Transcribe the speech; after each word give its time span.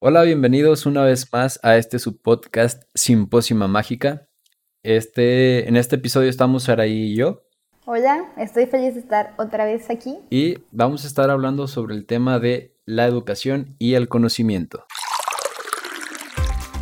Hola, 0.00 0.22
bienvenidos 0.22 0.86
una 0.86 1.02
vez 1.02 1.26
más 1.32 1.58
a 1.64 1.76
este 1.76 1.98
subpodcast 1.98 2.84
Simpósima 2.94 3.66
Mágica. 3.66 4.28
Este, 4.84 5.68
en 5.68 5.76
este 5.76 5.96
episodio 5.96 6.30
estamos 6.30 6.62
Saraí 6.62 7.10
y 7.12 7.16
yo. 7.16 7.42
Hola, 7.84 8.32
estoy 8.36 8.66
feliz 8.66 8.94
de 8.94 9.00
estar 9.00 9.34
otra 9.38 9.64
vez 9.64 9.90
aquí. 9.90 10.16
Y 10.30 10.58
vamos 10.70 11.02
a 11.02 11.08
estar 11.08 11.30
hablando 11.30 11.66
sobre 11.66 11.96
el 11.96 12.06
tema 12.06 12.38
de 12.38 12.76
la 12.86 13.06
educación 13.06 13.74
y 13.80 13.94
el 13.94 14.08
conocimiento. 14.08 14.86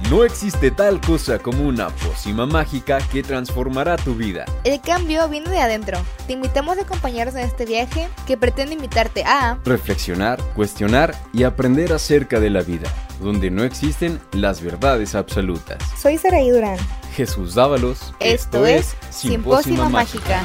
No 0.09 0.23
existe 0.23 0.71
tal 0.71 1.01
cosa 1.01 1.41
como 1.41 1.67
una 1.67 1.89
pócima 1.89 2.47
mágica 2.47 2.99
que 3.11 3.25
transformará 3.25 3.97
tu 3.97 4.15
vida. 4.15 4.45
El 4.63 4.81
cambio 4.81 5.29
viene 5.29 5.51
de 5.51 5.59
adentro. 5.59 5.99
Te 6.29 6.35
invitamos 6.35 6.79
a 6.79 6.83
acompañarnos 6.83 7.35
en 7.35 7.41
este 7.41 7.65
viaje 7.65 8.07
que 8.25 8.37
pretende 8.37 8.75
invitarte 8.75 9.25
a 9.25 9.59
reflexionar, 9.65 10.41
cuestionar 10.55 11.13
y 11.33 11.43
aprender 11.43 11.93
acerca 11.93 12.39
de 12.39 12.51
la 12.51 12.63
vida, 12.63 12.89
donde 13.21 13.51
no 13.51 13.65
existen 13.65 14.21
las 14.31 14.63
verdades 14.63 15.17
absolutas. 15.17 15.83
Soy 16.01 16.19
Saraí 16.19 16.51
Durán. 16.51 16.79
Jesús 17.17 17.57
Dávalos. 17.57 18.15
Esto, 18.21 18.65
es 18.65 18.95
Simpósima 19.11 19.89
Mágica. 19.89 20.45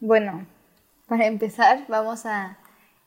Bueno, 0.00 0.46
para 1.06 1.26
empezar 1.28 1.84
vamos 1.88 2.26
a 2.26 2.58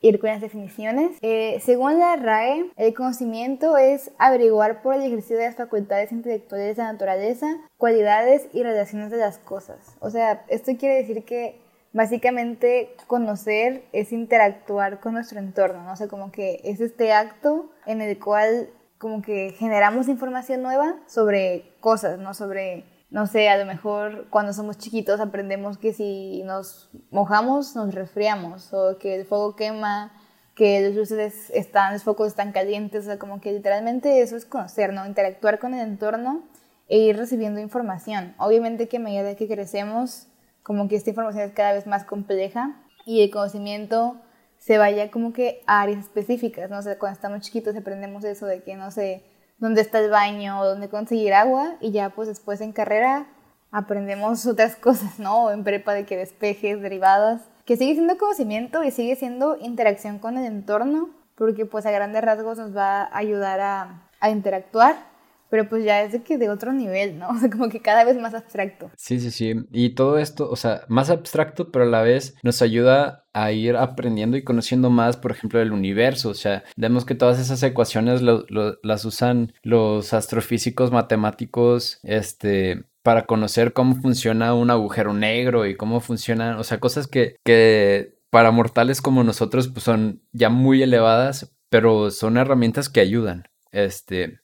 ir 0.03 0.20
con 0.20 0.30
las 0.30 0.41
definiciones. 0.41 1.17
Eh, 1.21 1.59
según 1.66 1.98
la 1.98 2.16
RAE, 2.17 2.70
el 2.75 2.93
conocimiento 2.93 3.77
es 3.77 4.12
averiguar 4.20 4.84
por 4.84 4.93
el 4.93 5.02
ejercicio 5.02 5.38
de 5.38 5.45
las 5.45 5.55
facultades 5.55 6.12
intelectuales 6.12 6.76
de 6.76 6.84
la 6.84 6.91
naturaleza, 6.91 7.48
cualidades 7.77 8.48
y 8.53 8.62
relaciones 8.62 9.09
de 9.09 9.17
las 9.17 9.39
cosas. 9.39 9.95
O 10.02 10.09
sea, 10.09 10.43
esto 10.49 10.73
quiere 10.77 10.95
decir 10.95 11.23
que 11.23 11.62
básicamente 11.93 12.93
conocer 13.07 13.85
es 13.93 14.12
interactuar 14.12 14.99
con 14.99 15.13
nuestro 15.13 15.39
entorno, 15.39 15.84
¿no? 15.84 15.93
O 15.93 15.95
sea, 15.95 16.07
como 16.07 16.31
que 16.31 16.59
es 16.65 16.81
este 16.81 17.13
acto 17.13 17.71
en 17.85 18.01
el 18.01 18.20
cual 18.20 18.70
como 18.98 19.21
que 19.21 19.54
generamos 19.57 20.09
información 20.09 20.62
nueva 20.62 20.96
sobre 21.07 21.63
cosas, 21.79 22.20
¿no? 22.20 22.34
Sobre 22.34 22.84
no 23.13 23.27
sé, 23.27 23.47
a 23.47 23.57
lo 23.57 23.65
mejor 23.65 24.25
cuando 24.31 24.53
somos 24.53 24.79
chiquitos 24.79 25.19
aprendemos 25.19 25.77
que 25.77 25.93
si 25.93 26.41
nos 26.45 26.89
mojamos 27.11 27.75
nos 27.75 27.93
resfriamos 27.93 28.73
o 28.73 28.97
que 28.97 29.13
el 29.13 29.25
fuego 29.25 29.55
quema, 29.55 30.11
que 30.55 30.81
los 30.81 30.95
luces 30.95 31.51
están, 31.51 31.93
los 31.93 32.03
focos 32.03 32.27
están 32.27 32.51
calientes, 32.51 33.03
o 33.03 33.05
sea, 33.05 33.19
como 33.19 33.39
que 33.39 33.51
literalmente 33.51 34.19
eso 34.23 34.35
es 34.35 34.45
conocer, 34.45 34.93
¿no? 34.93 35.05
Interactuar 35.05 35.59
con 35.59 35.75
el 35.75 35.87
entorno 35.87 36.43
e 36.89 36.97
ir 36.97 37.15
recibiendo 37.15 37.59
información. 37.59 38.34
Obviamente 38.39 38.87
que 38.87 38.97
a 38.97 39.01
medida 39.01 39.35
que 39.35 39.47
crecemos, 39.47 40.25
como 40.63 40.87
que 40.87 40.95
esta 40.95 41.11
información 41.11 41.43
es 41.43 41.53
cada 41.53 41.73
vez 41.73 41.85
más 41.85 42.05
compleja 42.05 42.81
y 43.05 43.21
el 43.21 43.29
conocimiento 43.29 44.21
se 44.57 44.79
vaya 44.79 45.11
como 45.11 45.34
que 45.34 45.61
a 45.67 45.81
áreas 45.81 45.99
específicas, 45.99 46.71
¿no? 46.71 46.79
O 46.79 46.81
sea, 46.81 46.97
cuando 46.97 47.15
estamos 47.15 47.41
chiquitos 47.41 47.75
aprendemos 47.75 48.23
eso 48.23 48.47
de 48.47 48.63
que, 48.63 48.75
no 48.75 48.89
sé, 48.89 49.23
dónde 49.57 49.82
está 49.82 49.99
el 49.99 50.09
baño, 50.09 50.63
dónde 50.63 50.90
conseguir 50.90 51.34
agua 51.34 51.76
y 51.79 51.91
ya 51.91 52.09
pues 52.09 52.27
después 52.27 52.62
en 52.62 52.71
carrera 52.71 53.27
aprendemos 53.71 54.46
otras 54.48 54.76
cosas, 54.76 55.20
¿no? 55.20 55.51
En 55.51 55.63
prepa 55.63 55.93
de 55.93 56.05
que 56.05 56.18
despejes, 56.18 56.82
derivadas, 56.82 57.41
que 57.65 57.77
sigue 57.77 57.93
siendo 57.93 58.18
conocimiento 58.18 58.84
y 58.84 58.91
sigue 58.91 59.15
siendo 59.15 59.57
interacción 59.57 60.20
con 60.20 60.37
el 60.37 60.46
entorno, 60.46 61.09
porque 61.35 61.65
pues 61.65 61.85
a 61.85 61.91
grandes 61.91 62.24
rasgos 62.24 62.57
nos 62.57 62.76
va 62.76 63.04
a 63.04 63.18
ayudar 63.18 63.59
a, 63.59 64.09
a 64.19 64.29
interactuar 64.29 65.12
pero 65.53 65.69
pues 65.69 65.85
ya 65.85 66.01
es 66.01 66.12
de 66.12 66.23
que 66.23 66.40
de 66.40 66.50
otro 66.50 66.73
nivel, 66.73 67.19
¿no? 67.19 67.29
O 67.29 67.38
sea, 67.38 67.47
como 67.47 67.69
que 67.69 67.79
cada 67.79 68.03
vez 68.03 68.18
más 68.18 68.34
abstracto. 68.34 68.90
Sí, 68.97 69.19
sí, 69.19 69.29
sí. 69.29 69.53
Y 69.72 69.91
todo 69.91 70.18
esto, 70.18 70.50
o 70.50 70.56
sea, 70.56 70.81
más 70.88 71.12
abstracto, 71.12 71.72
pero 71.72 71.85
a 71.85 71.88
la 71.88 72.01
vez 72.01 72.35
nos 72.41 72.63
ayuda 72.63 73.28
a 73.34 73.51
ir 73.51 73.75
aprendiendo 73.75 74.35
y 74.35 74.44
conociendo 74.44 74.90
más, 74.90 75.16
por 75.16 75.29
ejemplo, 75.29 75.59
del 75.59 75.72
universo. 75.72 76.29
O 76.29 76.34
sea, 76.34 76.63
vemos 76.75 77.06
que 77.06 77.13
todas 77.13 77.40
esas 77.40 77.62
ecuaciones 77.62 78.24
las 78.24 79.06
usan 79.06 79.53
los 79.62 80.16
astrofísicos 80.16 80.91
matemáticos, 80.91 82.00
este, 82.01 82.85
para 83.03 83.28
conocer 83.28 83.74
cómo 83.74 83.94
funciona 84.02 84.56
un 84.56 84.72
agujero 84.72 85.14
negro 85.14 85.68
y 85.68 85.78
cómo 85.78 86.00
funcionan, 86.00 86.58
o 86.58 86.64
sea, 86.64 86.80
cosas 86.80 87.06
que, 87.06 87.35
que 87.46 88.18
para 88.31 88.50
mortales 88.50 89.03
como 89.03 89.24
nosotros 89.24 89.68
pues 89.68 89.84
son 89.84 90.24
ya 90.31 90.50
muy 90.50 90.81
elevadas, 90.81 91.56
pero 91.70 92.09
son 92.09 92.38
herramientas 92.38 92.90
que 92.90 93.02
ayudan. 93.02 93.44
Este, 93.72 94.40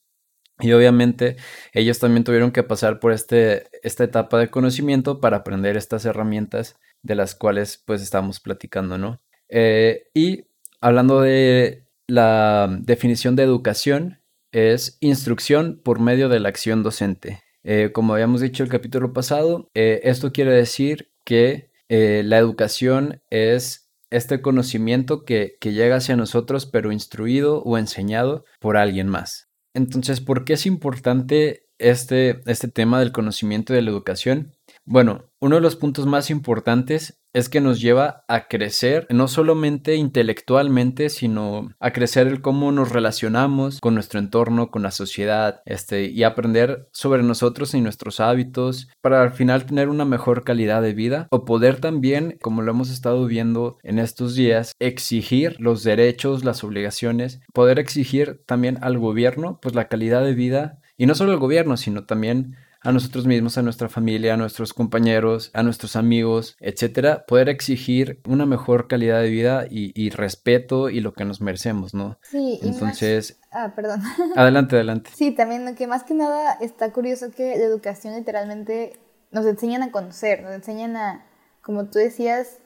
y 0.59 0.73
obviamente 0.73 1.37
ellos 1.73 1.99
también 1.99 2.23
tuvieron 2.23 2.51
que 2.51 2.63
pasar 2.63 2.99
por 2.99 3.13
este, 3.13 3.67
esta 3.81 4.03
etapa 4.03 4.37
de 4.37 4.49
conocimiento 4.49 5.21
para 5.21 5.37
aprender 5.37 5.77
estas 5.77 6.05
herramientas 6.05 6.75
de 7.01 7.15
las 7.15 7.33
cuales 7.33 7.81
pues 7.85 8.01
estamos 8.01 8.39
platicando, 8.39 8.97
¿no? 8.97 9.21
Eh, 9.47 10.07
y 10.13 10.45
hablando 10.81 11.21
de 11.21 11.87
la 12.07 12.67
definición 12.81 13.35
de 13.35 13.43
educación, 13.43 14.19
es 14.51 14.97
instrucción 14.99 15.79
por 15.83 15.99
medio 15.99 16.27
de 16.27 16.39
la 16.39 16.49
acción 16.49 16.83
docente. 16.83 17.41
Eh, 17.63 17.91
como 17.93 18.13
habíamos 18.13 18.41
dicho 18.41 18.63
el 18.63 18.69
capítulo 18.69 19.13
pasado, 19.13 19.69
eh, 19.73 20.01
esto 20.03 20.31
quiere 20.31 20.51
decir 20.51 21.11
que 21.23 21.69
la 21.91 22.37
educación 22.37 23.23
es 23.31 23.89
este 24.11 24.43
conocimiento 24.43 25.25
que, 25.25 25.57
que 25.59 25.73
llega 25.73 25.95
hacia 25.95 26.15
nosotros 26.15 26.67
pero 26.67 26.91
instruido 26.91 27.63
o 27.63 27.79
enseñado 27.79 28.45
por 28.59 28.77
alguien 28.77 29.07
más. 29.07 29.48
Entonces, 29.73 30.21
¿por 30.21 30.45
qué 30.45 30.53
es 30.53 30.65
importante 30.65 31.67
este, 31.77 32.41
este 32.49 32.67
tema 32.67 32.99
del 32.99 33.11
conocimiento 33.11 33.73
y 33.73 33.77
de 33.77 33.81
la 33.83 33.91
educación? 33.91 34.55
Bueno, 34.91 35.29
uno 35.39 35.57
de 35.57 35.61
los 35.61 35.75
puntos 35.75 36.07
más 36.07 36.31
importantes 36.31 37.21
es 37.31 37.47
que 37.47 37.61
nos 37.61 37.79
lleva 37.79 38.23
a 38.27 38.47
crecer, 38.47 39.05
no 39.11 39.27
solamente 39.27 39.93
intelectualmente, 39.93 41.09
sino 41.09 41.69
a 41.79 41.91
crecer 41.91 42.25
el 42.25 42.41
cómo 42.41 42.71
nos 42.71 42.91
relacionamos 42.91 43.81
con 43.81 43.93
nuestro 43.93 44.19
entorno, 44.19 44.71
con 44.71 44.81
la 44.81 44.89
sociedad, 44.89 45.61
este, 45.67 46.05
y 46.05 46.23
aprender 46.23 46.89
sobre 46.91 47.21
nosotros 47.21 47.75
y 47.75 47.81
nuestros 47.81 48.19
hábitos 48.19 48.89
para 48.99 49.21
al 49.21 49.31
final 49.31 49.67
tener 49.67 49.89
una 49.89 50.05
mejor 50.05 50.43
calidad 50.43 50.81
de 50.81 50.95
vida 50.95 51.27
o 51.29 51.45
poder 51.45 51.79
también, 51.79 52.39
como 52.41 52.63
lo 52.63 52.71
hemos 52.71 52.89
estado 52.89 53.27
viendo 53.27 53.77
en 53.83 53.99
estos 53.99 54.33
días, 54.33 54.71
exigir 54.79 55.55
los 55.59 55.83
derechos, 55.83 56.43
las 56.43 56.63
obligaciones, 56.63 57.41
poder 57.53 57.77
exigir 57.77 58.41
también 58.47 58.79
al 58.81 58.97
gobierno, 58.97 59.59
pues 59.61 59.75
la 59.75 59.87
calidad 59.87 60.23
de 60.23 60.33
vida, 60.33 60.79
y 60.97 61.05
no 61.05 61.13
solo 61.13 61.31
al 61.31 61.37
gobierno, 61.37 61.77
sino 61.77 62.05
también 62.07 62.55
a 62.81 62.91
nosotros 62.91 63.25
mismos, 63.25 63.57
a 63.57 63.61
nuestra 63.61 63.89
familia, 63.89 64.33
a 64.33 64.37
nuestros 64.37 64.73
compañeros, 64.73 65.51
a 65.53 65.63
nuestros 65.63 65.95
amigos, 65.95 66.55
etcétera, 66.59 67.25
poder 67.27 67.49
exigir 67.49 68.21
una 68.25 68.45
mejor 68.45 68.87
calidad 68.87 69.21
de 69.21 69.29
vida 69.29 69.65
y, 69.69 70.09
respeto 70.09 70.89
y 70.89 71.01
lo 71.01 71.13
que 71.13 71.25
nos 71.25 71.41
merecemos, 71.41 71.93
¿no? 71.93 72.17
Sí, 72.23 72.59
entonces. 72.63 73.39
Ah, 73.51 73.73
perdón. 73.75 74.01
Adelante, 74.35 74.75
adelante. 74.75 75.11
Sí, 75.13 75.31
también 75.31 75.75
que 75.75 75.87
más 75.87 76.03
que 76.03 76.13
nada 76.13 76.53
está 76.61 76.91
curioso 76.91 77.31
que 77.31 77.57
la 77.57 77.65
educación 77.65 78.15
literalmente 78.15 78.99
nos 79.31 79.45
enseñan 79.45 79.83
a 79.83 79.91
conocer, 79.91 80.41
nos 80.41 80.53
enseñan 80.53 80.95
a, 80.95 81.25
como 81.61 81.85
tú 81.85 81.99
decías, 81.99 82.57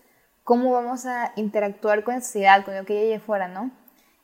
cómo 0.43 0.71
vamos 0.71 1.05
a 1.05 1.33
interactuar 1.35 2.03
con 2.03 2.15
la 2.15 2.21
sociedad, 2.21 2.63
con 2.65 2.75
lo 2.75 2.85
que 2.85 2.97
hay 2.97 3.07
allá 3.07 3.17
afuera, 3.17 3.47
¿no? 3.47 3.71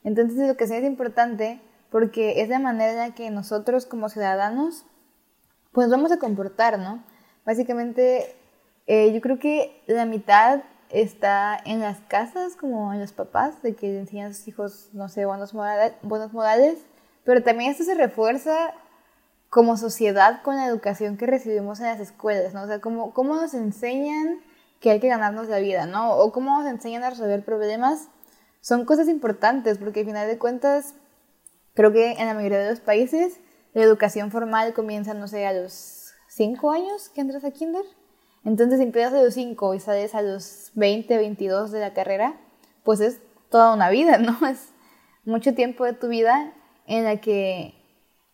Entonces 0.04 0.38
la 0.38 0.46
educación 0.46 0.80
es 0.80 0.86
importante 0.86 1.62
porque 1.90 2.42
es 2.42 2.50
la 2.50 2.60
manera 2.60 2.92
en 2.92 2.98
la 2.98 3.16
que 3.16 3.30
nosotros 3.32 3.86
como 3.86 4.10
ciudadanos 4.10 4.86
pues 5.72 5.90
vamos 5.90 6.12
a 6.12 6.18
comportar, 6.18 6.80
¿no? 6.80 7.04
Básicamente, 7.46 8.36
eh, 8.88 9.12
yo 9.14 9.22
creo 9.22 9.40
que 9.40 9.82
la 9.88 10.06
mitad 10.06 10.62
está 10.90 11.58
en 11.66 11.80
las 11.80 12.00
casas, 12.02 12.56
como 12.56 12.94
en 12.94 13.00
los 13.00 13.14
papás, 13.14 13.62
de 13.62 13.76
que 13.76 14.00
enseñan 14.00 14.32
a 14.32 14.34
sus 14.34 14.48
hijos, 14.48 14.90
no 14.94 15.08
sé, 15.10 15.26
buenos 15.26 15.54
modales, 15.54 15.94
buenos 16.02 16.34
modales, 16.34 16.80
pero 17.24 17.44
también 17.44 17.72
esto 17.72 17.84
se 17.84 17.96
refuerza 17.96 18.74
como 19.50 19.78
sociedad 19.78 20.42
con 20.44 20.56
la 20.56 20.68
educación 20.68 21.18
que 21.18 21.26
recibimos 21.26 21.80
en 21.80 21.88
las 21.88 22.00
escuelas, 22.00 22.54
¿no? 22.54 22.64
O 22.64 22.68
sea, 22.68 22.80
cómo, 22.82 23.14
cómo 23.14 23.36
nos 23.36 23.54
enseñan 23.54 24.40
que 24.80 24.92
hay 24.92 25.00
que 25.00 25.08
ganarnos 25.08 25.48
la 25.48 25.60
vida, 25.60 25.86
¿no? 25.86 26.14
O 26.14 26.32
cómo 26.32 26.62
nos 26.62 26.70
enseñan 26.70 27.04
a 27.04 27.10
resolver 27.10 27.44
problemas, 27.44 28.08
son 28.62 28.86
cosas 28.86 29.08
importantes, 29.08 29.78
porque 29.78 30.02
al 30.02 30.06
final 30.06 30.28
de 30.28 30.38
cuentas, 30.38 30.94
creo 31.74 31.92
que 31.92 32.14
en 32.14 32.26
la 32.26 32.34
mayoría 32.34 32.60
de 32.60 32.70
los 32.70 32.80
países, 32.80 33.40
la 33.74 33.84
educación 33.84 34.32
formal 34.32 34.74
comienza, 34.74 35.14
no 35.14 35.28
sé, 35.28 35.46
a 35.46 35.54
los 35.54 36.14
5 36.30 36.72
años 36.72 37.10
que 37.10 37.22
entras 37.22 37.44
a 37.44 37.52
kinder. 37.52 37.84
Entonces, 38.46 38.80
si 38.80 38.84
empiezas 38.84 39.14
a 39.14 39.22
los 39.22 39.34
5 39.34 39.74
y 39.74 39.80
sales 39.80 40.16
a 40.16 40.22
los 40.22 40.72
20, 40.76 41.18
22 41.18 41.72
de 41.72 41.80
la 41.80 41.94
carrera, 41.94 42.40
pues 42.84 43.00
es 43.00 43.20
toda 43.50 43.74
una 43.74 43.90
vida, 43.90 44.18
¿no? 44.20 44.38
Es 44.48 44.70
mucho 45.26 45.54
tiempo 45.54 45.86
de 45.86 45.94
tu 45.94 46.08
vida 46.08 46.54
en 46.88 47.04
la 47.04 47.18
que 47.18 47.76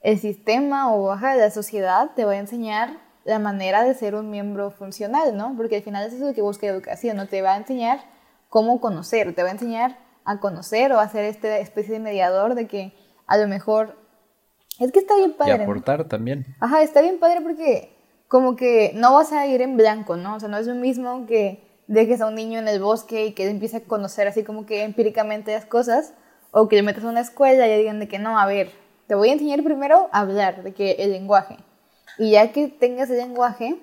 el 0.02 0.20
sistema 0.20 0.94
o 0.94 1.04
baja 1.08 1.36
la 1.36 1.50
sociedad 1.50 2.12
te 2.16 2.26
va 2.26 2.34
a 2.34 2.38
enseñar 2.38 2.98
la 3.24 3.40
manera 3.40 3.84
de 3.84 3.96
ser 3.96 4.14
un 4.14 4.30
miembro 4.30 4.70
funcional, 4.70 5.36
¿no? 5.36 5.56
Porque 5.58 5.78
al 5.78 5.82
final 5.82 6.06
eso 6.06 6.16
es 6.16 6.22
lo 6.22 6.34
que 6.34 6.44
busca 6.44 6.68
educación, 6.68 7.18
¿no? 7.18 7.28
Te 7.28 7.42
va 7.42 7.54
a 7.54 7.58
enseñar 7.58 8.00
cómo 8.50 8.80
conocer, 8.80 9.34
te 9.34 9.42
va 9.42 9.50
a 9.50 9.54
enseñar 9.54 9.98
a 10.24 10.40
conocer 10.40 10.92
o 10.94 11.00
a 11.00 11.10
ser 11.10 11.26
esta 11.26 11.58
especie 11.58 11.94
de 11.94 12.00
mediador 12.00 12.54
de 12.54 12.68
que 12.68 12.94
a 13.26 13.38
lo 13.38 13.48
mejor 13.48 13.98
es 14.80 14.92
que 14.92 15.00
está 15.00 15.16
bien 15.18 15.34
padre. 15.34 15.58
Y 15.58 15.62
aportar 15.62 16.08
también. 16.08 16.46
Ajá, 16.60 16.82
está 16.84 17.02
bien 17.02 17.20
padre 17.20 17.42
porque 17.42 17.96
como 18.28 18.56
que 18.56 18.92
no 18.96 19.14
vas 19.14 19.32
a 19.32 19.46
ir 19.48 19.62
en 19.62 19.78
blanco, 19.78 20.18
¿no? 20.18 20.36
O 20.36 20.40
sea, 20.40 20.50
no 20.50 20.58
es 20.58 20.68
lo 20.68 20.76
mismo 20.76 21.26
que 21.26 21.64
dejes 21.88 22.22
a 22.22 22.28
un 22.28 22.36
niño 22.36 22.60
en 22.60 22.68
el 22.68 22.82
bosque 22.82 23.28
y 23.28 23.32
que 23.34 23.48
empiece 23.48 23.78
a 23.78 23.84
conocer 23.84 24.28
así 24.28 24.44
como 24.44 24.66
que 24.66 24.84
empíricamente 24.84 25.54
las 25.54 25.66
cosas, 25.66 26.14
o 26.52 26.68
que 26.68 26.78
le 26.78 26.84
metas 26.84 27.04
a 27.04 27.10
una 27.10 27.22
escuela 27.22 27.68
y 27.68 27.78
digan 27.78 28.00
de 28.00 28.08
que 28.08 28.18
no, 28.18 28.40
a 28.40 28.46
ver, 28.46 28.72
te 29.08 29.16
voy 29.16 29.30
a 29.30 29.34
enseñar 29.34 29.62
primero 29.64 30.10
a 30.12 30.22
hablar, 30.22 30.64
de 30.64 30.74
que 30.74 30.94
el 30.94 31.12
lenguaje. 31.12 31.58
Y 32.18 32.32
ya 32.32 32.52
que 32.52 32.70
tengas 32.70 33.10
el 33.10 33.18
lenguaje, 33.18 33.78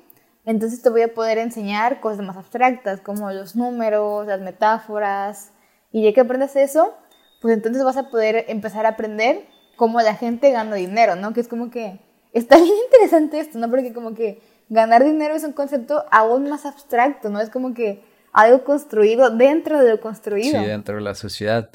entonces 0.45 0.83
te 0.83 0.91
voy 0.91 1.03
a 1.03 1.15
poder 1.15 1.39
enseñar 1.39 2.01
cosas 2.01 2.25
más 2.25 2.37
abstractas, 2.37 3.01
como 3.01 3.31
los 3.31 3.55
números, 3.55 4.27
las 4.27 4.41
metáforas. 4.41 5.53
Y 5.93 6.03
ya 6.03 6.13
que 6.13 6.21
aprendas 6.21 6.57
eso, 6.57 6.95
pues 7.41 7.55
entonces 7.55 7.85
vas 7.85 7.97
a 7.97 8.09
poder 8.09 8.47
empezar 8.49 8.87
a 8.87 8.91
aprender 8.91 9.47
cómo 9.83 10.01
la 10.01 10.15
gente 10.15 10.53
gana 10.53 10.77
dinero, 10.77 11.17
¿no? 11.17 11.33
Que 11.33 11.41
es 11.41 11.49
como 11.49 11.69
que 11.69 11.99
está 12.33 12.55
bien 12.55 12.73
interesante 12.85 13.41
esto, 13.41 13.59
¿no? 13.59 13.69
Porque 13.69 13.93
como 13.93 14.15
que 14.15 14.41
ganar 14.69 15.03
dinero 15.03 15.35
es 15.35 15.43
un 15.43 15.55
concepto 15.55 16.05
aún 16.13 16.49
más 16.49 16.67
abstracto, 16.67 17.31
¿no? 17.31 17.41
Es 17.41 17.51
como 17.51 17.75
que 17.75 18.01
algo 18.33 18.63
construido 18.63 19.31
dentro 19.31 19.83
de 19.83 19.91
lo 19.91 20.01
construido. 20.01 20.61
Sí, 20.61 20.67
dentro 20.69 20.95
de 20.95 21.01
la 21.01 21.17
sociedad. 21.17 21.69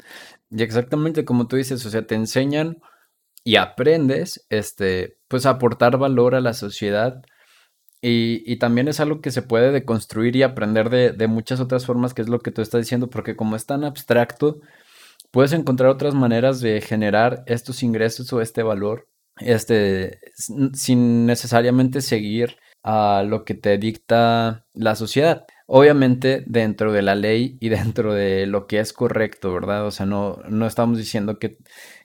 Y 0.50 0.62
exactamente 0.62 1.26
como 1.26 1.48
tú 1.48 1.56
dices, 1.56 1.84
o 1.84 1.90
sea, 1.90 2.06
te 2.06 2.14
enseñan 2.14 2.78
y 3.44 3.56
aprendes, 3.56 4.46
este, 4.48 5.18
pues 5.28 5.44
a 5.44 5.50
aportar 5.50 5.98
valor 5.98 6.34
a 6.34 6.40
la 6.40 6.54
sociedad. 6.54 7.22
Y, 8.00 8.56
también 8.58 8.88
es 8.88 9.00
algo 9.00 9.20
que 9.20 9.32
se 9.32 9.42
puede 9.42 9.70
deconstruir 9.70 10.34
y 10.34 10.44
aprender 10.44 10.88
de, 10.88 11.10
de 11.10 11.26
muchas 11.26 11.60
otras 11.60 11.84
formas, 11.84 12.14
que 12.14 12.22
es 12.22 12.30
lo 12.30 12.38
que 12.38 12.52
tú 12.52 12.62
estás 12.62 12.80
diciendo, 12.80 13.10
porque 13.10 13.36
como 13.36 13.54
es 13.54 13.66
tan 13.66 13.84
abstracto, 13.84 14.60
puedes 15.38 15.52
encontrar 15.52 15.88
otras 15.88 16.14
maneras 16.14 16.60
de 16.60 16.80
generar 16.80 17.44
estos 17.46 17.84
ingresos 17.84 18.32
o 18.32 18.40
este 18.40 18.64
valor, 18.64 19.06
este, 19.38 20.18
sin 20.74 21.26
necesariamente 21.26 22.00
seguir 22.00 22.56
a 22.82 23.22
lo 23.24 23.44
que 23.44 23.54
te 23.54 23.78
dicta 23.78 24.66
la 24.72 24.96
sociedad. 24.96 25.46
Obviamente 25.68 26.42
dentro 26.48 26.92
de 26.92 27.02
la 27.02 27.14
ley 27.14 27.56
y 27.60 27.68
dentro 27.68 28.14
de 28.14 28.48
lo 28.48 28.66
que 28.66 28.80
es 28.80 28.92
correcto, 28.92 29.54
¿verdad? 29.54 29.86
O 29.86 29.92
sea, 29.92 30.06
no, 30.06 30.40
no 30.48 30.66
estamos 30.66 30.98
diciendo 30.98 31.38
que, 31.38 31.58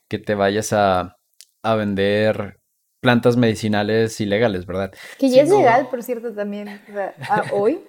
que 0.07 0.19
te 0.19 0.35
vayas 0.35 0.71
a, 0.71 1.17
a, 1.63 1.73
vender 1.73 2.59
plantas 3.01 3.35
medicinales 3.35 4.21
ilegales, 4.21 4.67
¿verdad? 4.67 4.93
Que 5.17 5.29
ya 5.29 5.41
es 5.41 5.49
legal, 5.49 5.87
por 5.89 6.03
cierto, 6.03 6.35
también. 6.35 6.79
O 6.87 6.93
sea, 6.93 7.15
hoy 7.51 7.79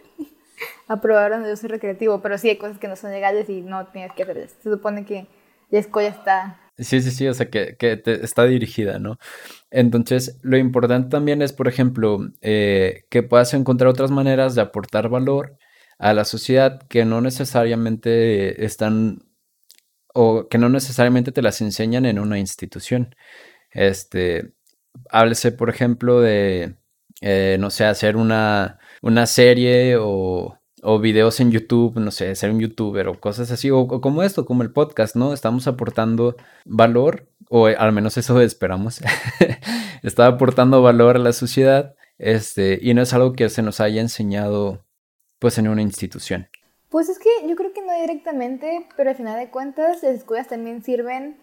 aprobaron 0.88 1.44
el 1.44 1.52
uso 1.52 1.68
recreativo, 1.68 2.20
pero 2.22 2.38
sí 2.38 2.48
hay 2.48 2.56
cosas 2.56 2.78
que 2.78 2.88
no 2.88 2.96
son 2.96 3.10
legales 3.10 3.48
y 3.48 3.62
no 3.62 3.86
tienes 3.88 4.12
que 4.12 4.22
hacer 4.22 4.38
eso. 4.38 4.54
Se 4.62 4.70
supone 4.70 5.04
que 5.04 5.26
la 5.70 5.78
escuela 5.78 6.08
está 6.08 6.58
Sí, 6.78 7.00
sí, 7.02 7.12
sí, 7.12 7.28
o 7.28 7.34
sea, 7.34 7.50
que, 7.50 7.76
que 7.76 8.02
está 8.04 8.44
dirigida, 8.46 8.98
¿no? 8.98 9.18
Entonces, 9.70 10.40
lo 10.42 10.56
importante 10.56 11.08
también 11.08 11.40
es, 11.40 11.52
por 11.52 11.68
ejemplo, 11.68 12.18
eh, 12.42 13.04
que 13.10 13.22
puedas 13.22 13.54
encontrar 13.54 13.88
otras 13.90 14.10
maneras 14.10 14.54
de 14.56 14.62
aportar 14.62 15.08
valor 15.08 15.56
a 15.98 16.14
la 16.14 16.24
sociedad 16.24 16.80
que 16.88 17.04
no 17.04 17.20
necesariamente 17.20 18.64
están 18.64 19.22
o 20.14 20.48
que 20.48 20.58
no 20.58 20.68
necesariamente 20.68 21.32
te 21.32 21.42
las 21.42 21.60
enseñan 21.60 22.06
en 22.06 22.18
una 22.18 22.38
institución. 22.38 23.14
Este, 23.70 24.54
háblese, 25.10 25.52
por 25.52 25.70
ejemplo, 25.70 26.20
de, 26.20 26.76
eh, 27.20 27.56
no 27.60 27.70
sé, 27.70 27.84
hacer 27.84 28.16
una, 28.16 28.80
una 29.04 29.26
serie 29.26 29.96
o 29.98 30.58
o 30.84 31.00
videos 31.00 31.40
en 31.40 31.50
YouTube, 31.50 31.98
no 31.98 32.10
sé, 32.10 32.34
ser 32.34 32.50
un 32.50 32.60
youtuber 32.60 33.08
o 33.08 33.18
cosas 33.18 33.50
así, 33.50 33.70
o, 33.70 33.88
como 33.88 34.22
esto, 34.22 34.44
como 34.44 34.62
el 34.62 34.70
podcast, 34.70 35.16
¿no? 35.16 35.32
Estamos 35.32 35.66
aportando 35.66 36.36
valor, 36.66 37.26
o 37.48 37.66
al 37.66 37.92
menos 37.92 38.18
eso 38.18 38.38
esperamos, 38.42 39.00
está 40.02 40.26
aportando 40.26 40.82
valor 40.82 41.16
a 41.16 41.20
la 41.20 41.32
sociedad, 41.32 41.94
este, 42.18 42.78
y 42.82 42.92
no 42.92 43.00
es 43.00 43.14
algo 43.14 43.32
que 43.32 43.48
se 43.48 43.62
nos 43.62 43.80
haya 43.80 44.02
enseñado, 44.02 44.84
pues, 45.38 45.56
en 45.56 45.68
una 45.68 45.80
institución. 45.80 46.48
Pues 46.90 47.08
es 47.08 47.18
que 47.18 47.30
yo 47.48 47.56
creo 47.56 47.72
que 47.72 47.80
no 47.80 47.98
directamente, 47.98 48.86
pero 48.94 49.08
al 49.08 49.16
final 49.16 49.38
de 49.38 49.50
cuentas, 49.50 50.02
las 50.02 50.14
escuelas 50.16 50.48
también 50.48 50.84
sirven 50.84 51.38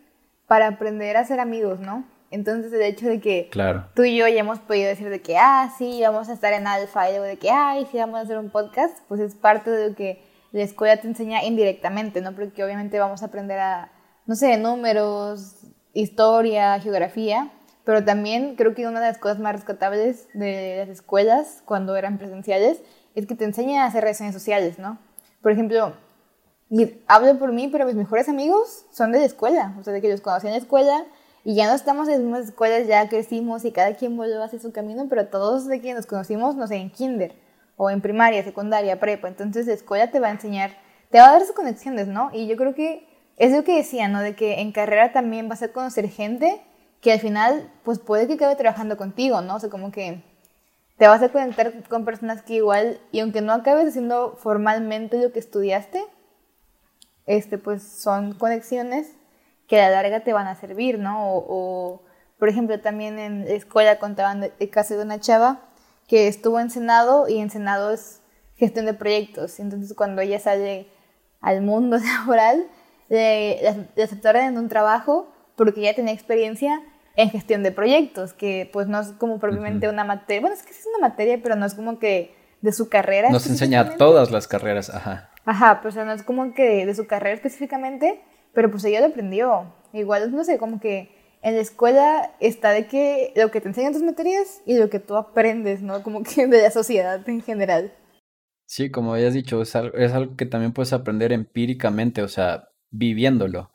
para 0.45 0.67
aprender 0.67 1.17
a 1.17 1.25
ser 1.25 1.39
amigos, 1.39 1.79
¿no? 1.79 2.05
Entonces 2.31 2.71
el 2.71 2.81
hecho 2.81 3.07
de 3.07 3.19
que 3.19 3.49
tú 3.93 4.03
y 4.03 4.15
yo 4.15 4.27
ya 4.27 4.39
hemos 4.39 4.59
podido 4.59 4.87
decir 4.87 5.09
de 5.09 5.21
que, 5.21 5.37
ah, 5.37 5.71
sí, 5.77 5.99
vamos 6.01 6.29
a 6.29 6.33
estar 6.33 6.53
en 6.53 6.65
alfa 6.65 7.09
y 7.09 7.11
luego 7.11 7.25
de 7.25 7.37
que, 7.37 7.51
ay, 7.51 7.85
sí, 7.91 7.97
vamos 7.97 8.19
a 8.19 8.21
hacer 8.21 8.37
un 8.37 8.49
podcast, 8.49 8.97
pues 9.09 9.19
es 9.19 9.35
parte 9.35 9.69
de 9.69 9.89
lo 9.89 9.95
que 9.95 10.23
la 10.53 10.63
escuela 10.63 10.97
te 10.97 11.07
enseña 11.07 11.43
indirectamente, 11.43 12.21
¿no? 12.21 12.33
Porque 12.33 12.63
obviamente 12.63 12.99
vamos 12.99 13.21
a 13.21 13.25
aprender 13.25 13.59
a, 13.59 13.91
no 14.25 14.35
sé, 14.35 14.57
números, 14.57 15.57
historia, 15.93 16.79
geografía, 16.79 17.51
pero 17.83 18.05
también 18.05 18.55
creo 18.55 18.73
que 18.75 18.87
una 18.87 19.01
de 19.01 19.07
las 19.07 19.17
cosas 19.17 19.39
más 19.39 19.53
rescatables 19.53 20.29
de 20.33 20.77
las 20.77 20.89
escuelas 20.89 21.63
cuando 21.65 21.97
eran 21.97 22.17
presenciales 22.17 22.81
es 23.13 23.27
que 23.27 23.35
te 23.35 23.43
enseña 23.43 23.83
a 23.83 23.87
hacer 23.87 24.03
relaciones 24.03 24.33
sociales, 24.33 24.79
¿no? 24.79 24.99
Por 25.41 25.51
ejemplo, 25.51 25.93
hablo 27.07 27.37
por 27.37 27.51
mí, 27.51 27.67
pero 27.67 27.85
mis 27.85 27.95
mejores 27.95 28.29
amigos 28.29 28.85
son 28.91 29.11
de 29.11 29.19
la 29.19 29.25
escuela, 29.25 29.75
o 29.79 29.83
sea, 29.83 29.91
de 29.91 30.01
que 30.01 30.09
los 30.09 30.21
conocí 30.21 30.47
en 30.47 30.53
la 30.53 30.59
escuela 30.59 31.05
y 31.43 31.55
ya 31.55 31.67
no 31.67 31.73
estamos 31.73 32.07
en 32.07 32.13
las 32.13 32.21
mismas 32.21 32.45
escuelas, 32.45 32.87
ya 32.87 33.09
crecimos 33.09 33.65
y 33.65 33.71
cada 33.71 33.95
quien 33.95 34.15
volvió 34.15 34.43
hacia 34.43 34.59
su 34.59 34.71
camino, 34.71 35.07
pero 35.09 35.27
todos 35.27 35.67
de 35.67 35.79
quienes 35.79 35.97
nos 35.97 36.05
conocimos, 36.05 36.55
no 36.55 36.67
sé, 36.67 36.75
en 36.75 36.91
kinder 36.91 37.33
o 37.77 37.89
en 37.89 38.01
primaria, 38.01 38.43
secundaria, 38.43 38.99
prepa. 38.99 39.27
Entonces 39.27 39.65
la 39.65 39.73
escuela 39.73 40.11
te 40.11 40.19
va 40.19 40.27
a 40.27 40.31
enseñar, 40.31 40.77
te 41.09 41.19
va 41.19 41.29
a 41.29 41.31
dar 41.31 41.41
sus 41.41 41.55
conexiones, 41.55 42.07
¿no? 42.07 42.29
Y 42.31 42.47
yo 42.47 42.55
creo 42.57 42.75
que 42.75 43.07
es 43.37 43.51
lo 43.51 43.63
que 43.63 43.75
decía, 43.75 44.07
¿no? 44.07 44.21
De 44.21 44.35
que 44.35 44.61
en 44.61 44.71
carrera 44.71 45.13
también 45.13 45.49
vas 45.49 45.63
a 45.63 45.69
conocer 45.69 46.09
gente 46.09 46.61
que 47.01 47.11
al 47.11 47.19
final, 47.19 47.71
pues 47.83 47.97
puede 47.97 48.27
que 48.27 48.35
acabe 48.35 48.55
trabajando 48.55 48.95
contigo, 48.95 49.41
¿no? 49.41 49.55
O 49.55 49.59
sea, 49.59 49.71
como 49.71 49.91
que 49.91 50.21
te 50.97 51.07
vas 51.07 51.23
a 51.23 51.29
conectar 51.29 51.83
con 51.89 52.05
personas 52.05 52.43
que 52.43 52.53
igual, 52.53 52.99
y 53.11 53.21
aunque 53.21 53.41
no 53.41 53.53
acabes 53.53 53.87
haciendo 53.87 54.37
formalmente 54.37 55.19
lo 55.19 55.31
que 55.31 55.39
estudiaste, 55.39 56.03
este, 57.25 57.57
pues 57.57 57.81
son 57.81 58.33
conexiones 58.33 59.15
que 59.71 59.79
a 59.79 59.89
la 59.89 60.01
larga 60.01 60.19
te 60.19 60.33
van 60.33 60.47
a 60.47 60.55
servir, 60.55 60.99
¿no? 60.99 61.15
O, 61.33 62.01
por 62.37 62.49
ejemplo, 62.49 62.81
también 62.81 63.17
en 63.17 63.47
escuela 63.47 63.99
contaban 63.99 64.51
el 64.59 64.69
caso 64.69 64.97
de 64.97 65.01
una 65.01 65.21
chava 65.21 65.61
que 66.09 66.27
estuvo 66.27 66.59
en 66.59 66.69
Senado 66.69 67.29
y 67.29 67.37
en 67.37 67.49
Senado 67.49 67.91
es 67.91 68.19
gestión 68.57 68.85
de 68.85 68.93
proyectos. 68.93 69.61
Entonces, 69.61 69.93
cuando 69.95 70.21
ella 70.21 70.41
sale 70.41 70.87
al 71.39 71.61
mundo 71.61 71.97
laboral, 72.19 72.67
le, 73.07 73.61
le 73.95 74.03
aceptaron 74.03 74.43
en 74.43 74.57
un 74.57 74.67
trabajo 74.67 75.31
porque 75.55 75.79
ya 75.79 75.95
tenía 75.95 76.13
experiencia 76.13 76.81
en 77.15 77.29
gestión 77.29 77.63
de 77.63 77.71
proyectos, 77.71 78.33
que 78.33 78.69
pues 78.73 78.87
no 78.87 78.99
es 78.99 79.13
como 79.13 79.39
propiamente 79.39 79.87
una 79.87 80.03
materia, 80.03 80.41
bueno, 80.41 80.53
es 80.53 80.63
que 80.63 80.73
sí 80.73 80.81
es 80.81 80.87
una 80.97 81.07
materia, 81.07 81.39
pero 81.41 81.55
no 81.55 81.65
es 81.65 81.75
como 81.75 81.97
que 81.97 82.35
de 82.59 82.73
su 82.73 82.89
carrera. 82.89 83.29
Nos 83.29 83.47
enseña 83.47 83.95
todas 83.95 84.31
las 84.31 84.49
carreras, 84.49 84.89
ajá. 84.89 85.29
Ajá, 85.45 85.79
pero 85.81 86.01
o 86.01 86.05
no 86.05 86.11
es 86.11 86.23
como 86.23 86.53
que 86.53 86.85
de 86.85 86.93
su 86.93 87.07
carrera 87.07 87.35
específicamente, 87.35 88.21
pero 88.53 88.71
pues 88.71 88.83
ella 88.85 89.01
lo 89.01 89.07
aprendió. 89.07 89.73
Igual, 89.93 90.33
no 90.33 90.43
sé, 90.43 90.57
como 90.57 90.79
que 90.79 91.09
en 91.41 91.55
la 91.55 91.61
escuela 91.61 92.31
está 92.39 92.69
de 92.71 92.87
que 92.87 93.33
lo 93.35 93.51
que 93.51 93.61
te 93.61 93.67
enseñan 93.67 93.93
tus 93.93 94.03
materias 94.03 94.61
y 94.65 94.77
lo 94.77 94.89
que 94.89 94.99
tú 94.99 95.15
aprendes, 95.15 95.81
¿no? 95.81 96.03
Como 96.03 96.23
que 96.23 96.47
de 96.47 96.61
la 96.61 96.71
sociedad 96.71 97.27
en 97.27 97.41
general. 97.41 97.93
Sí, 98.65 98.89
como 98.89 99.13
habías 99.13 99.33
dicho, 99.33 99.61
es 99.61 99.75
algo, 99.75 99.97
es 99.97 100.13
algo 100.13 100.37
que 100.37 100.45
también 100.45 100.71
puedes 100.71 100.93
aprender 100.93 101.33
empíricamente, 101.33 102.21
o 102.21 102.27
sea, 102.27 102.69
viviéndolo. 102.89 103.71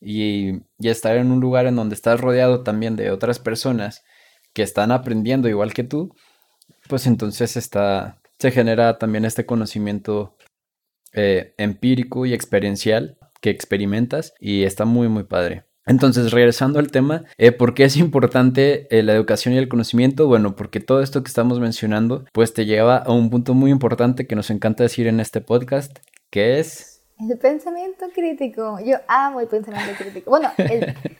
Y, 0.00 0.60
y 0.78 0.88
estar 0.90 1.16
en 1.16 1.30
un 1.30 1.40
lugar 1.40 1.66
en 1.66 1.76
donde 1.76 1.94
estás 1.94 2.20
rodeado 2.20 2.62
también 2.62 2.96
de 2.96 3.10
otras 3.10 3.38
personas 3.38 4.04
que 4.52 4.62
están 4.62 4.92
aprendiendo 4.92 5.48
igual 5.48 5.72
que 5.72 5.84
tú, 5.84 6.14
pues 6.88 7.06
entonces 7.06 7.56
está, 7.56 8.20
se 8.38 8.50
genera 8.50 8.98
también 8.98 9.24
este 9.24 9.46
conocimiento 9.46 10.36
eh, 11.12 11.54
empírico 11.58 12.26
y 12.26 12.34
experiencial 12.34 13.18
que 13.44 13.50
experimentas 13.50 14.32
y 14.40 14.62
está 14.62 14.86
muy, 14.86 15.06
muy 15.10 15.24
padre. 15.24 15.64
Entonces, 15.84 16.32
regresando 16.32 16.78
al 16.78 16.90
tema, 16.90 17.24
eh, 17.36 17.52
¿por 17.52 17.74
qué 17.74 17.84
es 17.84 17.98
importante 17.98 18.86
eh, 18.88 19.02
la 19.02 19.12
educación 19.12 19.52
y 19.52 19.58
el 19.58 19.68
conocimiento? 19.68 20.26
Bueno, 20.26 20.56
porque 20.56 20.80
todo 20.80 21.02
esto 21.02 21.22
que 21.22 21.28
estamos 21.28 21.60
mencionando, 21.60 22.24
pues 22.32 22.54
te 22.54 22.64
lleva 22.64 22.96
a 22.96 23.12
un 23.12 23.28
punto 23.28 23.52
muy 23.52 23.70
importante 23.70 24.26
que 24.26 24.34
nos 24.34 24.48
encanta 24.48 24.82
decir 24.82 25.08
en 25.08 25.20
este 25.20 25.42
podcast, 25.42 25.98
que 26.30 26.58
es... 26.58 27.02
El 27.20 27.36
pensamiento 27.36 28.06
crítico. 28.14 28.78
Yo 28.82 28.96
amo 29.08 29.40
el 29.40 29.46
pensamiento 29.46 29.92
crítico. 29.98 30.30
Bueno, 30.30 30.50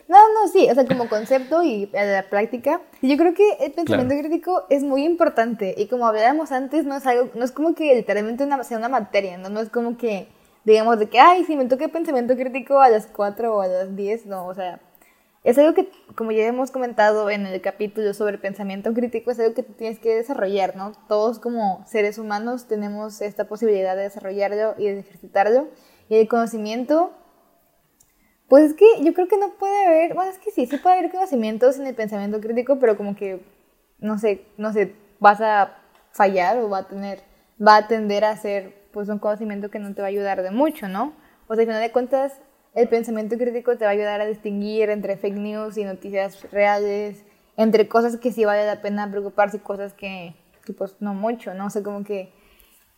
no, 0.08 0.16
no, 0.16 0.48
sí, 0.50 0.66
o 0.70 0.74
sea, 0.74 0.86
como 0.86 1.10
concepto 1.10 1.62
y 1.62 1.90
la 1.92 2.24
práctica. 2.30 2.80
Yo 3.02 3.18
creo 3.18 3.34
que 3.34 3.46
el 3.60 3.72
pensamiento 3.72 4.14
crítico 4.18 4.64
es 4.70 4.82
muy 4.82 5.04
importante 5.04 5.74
y 5.76 5.88
como 5.88 6.06
hablábamos 6.06 6.52
antes, 6.52 6.86
no 6.86 6.96
es 6.96 7.06
algo, 7.06 7.28
no 7.34 7.44
es 7.44 7.52
como 7.52 7.74
que 7.74 7.94
literalmente 7.94 8.44
una, 8.44 8.64
sea 8.64 8.78
una 8.78 8.88
materia, 8.88 9.36
¿no? 9.36 9.50
No 9.50 9.60
es 9.60 9.68
como 9.68 9.98
que 9.98 10.26
digamos, 10.64 10.98
de 10.98 11.08
que, 11.08 11.18
ay, 11.18 11.44
si 11.44 11.56
me 11.56 11.66
toca 11.66 11.88
pensamiento 11.88 12.36
crítico 12.36 12.80
a 12.80 12.88
las 12.88 13.06
4 13.06 13.54
o 13.54 13.60
a 13.60 13.66
las 13.66 13.96
10, 13.96 14.26
no, 14.26 14.46
o 14.46 14.54
sea, 14.54 14.80
es 15.44 15.58
algo 15.58 15.74
que, 15.74 15.90
como 16.16 16.32
ya 16.32 16.46
hemos 16.46 16.70
comentado 16.70 17.28
en 17.28 17.44
el 17.44 17.60
capítulo 17.60 18.14
sobre 18.14 18.38
pensamiento 18.38 18.94
crítico, 18.94 19.30
es 19.30 19.38
algo 19.38 19.52
que 19.52 19.62
tienes 19.62 19.98
que 19.98 20.16
desarrollar, 20.16 20.74
¿no? 20.74 20.92
Todos 21.06 21.38
como 21.38 21.84
seres 21.86 22.16
humanos 22.16 22.66
tenemos 22.66 23.20
esta 23.20 23.46
posibilidad 23.46 23.94
de 23.94 24.04
desarrollarlo 24.04 24.74
y 24.78 24.86
de 24.86 25.00
ejercitarlo. 25.00 25.68
Y 26.08 26.16
el 26.16 26.28
conocimiento, 26.28 27.12
pues 28.48 28.70
es 28.70 28.74
que 28.74 28.86
yo 29.02 29.12
creo 29.12 29.28
que 29.28 29.36
no 29.36 29.50
puede 29.58 29.86
haber, 29.86 30.14
bueno, 30.14 30.30
es 30.30 30.38
que 30.38 30.50
sí, 30.50 30.64
sí 30.64 30.78
puede 30.78 30.98
haber 30.98 31.10
conocimiento 31.10 31.70
sin 31.74 31.86
el 31.86 31.94
pensamiento 31.94 32.40
crítico, 32.40 32.78
pero 32.78 32.96
como 32.96 33.14
que, 33.14 33.44
no 33.98 34.18
sé, 34.18 34.46
no 34.56 34.72
sé, 34.72 34.94
vas 35.20 35.42
a 35.42 35.76
fallar 36.10 36.56
o 36.56 36.70
va 36.70 36.78
a 36.78 36.88
tener, 36.88 37.20
va 37.60 37.76
a 37.76 37.86
tender 37.86 38.24
a 38.24 38.34
ser 38.38 38.83
pues 38.94 39.10
un 39.10 39.18
conocimiento 39.18 39.70
que 39.70 39.78
no 39.78 39.92
te 39.92 40.00
va 40.00 40.06
a 40.06 40.10
ayudar 40.10 40.42
de 40.42 40.50
mucho, 40.50 40.88
¿no? 40.88 41.12
O 41.48 41.54
sea, 41.54 41.62
al 41.62 41.66
final 41.66 41.82
de 41.82 41.92
cuentas, 41.92 42.40
el 42.74 42.88
pensamiento 42.88 43.36
crítico 43.36 43.76
te 43.76 43.84
va 43.84 43.90
a 43.90 43.94
ayudar 43.94 44.20
a 44.20 44.26
distinguir 44.26 44.88
entre 44.88 45.16
fake 45.16 45.36
news 45.36 45.76
y 45.76 45.84
noticias 45.84 46.50
reales, 46.50 47.24
entre 47.56 47.88
cosas 47.88 48.16
que 48.16 48.32
sí 48.32 48.44
vale 48.44 48.64
la 48.64 48.80
pena 48.80 49.10
preocuparse 49.10 49.58
y 49.58 49.60
cosas 49.60 49.92
que, 49.92 50.34
que 50.64 50.72
pues 50.72 50.96
no 51.00 51.12
mucho, 51.12 51.52
¿no? 51.52 51.66
O 51.66 51.70
sea, 51.70 51.82
como 51.82 52.04
que 52.04 52.32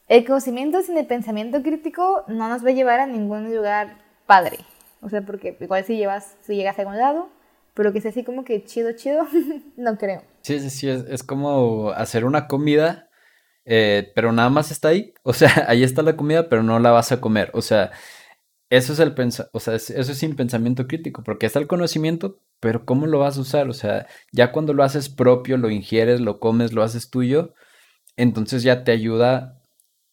el 0.09 0.25
conocimiento 0.25 0.83
sin 0.83 0.97
el 0.99 1.07
pensamiento 1.07 1.62
crítico 1.62 2.25
no 2.29 2.49
nos 2.49 2.65
va 2.65 2.69
a 2.69 2.75
llevar 2.75 3.00
a 3.00 3.07
ningún 3.07 3.53
lugar 3.53 3.99
padre. 4.26 4.59
O 5.00 5.09
sea, 5.09 5.23
porque 5.23 5.57
igual 5.61 5.85
si 5.85 5.97
llevas, 5.97 6.37
si 6.43 6.57
llegas 6.57 6.79
a 6.79 6.83
algún 6.83 6.99
lado, 6.99 7.29
pero 7.75 7.93
que 7.93 8.00
sea 8.00 8.11
así 8.11 8.25
como 8.25 8.45
que 8.45 8.65
chido, 8.65 8.93
chido, 8.93 9.26
no 9.76 9.99
creo. 9.99 10.23
Sí, 10.43 10.61
sí, 10.61 10.71
sí, 10.71 10.88
es, 10.88 11.23
como 11.23 11.91
hacer 11.91 12.25
una 12.25 12.47
comida, 12.49 13.06
eh, 13.67 14.13
pero 14.15 14.33
nada 14.33 14.51
más 14.51 14.71
está 14.71 14.89
ahí. 14.89 15.13
O 15.23 15.33
sea, 15.35 15.51
ahí 15.69 15.83
está 15.83 16.03
la 16.03 16.17
comida, 16.17 16.49
pero 16.49 16.63
no 16.63 16.79
la 16.79 16.93
vas 16.93 17.13
a 17.13 17.21
comer. 17.21 17.51
O 17.55 17.63
sea, 17.63 17.93
eso 18.71 18.93
es 18.93 19.01
el 19.01 19.15
o 19.53 19.61
sea, 19.61 19.75
eso 19.75 19.93
es 20.01 20.19
sin 20.19 20.37
pensamiento 20.37 20.87
crítico, 20.87 21.23
porque 21.23 21.47
está 21.47 21.59
el 21.61 21.69
conocimiento, 21.69 22.41
pero 22.61 22.85
¿cómo 22.85 23.07
lo 23.07 23.21
vas 23.21 23.39
a 23.39 23.41
usar? 23.41 23.69
O 23.69 23.73
sea, 23.73 24.07
ya 24.33 24.53
cuando 24.53 24.75
lo 24.75 24.83
haces 24.83 25.09
propio, 25.09 25.57
lo 25.57 25.71
ingieres, 25.71 26.21
lo 26.21 26.41
comes, 26.41 26.73
lo 26.73 26.83
haces 26.83 27.11
tuyo, 27.11 27.55
entonces 28.17 28.63
ya 28.65 28.85
te 28.85 28.93
ayuda 28.93 29.63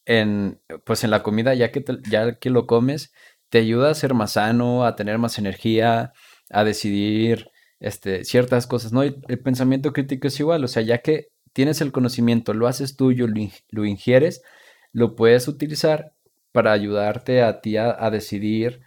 en, 0.05 0.61
pues 0.85 1.03
en 1.03 1.11
la 1.11 1.23
comida, 1.23 1.53
ya 1.55 1.71
que, 1.71 1.83
ya 2.09 2.39
que 2.39 2.49
lo 2.51 2.67
comes, 2.67 3.13
te 3.49 3.59
ayuda 3.59 3.91
a 3.91 3.95
ser 3.95 4.13
más 4.13 4.33
sano, 4.33 4.85
a 4.85 4.95
tener 4.95 5.17
más 5.19 5.39
energía, 5.39 6.13
a 6.49 6.63
decidir 6.63 7.49
este, 7.79 8.23
ciertas 8.25 8.67
cosas, 8.67 8.93
¿no? 8.93 9.03
el 9.03 9.39
pensamiento 9.43 9.93
crítico 9.93 10.27
es 10.27 10.39
igual, 10.39 10.63
o 10.63 10.67
sea, 10.67 10.83
ya 10.83 10.99
que 10.99 11.32
tienes 11.53 11.81
el 11.81 11.91
conocimiento, 11.91 12.53
lo 12.53 12.67
haces 12.67 12.97
tuyo, 12.97 13.27
lo, 13.27 13.85
ingieres, 13.85 14.43
lo 14.91 15.15
puedes 15.15 15.47
utilizar 15.47 16.13
para 16.51 16.71
ayudarte 16.71 17.41
a 17.41 17.61
ti 17.61 17.77
a, 17.77 18.09
decidir 18.09 18.81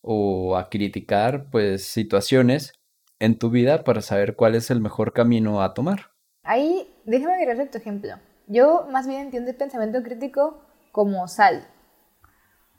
o 0.00 0.56
a 0.56 0.70
criticar, 0.70 1.50
pues, 1.50 1.84
situaciones 1.86 2.72
en 3.18 3.38
tu 3.38 3.50
vida 3.50 3.84
para 3.84 4.00
saber 4.00 4.36
cuál 4.36 4.54
es 4.54 4.70
el 4.70 4.80
mejor 4.80 5.12
camino 5.12 5.62
a 5.62 5.74
tomar. 5.74 6.10
Ahí, 6.42 6.92
déjame 7.04 7.34
agregar 7.34 7.70
tu 7.70 7.78
ejemplo. 7.78 8.14
Yo 8.46 8.86
más 8.90 9.06
bien 9.06 9.22
entiendo 9.22 9.50
el 9.50 9.56
pensamiento 9.56 10.02
crítico 10.02 10.62
como 10.92 11.26
sal. 11.28 11.66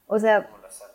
O 0.07 0.19
sea, 0.19 0.49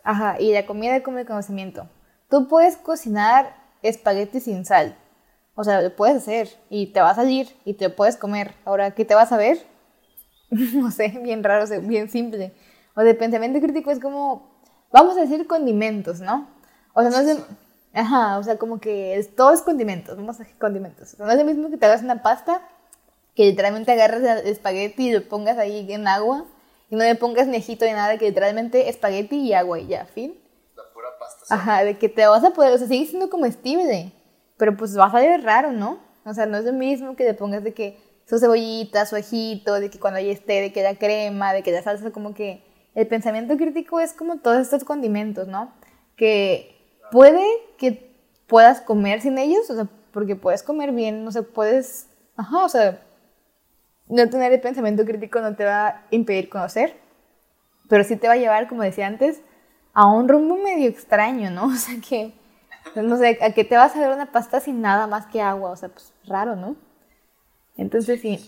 ajá, 0.05 0.41
y 0.41 0.53
la 0.53 0.67
comida 0.67 1.03
como 1.03 1.19
el 1.19 1.27
conocimiento. 1.27 1.89
Tú 2.29 2.47
puedes 2.47 2.77
cocinar 2.77 3.57
espagueti 3.83 4.41
sin 4.41 4.65
sal. 4.65 4.97
O 5.61 5.65
sea, 5.65 5.83
lo 5.83 5.95
puedes 5.95 6.17
hacer 6.17 6.49
y 6.71 6.87
te 6.87 7.03
va 7.03 7.11
a 7.11 7.15
salir 7.15 7.55
y 7.67 7.75
te 7.75 7.91
lo 7.91 7.95
puedes 7.95 8.17
comer. 8.17 8.55
Ahora, 8.65 8.93
¿qué 8.93 9.05
te 9.05 9.15
vas 9.15 9.31
a 9.31 9.37
ver? 9.37 9.59
no 10.51 10.91
sé, 10.91 11.09
bien 11.23 11.45
raro, 11.45 11.67
bien 11.83 12.09
simple. 12.09 12.55
O 12.97 13.03
de 13.03 13.15
pensamiento 13.15 13.61
crítico 13.61 13.91
es 13.91 14.01
como, 14.01 14.49
vamos 14.91 15.19
a 15.19 15.21
decir 15.21 15.47
condimentos, 15.47 16.21
¿no? 16.21 16.49
O 16.95 17.03
sea, 17.03 17.11
no 17.11 17.19
es... 17.19 17.39
ajá, 17.93 18.39
o 18.39 18.43
sea, 18.43 18.57
como 18.57 18.81
que 18.81 19.19
es, 19.19 19.37
todo 19.37 19.53
es 19.53 19.61
condimentos, 19.61 20.17
vamos 20.17 20.37
a 20.37 20.45
decir 20.45 20.57
condimentos. 20.57 21.19
no 21.19 21.31
es 21.31 21.37
lo 21.37 21.45
mismo 21.45 21.69
que 21.69 21.77
te 21.77 21.85
hagas 21.85 22.03
una 22.03 22.23
pasta, 22.23 22.63
que 23.35 23.45
literalmente 23.45 23.93
agarras 23.93 24.23
el 24.23 24.47
espagueti 24.47 25.09
y 25.09 25.13
lo 25.13 25.29
pongas 25.29 25.59
ahí 25.59 25.93
en 25.93 26.09
agua 26.09 26.47
y 26.89 26.97
no 26.97 27.05
le 27.05 27.17
pongas 27.17 27.47
ni 27.49 27.59
ajito 27.59 27.85
ni 27.85 27.93
nada, 27.93 28.17
que 28.17 28.29
literalmente 28.29 28.89
espagueti 28.89 29.37
y 29.37 29.53
agua 29.53 29.79
y 29.79 29.89
ya, 29.89 30.07
fin. 30.07 30.41
La 30.75 30.85
pura 30.95 31.09
pasta. 31.19 31.55
Ajá, 31.55 31.85
de 31.85 31.99
que 31.99 32.09
te 32.09 32.27
vas 32.27 32.45
a 32.45 32.51
poder, 32.53 32.73
o 32.73 32.79
sea, 32.79 32.89
sigue 32.89 33.05
siendo 33.05 33.29
comestible, 33.29 34.15
pero 34.61 34.77
pues 34.77 34.97
va 34.97 35.07
a 35.07 35.11
salir 35.11 35.43
raro, 35.43 35.73
¿no? 35.73 35.99
O 36.27 36.35
sea, 36.35 36.45
no 36.45 36.59
es 36.59 36.67
lo 36.67 36.75
mismo 36.75 37.17
que 37.17 37.25
le 37.25 37.33
pongas 37.33 37.65
de 37.65 37.73
que 37.73 37.99
su 38.27 38.39
cebollita, 38.39 39.07
su 39.07 39.17
ajito, 39.17 39.81
de 39.81 39.89
que 39.89 39.99
cuando 39.99 40.19
ahí 40.19 40.31
esté, 40.31 40.61
de 40.61 40.71
que 40.71 40.83
la 40.83 40.97
crema, 40.97 41.55
de 41.55 41.63
que 41.63 41.73
la 41.73 41.83
salsa, 41.83 42.11
como 42.11 42.35
que 42.35 42.63
el 42.95 43.07
pensamiento 43.07 43.57
crítico 43.57 44.01
es 44.01 44.13
como 44.13 44.41
todos 44.41 44.59
estos 44.59 44.85
condimentos, 44.85 45.49
¿no? 45.49 45.73
Que 46.15 46.77
puede 47.11 47.43
que 47.79 48.15
puedas 48.47 48.83
comer 48.83 49.23
sin 49.23 49.39
ellos, 49.39 49.71
o 49.71 49.75
sea, 49.75 49.89
porque 50.13 50.37
puedes 50.37 50.63
comer 50.63 50.93
bien, 50.93 51.25
no 51.25 51.33
sé, 51.33 51.43
puedes, 51.43 52.11
ajá, 52.37 52.63
o 52.63 52.69
sea, 52.69 53.03
no 54.09 54.29
tener 54.29 54.53
el 54.53 54.61
pensamiento 54.61 55.07
crítico 55.07 55.41
no 55.41 55.57
te 55.57 55.65
va 55.65 55.87
a 55.87 56.03
impedir 56.11 56.51
conocer, 56.51 56.97
pero 57.89 58.05
sí 58.05 58.17
te 58.17 58.29
va 58.29 58.35
a 58.35 58.37
llevar, 58.37 58.69
como 58.69 58.83
decía 58.83 59.07
antes, 59.07 59.41
a 59.95 60.07
un 60.07 60.29
rumbo 60.29 60.57
medio 60.57 60.87
extraño, 60.87 61.51
¿no? 61.51 61.65
O 61.73 61.77
sea 61.77 61.95
que, 62.07 62.35
no 62.97 63.17
sé, 63.17 63.39
a 63.43 63.53
que 63.53 63.65
te 63.65 63.77
vas 63.77 63.95
a 63.95 64.01
ver 64.01 64.11
una 64.11 64.33
pasta 64.33 64.61
sin 64.61 64.81
nada 64.81 65.07
más 65.07 65.27
que 65.27 65.41
agua, 65.41 65.71
o 65.71 65.77
sea, 65.77 65.89
pues 65.89 66.13
raro, 66.25 66.57
¿no? 66.57 66.77
Entonces 67.77 68.21
sí, 68.21 68.39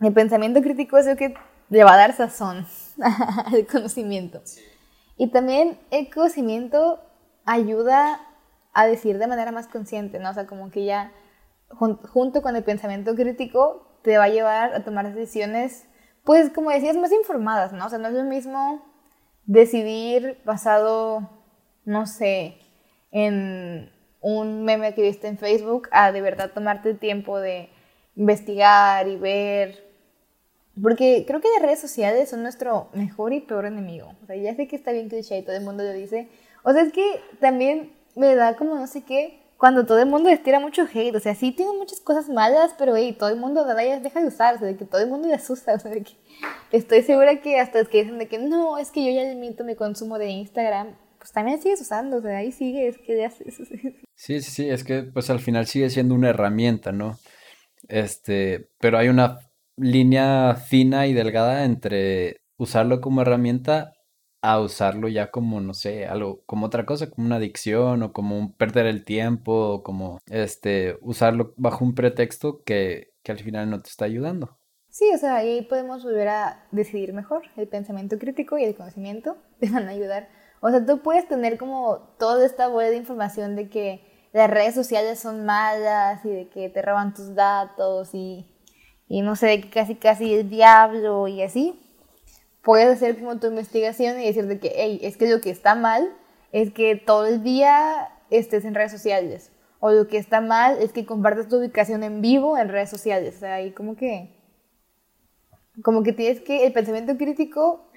el 0.00 0.12
pensamiento 0.12 0.60
crítico 0.60 0.98
es 0.98 1.06
lo 1.06 1.16
que 1.16 1.34
le 1.70 1.84
va 1.84 1.94
a 1.94 1.96
dar 1.96 2.12
sazón 2.14 2.66
al 3.46 3.66
conocimiento. 3.66 4.42
Y 5.16 5.28
también 5.28 5.78
el 5.90 6.12
conocimiento 6.12 7.00
ayuda 7.44 8.20
a 8.74 8.86
decir 8.86 9.18
de 9.18 9.26
manera 9.26 9.52
más 9.52 9.68
consciente, 9.68 10.18
¿no? 10.18 10.30
O 10.30 10.34
sea, 10.34 10.46
como 10.46 10.70
que 10.70 10.84
ya 10.84 11.12
junto 11.70 12.42
con 12.42 12.54
el 12.56 12.62
pensamiento 12.62 13.14
crítico 13.14 13.98
te 14.02 14.18
va 14.18 14.24
a 14.24 14.28
llevar 14.28 14.74
a 14.74 14.84
tomar 14.84 15.12
decisiones, 15.12 15.86
pues 16.24 16.50
como 16.50 16.70
decías, 16.70 16.96
más 16.96 17.12
informadas, 17.12 17.72
¿no? 17.72 17.86
O 17.86 17.88
sea, 17.88 17.98
no 17.98 18.08
es 18.08 18.14
lo 18.14 18.24
mismo 18.24 18.84
decidir 19.46 20.40
basado, 20.44 21.30
no 21.84 22.06
sé, 22.06 22.58
en 23.10 23.90
un 24.20 24.64
meme 24.64 24.94
que 24.94 25.02
viste 25.02 25.28
en 25.28 25.38
Facebook 25.38 25.88
a 25.92 26.12
de 26.12 26.20
verdad 26.20 26.52
tomarte 26.52 26.90
el 26.90 26.98
tiempo 26.98 27.38
de 27.38 27.68
investigar 28.16 29.08
y 29.08 29.16
ver. 29.16 29.84
Porque 30.82 31.24
creo 31.26 31.40
que 31.40 31.48
las 31.54 31.62
redes 31.62 31.80
sociales 31.80 32.28
son 32.28 32.42
nuestro 32.42 32.88
mejor 32.92 33.32
y 33.32 33.40
peor 33.40 33.66
enemigo. 33.66 34.14
O 34.22 34.26
sea, 34.26 34.36
ya 34.36 34.54
sé 34.54 34.68
que 34.68 34.76
está 34.76 34.92
bien 34.92 35.08
cliché 35.08 35.38
y 35.38 35.42
todo 35.42 35.56
el 35.56 35.64
mundo 35.64 35.82
lo 35.84 35.92
dice. 35.92 36.28
O 36.62 36.72
sea, 36.72 36.82
es 36.82 36.92
que 36.92 37.20
también 37.40 37.92
me 38.14 38.34
da 38.34 38.56
como 38.56 38.74
no 38.74 38.86
sé 38.86 39.02
qué 39.02 39.40
cuando 39.56 39.86
todo 39.86 39.98
el 39.98 40.06
mundo 40.06 40.28
les 40.28 40.42
tira 40.42 40.60
mucho 40.60 40.82
hate, 40.82 41.14
o 41.14 41.20
sea, 41.20 41.34
sí 41.34 41.50
tiene 41.50 41.72
muchas 41.72 42.00
cosas 42.00 42.28
malas, 42.28 42.74
pero 42.76 42.94
hey, 42.94 43.16
todo 43.18 43.30
el 43.30 43.36
mundo 43.36 43.64
de 43.64 44.00
deja 44.00 44.20
de 44.20 44.26
usarse, 44.26 44.64
de 44.64 44.76
que 44.76 44.84
todo 44.84 45.00
el 45.00 45.08
mundo 45.08 45.28
le 45.28 45.34
asusta, 45.34 45.74
o 45.76 45.78
sea, 45.78 45.90
de 45.90 46.02
que 46.02 46.12
estoy 46.72 47.02
segura 47.02 47.40
que 47.40 47.58
hasta 47.58 47.82
que 47.84 48.02
dicen 48.02 48.18
de 48.18 48.28
que 48.28 48.38
no, 48.38 48.78
es 48.78 48.90
que 48.90 49.04
yo 49.04 49.10
ya 49.10 49.28
limito 49.28 49.64
mi 49.64 49.74
consumo 49.74 50.18
de 50.18 50.28
Instagram, 50.28 50.96
pues 51.26 51.32
también 51.32 51.60
sigues 51.60 51.80
usando, 51.80 52.18
o 52.18 52.22
sea, 52.22 52.38
ahí 52.38 52.52
sigue, 52.52 52.86
es 52.86 52.98
que 52.98 53.16
ya 53.16 53.26
haces. 53.26 53.58
Sí, 54.14 54.40
sí, 54.40 54.50
sí, 54.50 54.70
es 54.70 54.84
que 54.84 55.02
pues 55.02 55.28
al 55.28 55.40
final 55.40 55.66
sigue 55.66 55.90
siendo 55.90 56.14
una 56.14 56.30
herramienta, 56.30 56.90
¿no? 56.92 57.18
Este, 57.88 58.70
pero 58.78 58.96
hay 58.96 59.08
una 59.08 59.40
línea 59.76 60.54
fina 60.54 61.06
y 61.06 61.12
delgada 61.12 61.64
entre 61.64 62.40
usarlo 62.56 63.00
como 63.00 63.22
herramienta 63.22 63.92
a 64.40 64.60
usarlo 64.60 65.08
ya 65.08 65.30
como, 65.30 65.60
no 65.60 65.74
sé, 65.74 66.06
algo, 66.06 66.42
como 66.46 66.66
otra 66.66 66.86
cosa, 66.86 67.10
como 67.10 67.26
una 67.26 67.36
adicción 67.36 68.04
o 68.04 68.12
como 68.12 68.38
un 68.38 68.54
perder 68.54 68.86
el 68.86 69.04
tiempo 69.04 69.52
o 69.52 69.82
como, 69.82 70.20
este, 70.30 70.96
usarlo 71.02 71.52
bajo 71.56 71.84
un 71.84 71.94
pretexto 71.94 72.62
que, 72.62 73.12
que 73.22 73.32
al 73.32 73.38
final 73.40 73.68
no 73.68 73.82
te 73.82 73.90
está 73.90 74.04
ayudando. 74.06 74.58
Sí, 74.88 75.10
o 75.14 75.18
sea, 75.18 75.36
ahí 75.36 75.60
podemos 75.60 76.04
volver 76.04 76.28
a 76.28 76.66
decidir 76.70 77.12
mejor. 77.12 77.42
El 77.58 77.68
pensamiento 77.68 78.18
crítico 78.18 78.56
y 78.56 78.64
el 78.64 78.74
conocimiento 78.74 79.36
te 79.60 79.68
van 79.68 79.88
a 79.88 79.90
ayudar. 79.90 80.28
O 80.60 80.70
sea, 80.70 80.84
tú 80.84 80.98
puedes 81.02 81.28
tener 81.28 81.58
como 81.58 81.98
toda 82.18 82.44
esta 82.44 82.68
bola 82.68 82.88
de 82.88 82.96
información 82.96 83.56
de 83.56 83.68
que 83.68 84.28
las 84.32 84.50
redes 84.50 84.74
sociales 84.74 85.18
son 85.18 85.44
malas 85.44 86.24
y 86.24 86.30
de 86.30 86.48
que 86.48 86.68
te 86.68 86.82
roban 86.82 87.14
tus 87.14 87.34
datos 87.34 88.10
y, 88.12 88.46
y 89.08 89.22
no 89.22 89.36
sé, 89.36 89.46
de 89.46 89.60
que 89.60 89.70
casi 89.70 89.94
casi 89.94 90.34
el 90.34 90.50
diablo 90.50 91.28
y 91.28 91.42
así 91.42 91.82
puedes 92.66 92.88
hacer 92.88 93.16
como 93.16 93.38
tu 93.38 93.46
investigación 93.46 94.20
y 94.20 94.26
decirte 94.26 94.58
que, 94.58 94.72
hey, 94.74 94.98
es 95.00 95.16
que 95.16 95.30
lo 95.30 95.40
que 95.40 95.50
está 95.50 95.76
mal 95.76 96.12
es 96.50 96.72
que 96.72 96.96
todo 96.96 97.24
el 97.26 97.44
día 97.44 98.08
estés 98.28 98.64
en 98.64 98.74
redes 98.74 98.90
sociales. 98.90 99.52
O 99.78 99.92
lo 99.92 100.08
que 100.08 100.18
está 100.18 100.40
mal 100.40 100.78
es 100.80 100.92
que 100.92 101.06
compartas 101.06 101.48
tu 101.48 101.58
ubicación 101.58 102.02
en 102.02 102.20
vivo 102.20 102.58
en 102.58 102.68
redes 102.68 102.90
sociales. 102.90 103.36
O 103.36 103.38
sea, 103.38 103.54
ahí 103.54 103.70
como 103.70 103.94
que... 103.94 104.34
Como 105.84 106.02
que 106.02 106.12
tienes 106.12 106.40
que... 106.40 106.66
El 106.66 106.72
pensamiento 106.72 107.16
crítico... 107.16 107.88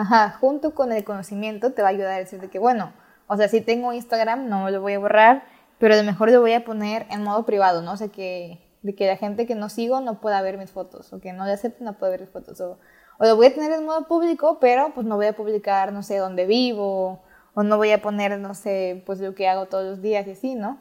Ajá, 0.00 0.30
junto 0.40 0.74
con 0.74 0.92
el 0.92 1.04
conocimiento 1.04 1.72
te 1.72 1.82
va 1.82 1.88
a 1.88 1.90
ayudar 1.90 2.12
a 2.12 2.18
decirte 2.18 2.48
que, 2.48 2.58
bueno, 2.58 2.94
o 3.26 3.36
sea, 3.36 3.48
si 3.48 3.60
tengo 3.60 3.92
Instagram, 3.92 4.48
no 4.48 4.70
lo 4.70 4.80
voy 4.80 4.94
a 4.94 4.98
borrar, 4.98 5.44
pero 5.78 5.92
a 5.92 5.96
lo 5.98 6.04
mejor 6.04 6.30
lo 6.30 6.40
voy 6.40 6.54
a 6.54 6.64
poner 6.64 7.06
en 7.10 7.22
modo 7.22 7.44
privado, 7.44 7.82
¿no? 7.82 7.92
O 7.92 7.96
sea, 7.96 8.08
que, 8.08 8.60
de 8.82 8.94
que 8.94 9.06
la 9.06 9.16
gente 9.16 9.46
que 9.46 9.54
no 9.54 9.68
sigo 9.68 10.00
no 10.00 10.20
pueda 10.20 10.40
ver 10.40 10.56
mis 10.56 10.70
fotos, 10.70 11.12
o 11.12 11.20
que 11.20 11.34
no 11.34 11.44
le 11.44 11.52
acepte 11.52 11.84
no 11.84 11.98
pueda 11.98 12.12
ver 12.12 12.22
mis 12.22 12.30
fotos, 12.30 12.60
o 12.62 12.78
o 13.20 13.26
lo 13.26 13.36
voy 13.36 13.48
a 13.48 13.54
tener 13.54 13.70
en 13.72 13.84
modo 13.84 14.06
público, 14.08 14.56
pero 14.60 14.94
pues 14.94 15.06
no 15.06 15.16
voy 15.16 15.26
a 15.26 15.34
publicar, 15.34 15.92
no 15.92 16.02
sé, 16.02 16.16
dónde 16.16 16.46
vivo, 16.46 17.20
o 17.52 17.62
no 17.62 17.76
voy 17.76 17.90
a 17.90 18.00
poner, 18.00 18.38
no 18.38 18.54
sé, 18.54 19.02
pues 19.04 19.20
lo 19.20 19.34
que 19.34 19.46
hago 19.46 19.66
todos 19.66 19.84
los 19.84 20.00
días 20.00 20.26
y 20.26 20.30
así, 20.30 20.54
¿no? 20.54 20.78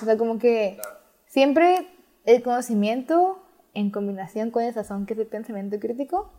O 0.00 0.04
sea, 0.06 0.16
como 0.16 0.38
que 0.38 0.78
siempre 1.26 1.86
el 2.24 2.42
conocimiento 2.42 3.38
en 3.74 3.90
combinación 3.90 4.50
con 4.50 4.62
el 4.62 4.72
sazón 4.72 5.04
que 5.04 5.12
es 5.12 5.18
el 5.18 5.26
pensamiento 5.26 5.78
crítico, 5.78 6.32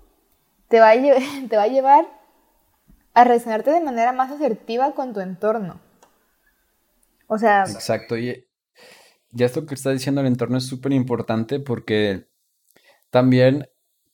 te 1.49 1.57
va 1.57 1.63
a, 1.63 1.67
llevar 1.67 2.05
a 3.13 3.23
relacionarte 3.23 3.71
de 3.71 3.81
manera 3.81 4.11
más 4.11 4.31
asertiva 4.31 4.93
con 4.93 5.13
tu 5.13 5.19
entorno. 5.19 5.79
O 7.27 7.37
sea... 7.37 7.63
Exacto, 7.63 8.17
y 8.17 8.47
ya 9.31 9.45
esto 9.45 9.65
que 9.65 9.75
está 9.75 9.91
diciendo 9.91 10.21
el 10.21 10.27
entorno 10.27 10.57
es 10.57 10.65
súper 10.65 10.93
importante 10.93 11.59
porque 11.59 12.27
también 13.09 13.67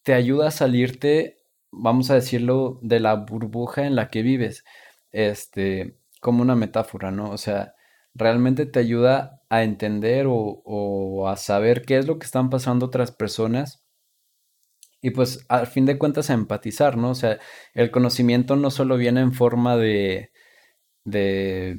te 0.04 0.14
ayuda 0.14 0.48
a 0.48 0.52
salirte 0.52 1.42
vamos 1.72 2.12
a 2.12 2.16
decirlo, 2.16 2.80
de 2.82 3.00
la 3.00 3.16
burbuja 3.16 3.86
en 3.86 3.96
la 3.96 4.10
que 4.10 4.22
vives, 4.22 4.66
este, 5.12 5.98
como 6.20 6.42
una 6.42 6.56
metáfora, 6.56 7.12
¿no? 7.12 7.32
O 7.32 7.38
sea, 7.38 7.76
realmente 8.14 8.66
te 8.66 8.80
ayuda 8.80 9.42
a 9.50 9.64
entender 9.64 10.28
o 10.30 11.28
a 11.28 11.38
saber 11.38 11.84
qué 11.84 11.98
es 11.98 12.08
lo 12.08 12.20
que 12.20 12.26
están 12.26 12.50
pasando 12.50 12.88
otras 12.88 13.12
personas 13.12 13.81
y 15.02 15.12
pues 15.12 15.46
al 15.50 15.68
fin 15.68 15.86
de 15.86 15.98
cuentas 15.98 16.30
a 16.30 16.34
empatizar, 16.34 16.98
¿no? 16.98 17.12
O 17.12 17.16
sea, 17.16 17.40
el 17.74 17.92
conocimiento 17.92 18.56
no 18.56 18.72
solo 18.72 18.98
viene 18.98 19.22
en 19.22 19.34
forma 19.34 19.78
de, 19.78 20.32
de 21.06 21.78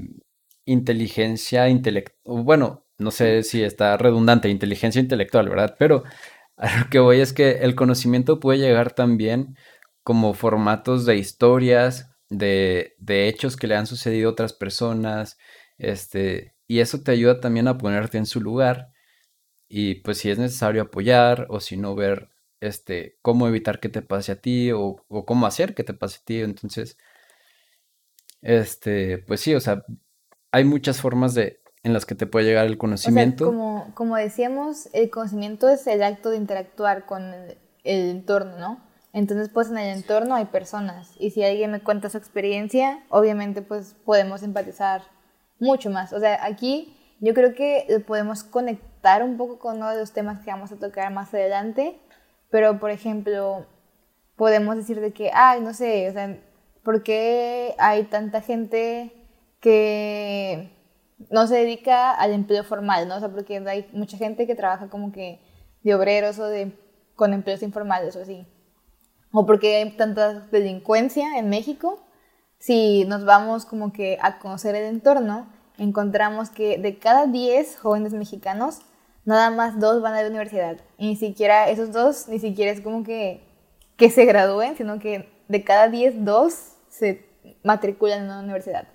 inteligencia 0.67 1.69
intelectual, 1.69 2.45
bueno, 2.45 2.87
no 2.99 3.11
sé 3.11 3.43
si 3.43 3.63
está 3.63 3.97
redundante, 3.97 4.49
inteligencia 4.49 5.01
intelectual, 5.01 5.49
¿verdad? 5.49 5.77
Pero 5.79 6.05
a 6.57 6.81
lo 6.81 6.91
que 6.91 6.99
voy 7.01 7.21
es 7.21 7.33
que 7.33 7.53
el 7.63 7.75
conocimiento 7.75 8.41
puede 8.41 8.61
llegar 8.61 8.93
también 8.93 9.57
como 10.05 10.35
formatos 10.35 11.07
de 11.07 11.17
historias, 11.17 12.11
de, 12.29 12.95
de 12.99 13.29
hechos 13.29 13.57
que 13.57 13.67
le 13.67 13.77
han 13.77 13.87
sucedido 13.87 14.29
a 14.31 14.33
otras 14.33 14.53
personas, 14.53 15.39
este, 15.79 16.55
y 16.67 16.81
eso 16.81 17.03
te 17.03 17.13
ayuda 17.13 17.41
también 17.41 17.69
a 17.69 17.79
ponerte 17.79 18.19
en 18.19 18.27
su 18.27 18.41
lugar 18.41 18.93
y 19.69 19.97
pues 19.97 20.19
si 20.19 20.31
es 20.31 20.39
necesario 20.39 20.83
apoyar 20.83 21.47
o 21.51 21.61
si 21.61 21.77
no 21.77 21.95
ver 21.95 22.31
este, 22.63 23.19
cómo 23.23 23.49
evitar 23.49 23.81
que 23.81 23.89
te 23.89 24.03
pase 24.03 24.33
a 24.33 24.41
ti 24.41 24.73
o, 24.73 25.05
o 25.09 25.27
cómo 25.27 25.47
hacer 25.47 25.75
que 25.75 25.85
te 25.85 25.95
pase 25.95 26.19
a 26.21 26.25
ti. 26.25 26.41
Entonces, 26.41 26.97
este, 28.41 29.19
pues 29.19 29.41
sí, 29.41 29.55
o 29.55 29.61
sea, 29.61 29.85
hay 30.51 30.65
muchas 30.65 31.01
formas 31.01 31.35
de, 31.35 31.61
en 31.83 31.93
las 31.93 32.07
que 32.07 32.15
te 32.15 32.27
puede 32.27 32.47
llegar 32.47 32.67
el 32.67 32.79
conocimiento. 32.79 33.47
como, 33.47 33.93
como 33.95 34.17
decíamos, 34.17 34.89
el 34.93 35.11
conocimiento 35.11 35.69
es 35.69 35.87
el 35.87 36.03
acto 36.03 36.31
de 36.31 36.37
interactuar 36.37 37.07
con 37.07 37.35
el, 37.35 37.59
entorno, 37.85 38.59
¿no? 38.59 38.81
Entonces, 39.13 39.49
pues 39.49 39.69
en 39.69 39.79
el 39.79 39.97
entorno 39.97 40.37
hay 40.37 40.47
personas 40.47 41.13
y 41.19 41.31
si 41.31 41.43
alguien 41.43 41.73
me 41.73 41.81
cuenta 41.81 42.09
su 42.09 42.17
experiencia, 42.17 43.05
obviamente 43.11 43.61
pues 43.61 43.95
podemos 44.05 44.43
empatizar 44.43 45.03
mucho 45.59 45.91
más. 45.91 46.13
O 46.13 46.21
sea, 46.21 46.45
aquí 46.45 46.97
yo 47.21 47.35
creo 47.35 47.55
que 47.55 48.03
podemos 48.07 48.43
conectar 48.43 49.23
un 49.23 49.37
poco 49.37 49.59
con 49.59 49.77
uno 49.77 49.91
de 49.91 49.99
los 49.99 50.13
temas 50.13 50.43
que 50.43 50.51
vamos 50.51 50.73
a 50.73 50.77
tocar 50.77 51.13
más 51.13 51.35
adelante, 51.35 51.99
pero 52.53 52.79
por 52.79 52.91
ejemplo, 52.91 53.65
podemos 54.37 54.77
decir 54.77 55.01
de 55.01 55.13
que, 55.13 55.31
ay, 55.33 55.63
no 55.63 55.73
sé, 55.73 56.11
o 56.11 56.13
sea, 56.13 56.39
¿por 56.85 57.03
qué 57.03 57.75
hay 57.79 58.05
tanta 58.05 58.43
gente 58.43 59.11
que 59.59 60.71
no 61.31 61.47
se 61.47 61.57
dedica 61.57 62.13
al 62.13 62.33
empleo 62.33 62.63
formal, 62.63 63.09
¿no? 63.09 63.17
O 63.17 63.21
sea, 63.21 63.31
porque 63.31 63.57
hay 63.67 63.89
mucha 63.95 64.19
gente 64.19 64.47
que 64.47 64.55
trabaja 64.55 64.89
como 64.91 65.13
que 65.13 65.41
de 65.83 65.95
obreros 65.95 66.39
o 66.39 66.45
de, 66.45 66.77
con 67.17 67.33
empleos 67.33 67.63
informales 67.63 68.17
o 68.17 68.21
así. 68.21 68.47
O 69.33 69.47
porque 69.47 69.77
hay 69.77 69.91
tanta 69.97 70.41
delincuencia 70.51 71.39
en 71.39 71.49
México. 71.49 72.05
Si 72.59 73.07
nos 73.07 73.25
vamos 73.25 73.65
como 73.65 73.95
que 73.95 74.19
a 74.21 74.39
conocer 74.41 74.75
el 74.75 74.85
entorno, 74.85 75.47
encontramos 75.79 76.51
que 76.51 76.77
de 76.77 76.99
cada 76.99 77.27
10 77.27 77.79
jóvenes 77.79 78.13
mexicanos, 78.13 78.81
nada 79.25 79.51
más 79.51 79.79
dos 79.79 80.03
van 80.03 80.15
a 80.15 80.23
la 80.23 80.29
universidad. 80.29 80.79
Y 80.99 81.09
ni 81.09 81.17
siquiera 81.17 81.69
esos 81.69 81.93
dos, 81.93 82.29
ni 82.29 82.39
siquiera 82.39 82.71
es 82.71 82.81
como 82.81 83.05
que, 83.05 83.43
que 83.97 84.11
se 84.11 84.25
gradúen, 84.25 84.77
sino 84.77 84.99
que 84.99 85.29
de 85.49 85.65
cada 85.65 85.89
10, 85.89 86.25
dos 86.25 86.75
se 86.89 87.27
matriculan 87.63 88.21
en 88.21 88.25
una 88.27 88.41
universidad. 88.41 88.89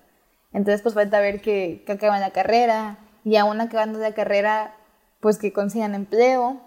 Entonces, 0.53 0.81
pues 0.81 0.95
falta 0.95 1.19
ver 1.19 1.41
que, 1.41 1.83
que 1.85 1.91
acaban 1.93 2.21
la 2.21 2.31
carrera 2.31 2.99
y 3.23 3.35
aún 3.35 3.59
acabando 3.61 3.99
la 3.99 4.13
carrera, 4.13 4.75
pues 5.19 5.37
que 5.37 5.53
consigan 5.53 5.95
empleo. 5.95 6.61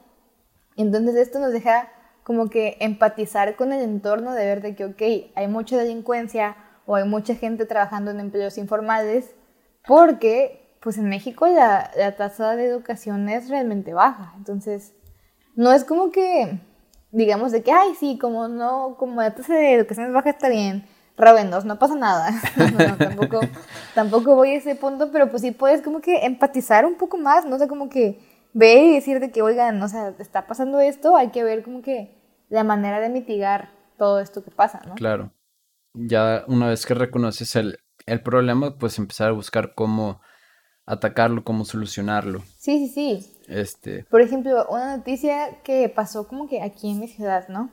Entonces, 0.76 1.16
esto 1.16 1.38
nos 1.38 1.52
deja 1.52 1.88
como 2.22 2.48
que 2.48 2.76
empatizar 2.80 3.56
con 3.56 3.72
el 3.72 3.82
entorno 3.82 4.34
de 4.34 4.44
ver 4.44 4.62
de 4.62 4.74
que, 4.74 4.84
ok, 4.84 5.32
hay 5.34 5.48
mucha 5.48 5.76
delincuencia 5.76 6.56
o 6.86 6.94
hay 6.94 7.04
mucha 7.04 7.34
gente 7.34 7.66
trabajando 7.66 8.10
en 8.10 8.20
empleos 8.20 8.58
informales 8.58 9.34
porque, 9.86 10.69
pues 10.80 10.98
en 10.98 11.08
México 11.08 11.46
la, 11.46 11.90
la 11.96 12.16
tasa 12.16 12.56
de 12.56 12.66
educación 12.66 13.28
es 13.28 13.48
realmente 13.48 13.94
baja. 13.94 14.32
Entonces, 14.36 14.94
no 15.54 15.72
es 15.72 15.84
como 15.84 16.10
que, 16.10 16.60
digamos, 17.12 17.52
de 17.52 17.62
que, 17.62 17.72
ay, 17.72 17.94
sí, 17.98 18.18
como 18.18 18.48
no, 18.48 18.96
como 18.98 19.20
la 19.20 19.34
tasa 19.34 19.54
de 19.54 19.74
educación 19.74 20.06
es 20.06 20.12
baja 20.12 20.30
está 20.30 20.48
bien 20.48 20.86
Ravendos, 21.20 21.64
no 21.66 21.78
pasa 21.78 21.94
nada. 21.94 22.30
tampoco, 22.98 23.40
tampoco 23.94 24.34
voy 24.34 24.50
a 24.50 24.56
ese 24.56 24.74
punto, 24.74 25.12
pero 25.12 25.30
pues 25.30 25.42
sí 25.42 25.50
puedes 25.52 25.82
como 25.82 26.00
que 26.00 26.24
empatizar 26.24 26.86
un 26.86 26.96
poco 26.96 27.18
más, 27.18 27.44
no 27.44 27.58
sé, 27.58 27.68
como 27.68 27.90
que 27.90 28.18
ver 28.54 28.78
y 28.78 28.94
decir 28.94 29.20
de 29.20 29.30
que, 29.30 29.42
oigan, 29.42 29.80
o 29.82 29.88
sea, 29.88 30.14
está 30.18 30.46
pasando 30.46 30.80
esto, 30.80 31.16
hay 31.16 31.28
que 31.28 31.44
ver 31.44 31.62
como 31.62 31.82
que 31.82 32.18
la 32.48 32.64
manera 32.64 33.00
de 33.00 33.10
mitigar 33.10 33.70
todo 33.98 34.18
esto 34.20 34.42
que 34.42 34.50
pasa, 34.50 34.80
¿no? 34.86 34.94
Claro. 34.94 35.32
Ya 35.92 36.44
una 36.48 36.68
vez 36.68 36.86
que 36.86 36.94
reconoces 36.94 37.54
el, 37.54 37.78
el 38.06 38.22
problema, 38.22 38.78
pues 38.78 38.98
empezar 38.98 39.28
a 39.28 39.32
buscar 39.32 39.74
cómo 39.74 40.20
atacarlo, 40.90 41.44
cómo 41.44 41.64
solucionarlo. 41.64 42.42
Sí, 42.58 42.88
sí, 42.88 42.88
sí. 42.88 43.36
Este. 43.48 44.04
Por 44.10 44.20
ejemplo, 44.20 44.66
una 44.68 44.96
noticia 44.96 45.62
que 45.62 45.88
pasó 45.88 46.26
como 46.26 46.48
que 46.48 46.62
aquí 46.62 46.90
en 46.90 47.00
mi 47.00 47.08
ciudad, 47.08 47.48
¿no? 47.48 47.70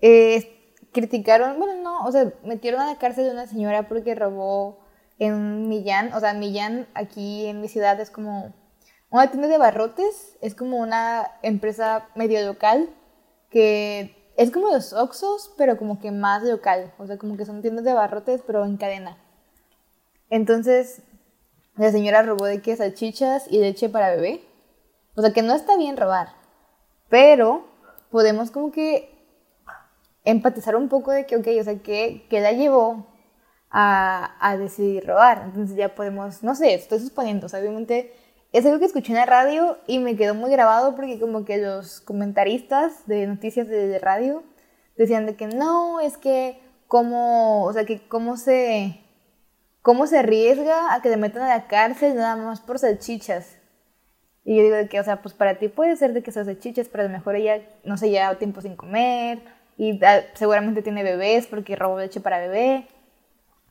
Eh, 0.00 0.76
criticaron, 0.92 1.58
bueno, 1.58 1.82
no, 1.82 2.04
o 2.04 2.12
sea, 2.12 2.32
metieron 2.44 2.80
a 2.80 2.86
la 2.86 2.98
cárcel 2.98 3.28
a 3.28 3.32
una 3.32 3.46
señora 3.46 3.88
porque 3.88 4.14
robó 4.14 4.80
en 5.18 5.68
Millán, 5.68 6.12
o 6.12 6.20
sea, 6.20 6.34
Millán 6.34 6.86
aquí 6.94 7.46
en 7.46 7.60
mi 7.60 7.68
ciudad 7.68 8.00
es 8.00 8.10
como 8.10 8.54
una 9.10 9.30
tienda 9.30 9.48
de 9.48 9.58
barrotes, 9.58 10.36
es 10.40 10.54
como 10.54 10.78
una 10.78 11.26
empresa 11.42 12.08
medio 12.14 12.44
local 12.46 12.90
que 13.50 14.32
es 14.36 14.50
como 14.50 14.68
los 14.68 14.92
Oxos, 14.92 15.52
pero 15.56 15.76
como 15.76 15.98
que 16.00 16.12
más 16.12 16.42
local, 16.42 16.92
o 16.98 17.06
sea, 17.06 17.18
como 17.18 17.36
que 17.36 17.44
son 17.44 17.62
tiendas 17.62 17.84
de 17.84 17.92
barrotes, 17.92 18.42
pero 18.46 18.64
en 18.64 18.76
cadena. 18.76 19.16
Entonces, 20.30 21.02
la 21.78 21.90
señora 21.90 22.22
robó 22.22 22.44
de 22.44 22.60
que 22.60 22.76
salchichas 22.76 23.46
y 23.50 23.58
leche 23.58 23.88
para 23.88 24.10
bebé. 24.10 24.42
O 25.14 25.22
sea, 25.22 25.32
que 25.32 25.42
no 25.42 25.54
está 25.54 25.76
bien 25.76 25.96
robar, 25.96 26.28
pero 27.08 27.66
podemos 28.10 28.50
como 28.50 28.70
que 28.70 29.16
empatizar 30.24 30.76
un 30.76 30.88
poco 30.88 31.10
de 31.10 31.26
que, 31.26 31.36
ok, 31.36 31.48
o 31.60 31.64
sea, 31.64 31.78
que, 31.78 32.26
que 32.28 32.40
la 32.40 32.52
llevó 32.52 33.06
a, 33.70 34.36
a, 34.40 34.56
decidir 34.56 35.06
robar. 35.06 35.42
Entonces 35.46 35.76
ya 35.76 35.94
podemos, 35.94 36.42
no 36.42 36.54
sé, 36.54 36.74
estoy 36.74 37.00
suponiendo, 37.00 37.46
o 37.46 37.48
sea, 37.48 37.60
obviamente 37.60 38.12
es 38.52 38.64
algo 38.64 38.78
que 38.78 38.86
escuché 38.86 39.12
en 39.12 39.18
la 39.18 39.26
radio 39.26 39.78
y 39.86 39.98
me 39.98 40.16
quedó 40.16 40.34
muy 40.34 40.50
grabado 40.50 40.94
porque 40.96 41.20
como 41.20 41.44
que 41.44 41.58
los 41.58 42.00
comentaristas 42.00 43.06
de 43.06 43.26
noticias 43.26 43.68
de, 43.68 43.98
radio 43.98 44.42
decían 44.96 45.26
de 45.26 45.36
que 45.36 45.46
no, 45.46 46.00
es 46.00 46.16
que 46.16 46.60
cómo, 46.86 47.64
o 47.64 47.72
sea, 47.72 47.84
que 47.84 48.06
cómo 48.08 48.36
se, 48.36 49.00
cómo 49.82 50.06
se 50.06 50.18
arriesga 50.18 50.94
a 50.94 51.02
que 51.02 51.08
le 51.08 51.16
metan 51.16 51.42
a 51.42 51.48
la 51.48 51.66
cárcel 51.66 52.16
nada 52.16 52.36
más 52.36 52.60
por 52.60 52.78
salchichas. 52.78 53.56
Y 54.44 54.56
yo 54.56 54.62
digo 54.62 54.76
de 54.76 54.88
que, 54.88 54.98
o 55.00 55.04
sea, 55.04 55.20
pues 55.20 55.34
para 55.34 55.58
ti 55.58 55.68
puede 55.68 55.96
ser 55.96 56.12
de 56.12 56.22
que 56.22 56.32
sean 56.32 56.46
salchichas, 56.46 56.88
pero 56.88 57.04
a 57.04 57.06
lo 57.06 57.12
mejor 57.12 57.36
ella, 57.36 57.60
no 57.84 57.96
sé, 57.96 58.10
ya 58.10 58.34
tiempo 58.36 58.60
sin 58.60 58.76
comer, 58.76 59.42
y 59.76 60.02
ah, 60.04 60.22
seguramente 60.34 60.82
tiene 60.82 61.02
bebés 61.02 61.46
porque 61.46 61.76
robó 61.76 61.98
leche 61.98 62.20
para 62.20 62.38
bebé. 62.38 62.88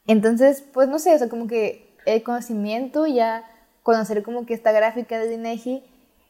Entonces, 0.08 0.63
pues 0.74 0.88
no 0.88 1.00
sé, 1.00 1.13
o 1.13 1.17
sea, 1.17 1.30
como 1.30 1.48
que 1.48 1.96
el 2.06 2.24
conocimiento, 2.24 3.06
ya 3.08 3.43
conocer 3.84 4.24
como 4.24 4.46
que 4.46 4.54
esta 4.54 4.72
gráfica 4.72 5.20
de 5.20 5.34
INEGI 5.34 5.84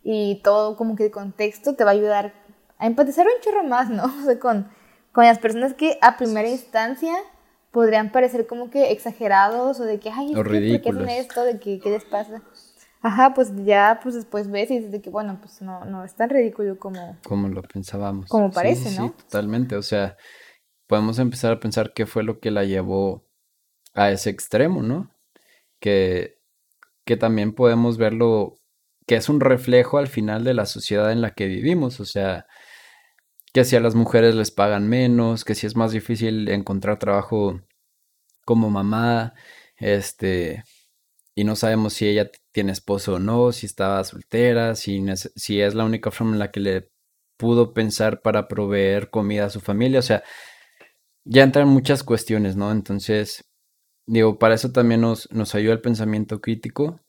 y 0.04 0.42
todo 0.44 0.76
como 0.78 0.96
que 0.96 1.06
el 1.06 1.12
contexto 1.12 1.76
te 1.76 1.84
va 1.84 1.92
a 1.92 1.94
ayudar 1.94 2.34
a 2.80 2.88
empatizar 2.88 3.26
un 3.26 3.42
chorro 3.42 3.64
más, 3.64 3.90
¿no? 3.90 4.04
O 4.22 4.26
sea, 4.26 4.40
con, 4.40 4.70
con 5.12 5.26
las 5.26 5.40
personas 5.40 5.74
que 5.74 5.98
a 6.02 6.18
primera 6.18 6.50
instancia 6.50 7.14
podrían 7.72 8.12
parecer 8.12 8.48
como 8.48 8.70
que 8.70 8.92
exagerados 8.92 9.80
o 9.80 9.84
de 9.84 10.00
que, 10.00 10.10
ay, 10.10 10.34
¿por 10.34 10.50
qué 10.52 10.82
hacen 10.84 11.10
esto? 11.10 11.44
¿De 11.44 11.60
que, 11.60 11.80
qué 11.80 11.90
les 11.90 12.06
pasa? 12.06 12.42
Ajá, 13.02 13.34
pues 13.34 13.52
ya 13.64 14.00
pues 14.02 14.16
después 14.16 14.50
ves 14.50 14.72
y 14.72 14.78
dices 14.78 14.92
de 14.92 15.02
que 15.02 15.10
bueno, 15.10 15.38
pues 15.40 15.62
no, 15.62 15.86
no 15.86 16.04
es 16.04 16.16
tan 16.16 16.30
ridículo 16.30 16.78
como... 16.80 17.18
Como 17.24 17.48
lo 17.48 17.62
pensábamos. 17.62 18.30
Como 18.30 18.52
parece, 18.52 19.00
¿no? 19.00 19.08
Sí, 19.08 19.14
totalmente. 19.24 19.76
O 19.76 19.84
sea, 19.84 20.18
podemos 20.88 21.20
empezar 21.20 21.54
a 21.54 21.60
pensar 21.60 21.94
qué 21.94 22.06
fue 22.06 22.24
lo 22.24 22.40
que 22.40 22.52
la 22.52 22.64
llevó 22.64 23.24
a 23.94 24.12
ese 24.12 24.30
extremo, 24.30 24.82
¿no? 24.82 25.12
Que, 25.80 26.40
que 27.06 27.18
también 27.18 27.54
podemos 27.54 27.98
verlo, 27.98 28.56
que 29.06 29.16
es 29.16 29.30
un 29.30 29.40
reflejo 29.40 30.00
al 30.00 30.08
final 30.08 30.44
de 30.44 30.56
la 30.56 30.66
sociedad 30.66 31.12
en 31.12 31.22
la 31.22 31.32
que 31.32 31.46
vivimos. 31.46 32.00
O 32.00 32.06
sea, 32.06 32.48
que 33.54 33.64
si 33.66 33.76
a 33.76 33.80
las 33.80 33.96
mujeres 33.96 34.36
les 34.36 34.52
pagan 34.52 34.88
menos, 34.88 35.46
que 35.46 35.56
si 35.56 35.68
es 35.68 35.76
más 35.76 35.92
difícil 35.92 36.50
encontrar 36.50 37.00
trabajo 37.00 37.62
como 38.46 38.70
mamá, 38.70 39.34
este, 39.78 40.64
y 41.36 41.44
no 41.44 41.56
sabemos 41.56 41.94
si 41.94 42.08
ella 42.08 42.32
tiene 42.52 42.72
esposo 42.72 43.16
o 43.16 43.20
no, 43.20 43.52
si 43.52 43.66
estaba 43.68 44.04
soltera, 44.04 44.76
si, 44.76 45.06
es 45.62 45.76
la 45.76 45.86
única 45.86 46.12
forma 46.12 46.34
en 46.34 46.40
la 46.40 46.52
que 46.52 46.60
le 46.60 46.90
pudo 47.38 47.74
pensar 47.74 48.22
para 48.22 48.48
proveer 48.48 49.10
comida 49.10 49.46
a 49.46 49.50
su 49.50 49.60
familia, 49.62 50.00
o 50.00 50.04
sea, 50.04 50.24
ya 51.26 51.44
entran 51.44 51.68
muchas 51.68 52.04
cuestiones, 52.04 52.56
¿no? 52.56 52.72
Entonces, 52.72 53.50
digo, 54.08 54.40
para 54.40 54.56
eso 54.56 54.72
también 54.72 55.02
nos, 55.02 55.32
nos 55.32 55.56
ayuda 55.56 55.74
el 55.74 55.82
pensamiento 55.82 56.42
crítico, 56.42 57.02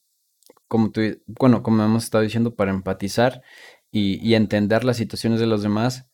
como 0.69 0.91
tú, 0.91 1.01
bueno, 1.27 1.63
como 1.63 1.85
hemos 1.85 2.05
estado 2.05 2.25
diciendo, 2.25 2.55
para 2.55 2.71
empatizar 2.73 3.43
y 3.91 4.35
entender 4.35 4.85
las 4.85 4.99
situaciones 4.99 5.41
de 5.41 5.47
los 5.47 5.63
demás, 5.63 6.08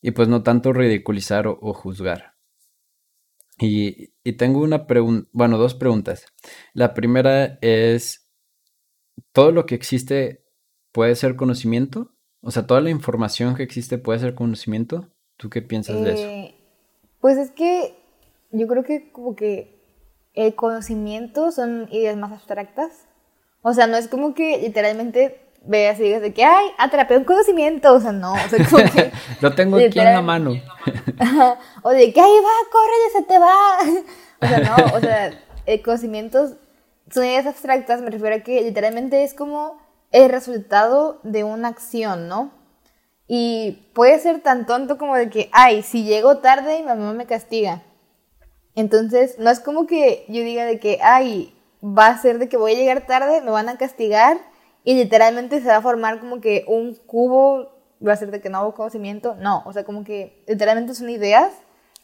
y 0.00 0.12
pues 0.12 0.28
no 0.28 0.42
tanto 0.42 0.72
ridiculizar 0.72 1.46
o, 1.46 1.72
juzgar. 1.74 2.34
Y, 3.58 4.12
y, 4.22 4.34
tengo 4.34 4.60
una 4.60 4.86
pregunta, 4.86 5.28
bueno, 5.32 5.58
dos 5.58 5.74
preguntas. 5.74 6.26
La 6.74 6.94
primera 6.94 7.58
es, 7.60 8.30
¿todo 9.32 9.50
lo 9.50 9.66
que 9.66 9.74
existe 9.74 10.44
puede 10.92 11.16
ser 11.16 11.34
conocimiento? 11.34 12.12
O 12.40 12.50
sea, 12.52 12.66
¿toda 12.66 12.80
la 12.80 12.90
información 12.90 13.56
que 13.56 13.64
existe 13.64 13.98
puede 13.98 14.20
ser 14.20 14.34
conocimiento? 14.34 15.08
¿Tú 15.36 15.50
qué 15.50 15.60
piensas 15.62 16.02
de 16.02 16.12
eso? 16.12 16.22
Eh, 16.28 16.54
pues 17.20 17.36
es 17.36 17.50
que 17.50 17.96
yo 18.52 18.66
creo 18.68 18.84
que 18.84 19.10
como 19.10 19.34
que 19.34 19.78
el 20.34 20.54
conocimiento 20.54 21.50
son 21.50 21.88
ideas 21.90 22.16
más 22.16 22.32
abstractas. 22.32 23.08
O 23.62 23.74
sea, 23.74 23.88
no 23.88 23.96
es 23.96 24.06
como 24.06 24.34
que 24.34 24.58
literalmente 24.58 25.47
y 25.66 26.02
digas 26.02 26.22
de 26.22 26.32
que, 26.32 26.44
ay, 26.44 26.68
atrapé 26.78 27.16
un 27.16 27.24
conocimiento. 27.24 27.94
O 27.94 28.00
sea, 28.00 28.12
no. 28.12 28.32
O 28.32 28.48
sea, 28.48 28.64
como 28.64 28.90
que. 28.90 29.12
Lo 29.40 29.54
tengo 29.54 29.76
aquí 29.76 29.98
en 29.98 30.12
la 30.14 30.22
mano. 30.22 30.50
o 31.82 31.90
de 31.90 32.12
que, 32.12 32.20
ay, 32.20 32.32
va, 32.44 32.70
corre, 32.70 33.12
se 33.12 33.22
te 33.22 33.38
va. 33.38 33.78
o 34.40 34.46
sea, 34.46 34.60
no. 34.60 34.96
O 34.96 35.00
sea, 35.00 35.32
el 35.66 35.82
conocimiento 35.82 36.56
son 37.10 37.24
ideas 37.24 37.46
abstractas. 37.46 38.00
Me 38.00 38.10
refiero 38.10 38.36
a 38.36 38.40
que 38.40 38.62
literalmente 38.62 39.24
es 39.24 39.34
como 39.34 39.78
el 40.10 40.30
resultado 40.30 41.20
de 41.22 41.44
una 41.44 41.68
acción, 41.68 42.28
¿no? 42.28 42.52
Y 43.26 43.90
puede 43.92 44.18
ser 44.20 44.40
tan 44.40 44.64
tonto 44.64 44.96
como 44.96 45.14
de 45.14 45.28
que, 45.28 45.50
ay, 45.52 45.82
si 45.82 46.04
llego 46.04 46.38
tarde, 46.38 46.78
mi 46.78 46.86
mamá 46.86 47.12
me 47.12 47.26
castiga. 47.26 47.82
Entonces, 48.74 49.38
no 49.38 49.50
es 49.50 49.60
como 49.60 49.86
que 49.86 50.24
yo 50.28 50.42
diga 50.42 50.64
de 50.64 50.78
que, 50.78 50.98
ay, 51.02 51.54
va 51.82 52.06
a 52.06 52.18
ser 52.22 52.38
de 52.38 52.48
que 52.48 52.56
voy 52.56 52.72
a 52.72 52.76
llegar 52.76 53.06
tarde, 53.06 53.42
me 53.42 53.50
van 53.50 53.68
a 53.68 53.76
castigar 53.76 54.38
y 54.88 54.94
literalmente 54.94 55.60
se 55.60 55.68
va 55.68 55.76
a 55.76 55.82
formar 55.82 56.18
como 56.18 56.40
que 56.40 56.64
un 56.66 56.94
cubo, 56.94 57.68
va 58.00 58.14
a 58.14 58.16
ser 58.16 58.30
de 58.30 58.40
que 58.40 58.48
no 58.48 58.56
hago 58.56 58.72
conocimiento. 58.72 59.34
No, 59.34 59.62
o 59.66 59.72
sea, 59.74 59.84
como 59.84 60.02
que 60.02 60.42
literalmente 60.48 60.94
son 60.94 61.10
ideas 61.10 61.52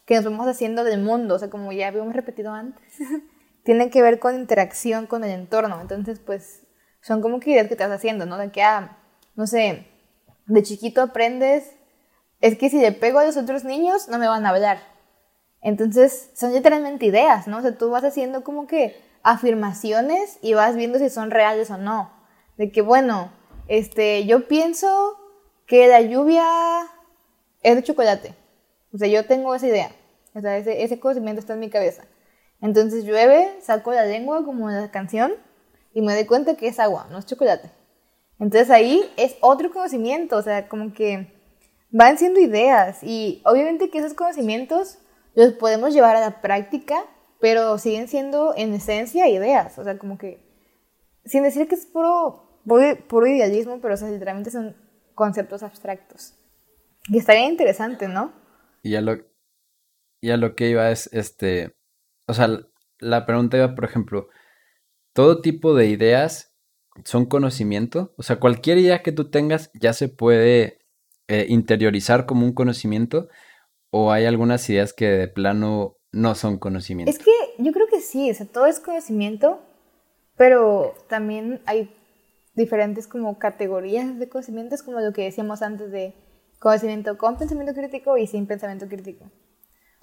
que 0.05 0.13
nos 0.13 0.23
vamos 0.23 0.45
haciendo 0.45 0.83
del 0.83 1.01
mundo, 1.01 1.33
o 1.33 1.39
sea, 1.39 1.49
como 1.49 1.71
ya 1.71 1.87
habíamos 1.87 2.13
repetido 2.13 2.53
antes, 2.53 2.83
tienen 3.63 3.89
que 3.89 4.03
ver 4.03 4.19
con 4.19 4.35
interacción 4.35 5.07
con 5.07 5.23
el 5.23 5.31
entorno. 5.31 5.81
Entonces, 5.81 6.19
pues, 6.19 6.67
son 7.01 7.23
como 7.23 7.39
que 7.39 7.53
ideas 7.53 7.69
que 7.69 7.75
te 7.75 7.87
vas 7.87 7.91
haciendo, 7.91 8.27
¿no? 8.27 8.37
De 8.37 8.51
que, 8.51 8.61
ah, 8.61 8.99
no 9.33 9.47
sé, 9.47 9.87
de 10.45 10.61
chiquito 10.61 11.01
aprendes, 11.01 11.71
es 12.39 12.55
que 12.55 12.69
si 12.69 12.79
le 12.79 12.91
pego 12.91 13.17
a 13.17 13.25
los 13.25 13.35
otros 13.35 13.63
niños, 13.63 14.09
no 14.09 14.19
me 14.19 14.27
van 14.27 14.45
a 14.45 14.49
hablar. 14.49 14.77
Entonces, 15.63 16.29
son 16.35 16.53
literalmente 16.53 17.07
ideas, 17.07 17.47
¿no? 17.47 17.57
O 17.57 17.61
sea, 17.63 17.75
tú 17.75 17.89
vas 17.89 18.03
haciendo 18.03 18.43
como 18.43 18.67
que 18.67 18.95
afirmaciones 19.23 20.37
y 20.43 20.53
vas 20.53 20.75
viendo 20.75 20.99
si 20.99 21.09
son 21.09 21.31
reales 21.31 21.71
o 21.71 21.77
no. 21.77 22.14
De 22.57 22.71
que, 22.71 22.81
bueno, 22.81 23.31
este, 23.67 24.25
yo 24.25 24.47
pienso 24.47 25.17
que 25.67 25.87
la 25.87 26.01
lluvia 26.01 26.45
es 27.61 27.75
de 27.75 27.83
chocolate. 27.83 28.35
O 28.93 28.97
sea, 28.97 29.07
yo 29.07 29.25
tengo 29.25 29.53
esa 29.55 29.67
idea. 29.67 29.91
O 30.33 30.41
sea, 30.41 30.57
ese, 30.57 30.83
ese 30.83 30.99
conocimiento 30.99 31.39
está 31.39 31.53
en 31.53 31.59
mi 31.59 31.69
cabeza. 31.69 32.03
Entonces 32.61 33.03
llueve, 33.03 33.57
saco 33.61 33.91
la 33.91 34.05
lengua 34.05 34.43
como 34.45 34.69
la 34.69 34.89
canción 34.91 35.33
y 35.93 36.01
me 36.01 36.13
doy 36.13 36.25
cuenta 36.25 36.55
que 36.55 36.67
es 36.67 36.79
agua, 36.79 37.07
no 37.11 37.17
es 37.17 37.25
chocolate. 37.25 37.69
Entonces 38.39 38.69
ahí 38.69 39.09
es 39.17 39.37
otro 39.41 39.71
conocimiento, 39.71 40.37
o 40.37 40.41
sea, 40.41 40.67
como 40.67 40.93
que 40.93 41.33
van 41.89 42.17
siendo 42.17 42.39
ideas 42.39 43.01
y 43.01 43.41
obviamente 43.45 43.89
que 43.89 43.99
esos 43.99 44.13
conocimientos 44.13 44.97
los 45.35 45.53
podemos 45.53 45.93
llevar 45.93 46.15
a 46.15 46.21
la 46.21 46.41
práctica, 46.41 47.05
pero 47.39 47.77
siguen 47.77 48.07
siendo 48.07 48.53
en 48.57 48.73
esencia 48.73 49.29
ideas, 49.29 49.77
o 49.77 49.83
sea, 49.83 49.97
como 49.97 50.17
que 50.17 50.43
sin 51.25 51.43
decir 51.43 51.67
que 51.67 51.75
es 51.75 51.85
puro, 51.85 52.44
puro, 52.65 53.27
idealismo, 53.27 53.79
pero 53.81 53.93
o 53.93 53.97
sea, 53.97 54.09
literalmente 54.09 54.51
son 54.51 54.75
conceptos 55.13 55.63
abstractos. 55.63 56.35
Y 57.07 57.17
estaría 57.17 57.47
interesante, 57.47 58.07
¿no? 58.07 58.33
Y 58.81 58.95
a 58.95 59.01
lo, 59.01 59.17
y 60.21 60.31
a 60.31 60.37
lo 60.37 60.55
que 60.55 60.69
iba 60.69 60.89
es, 60.91 61.09
este, 61.13 61.75
o 62.27 62.33
sea, 62.33 62.49
la 62.99 63.25
pregunta 63.25 63.57
iba, 63.57 63.75
por 63.75 63.85
ejemplo, 63.85 64.29
todo 65.13 65.41
tipo 65.41 65.75
de 65.75 65.87
ideas 65.87 66.55
son 67.03 67.25
conocimiento. 67.25 68.13
O 68.17 68.23
sea, 68.23 68.39
cualquier 68.39 68.77
idea 68.77 69.03
que 69.03 69.11
tú 69.11 69.29
tengas 69.29 69.71
ya 69.73 69.93
se 69.93 70.09
puede 70.09 70.79
eh, 71.27 71.45
interiorizar 71.49 72.25
como 72.25 72.45
un 72.45 72.53
conocimiento. 72.53 73.27
O 73.91 74.11
hay 74.11 74.25
algunas 74.25 74.69
ideas 74.69 74.93
que 74.93 75.07
de 75.07 75.27
plano 75.27 75.97
no 76.11 76.35
son 76.35 76.57
conocimiento. 76.57 77.11
Es 77.11 77.19
que 77.19 77.31
yo 77.57 77.71
creo 77.71 77.87
que 77.87 78.01
sí, 78.01 78.29
o 78.31 78.33
sea, 78.33 78.45
todo 78.45 78.65
es 78.65 78.79
conocimiento, 78.79 79.61
pero 80.37 80.95
también 81.07 81.61
hay 81.65 81.94
diferentes 82.55 83.07
como 83.07 83.37
categorías 83.37 84.17
de 84.17 84.29
conocimientos, 84.29 84.83
como 84.83 84.99
lo 84.99 85.13
que 85.13 85.23
decíamos 85.23 85.61
antes 85.61 85.91
de 85.91 86.15
conocimiento 86.59 87.17
con 87.17 87.37
pensamiento 87.37 87.73
crítico 87.73 88.17
y 88.17 88.27
sin 88.27 88.47
pensamiento 88.47 88.87
crítico. 88.87 89.25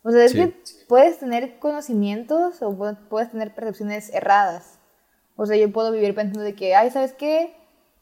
O 0.04 0.10
sea, 0.10 0.24
es 0.24 0.32
que 0.32 0.54
puedes 0.88 1.18
tener 1.18 1.58
conocimientos 1.58 2.60
o 2.60 2.76
puedes 3.08 3.30
tener 3.30 3.54
percepciones 3.54 4.12
erradas. 4.12 4.80
O 5.36 5.46
sea, 5.46 5.56
yo 5.56 5.72
puedo 5.72 5.92
vivir 5.92 6.14
pensando 6.14 6.40
de 6.40 6.54
que, 6.54 6.74
ay, 6.74 6.90
¿sabes 6.90 7.12
qué? 7.12 7.54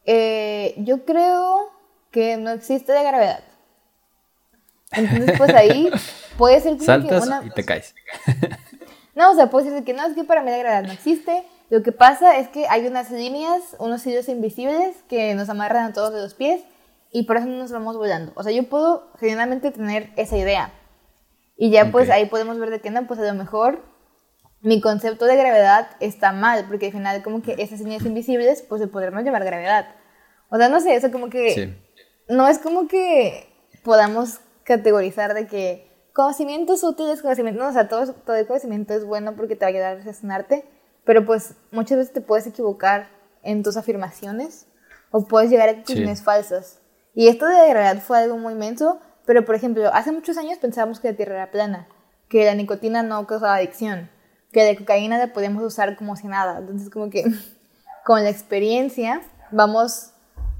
Eh, 0.07 0.75
yo 0.79 1.05
creo 1.05 1.71
que 2.11 2.37
no 2.39 2.51
existe 2.51 2.95
la 2.95 3.03
gravedad. 3.03 3.45
Entonces, 4.93 5.39
pues 5.39 5.55
ahí 5.55 5.91
puede 6.39 6.61
ser 6.61 6.77
como 6.79 7.09
que 7.09 7.15
una... 7.15 7.45
y 7.45 7.51
te 7.51 7.65
caes. 7.65 7.95
no, 9.15 9.31
o 9.31 9.35
sea, 9.35 9.51
puede 9.51 9.71
ser 9.71 9.85
que 9.85 9.93
no, 9.93 10.07
es 10.07 10.15
que 10.15 10.25
para 10.25 10.43
mí 10.43 10.51
la 10.51 10.59
gravedad 10.59 10.85
no 10.85 10.93
existe. 10.93 11.45
Lo 11.71 11.85
que 11.85 11.93
pasa 11.93 12.37
es 12.39 12.49
que 12.49 12.67
hay 12.69 12.87
unas 12.87 13.13
líneas, 13.13 13.77
unos 13.79 14.05
hilos 14.05 14.29
invisibles 14.29 14.97
que 15.09 15.35
nos 15.37 15.49
amarran 15.49 15.85
a 15.85 15.93
todos 15.93 16.13
de 16.13 16.21
los 16.21 16.35
pies 16.35 16.63
y 17.13 17.23
por 17.23 17.37
eso 17.37 17.47
no 17.47 17.59
nos 17.59 17.71
vamos 17.71 17.97
volando. 17.97 18.33
O 18.35 18.43
sea, 18.43 18.53
yo 18.53 18.69
puedo 18.69 19.09
generalmente 19.19 19.71
tener 19.71 20.11
esa 20.17 20.37
idea. 20.37 20.73
Y 21.57 21.71
ya 21.71 21.93
pues 21.93 22.11
ahí 22.11 22.27
podemos 22.27 22.59
ver 22.59 22.71
de 22.71 22.81
que 22.81 22.91
no, 22.91 23.07
pues 23.07 23.21
a 23.21 23.25
lo 23.25 23.35
mejor 23.35 23.85
mi 24.61 24.81
concepto 24.81 25.27
de 25.27 25.37
gravedad 25.37 25.91
está 26.01 26.33
mal, 26.33 26.67
porque 26.67 26.87
al 26.87 26.93
final 26.93 27.23
como 27.23 27.41
que 27.41 27.55
esas 27.59 27.81
líneas 27.81 28.05
invisibles, 28.05 28.63
pues 28.63 28.81
se 28.81 28.89
podrán 28.89 29.25
llamar 29.25 29.45
gravedad. 29.45 29.95
O 30.49 30.57
sea, 30.57 30.69
no 30.69 30.81
sé, 30.81 30.97
eso 30.97 31.13
como 31.13 31.31
que... 31.31 31.79
No 32.29 32.49
es 32.49 32.59
como 32.59 32.89
que 32.89 33.49
podamos 33.85 34.41
categorizar 34.65 35.35
de 35.35 35.47
que 35.47 35.89
conocimientos 36.13 36.83
útiles, 36.83 37.23
conocimientos, 37.23 37.63
no, 37.63 37.71
o 37.71 37.73
sea, 37.73 37.89
todo, 37.89 38.13
todo 38.13 38.37
el 38.37 38.47
conocimiento 38.47 38.95
es 38.95 39.05
bueno 39.05 39.35
porque 39.37 39.57
te 39.57 39.65
va 39.65 39.67
a 39.67 39.71
ayudar 39.71 39.93
a 39.93 39.99
relacionarte, 40.01 40.65
pero 41.11 41.27
pues 41.27 41.55
muchas 41.73 41.99
veces 41.99 42.13
te 42.13 42.21
puedes 42.21 42.47
equivocar 42.47 43.09
en 43.43 43.65
tus 43.65 43.77
afirmaciones 43.77 44.69
o 45.11 45.27
puedes 45.27 45.51
llegar 45.51 45.69
a 45.69 45.75
conclusiones 45.75 46.23
falsas. 46.23 46.79
Y 47.15 47.27
esto 47.27 47.47
de 47.47 47.55
la 47.55 47.67
gravedad 47.67 48.01
fue 48.01 48.19
algo 48.19 48.39
muy 48.39 48.53
inmenso, 48.53 49.01
pero 49.27 49.45
por 49.45 49.57
ejemplo, 49.57 49.93
hace 49.93 50.13
muchos 50.13 50.37
años 50.37 50.59
pensábamos 50.59 51.01
que 51.01 51.11
la 51.11 51.17
Tierra 51.17 51.35
era 51.35 51.51
plana, 51.51 51.89
que 52.29 52.45
la 52.45 52.55
nicotina 52.55 53.03
no 53.03 53.27
causaba 53.27 53.57
adicción 53.57 54.09
que 54.53 54.63
de 54.63 54.77
cocaína 54.77 55.19
la 55.19 55.33
podemos 55.33 55.65
usar 55.65 55.97
como 55.97 56.15
si 56.15 56.29
nada. 56.29 56.59
Entonces, 56.59 56.91
como 56.91 57.11
que 57.11 57.25
con 58.05 58.23
la 58.23 58.31
experiencia 58.31 59.21
vamos 59.51 60.13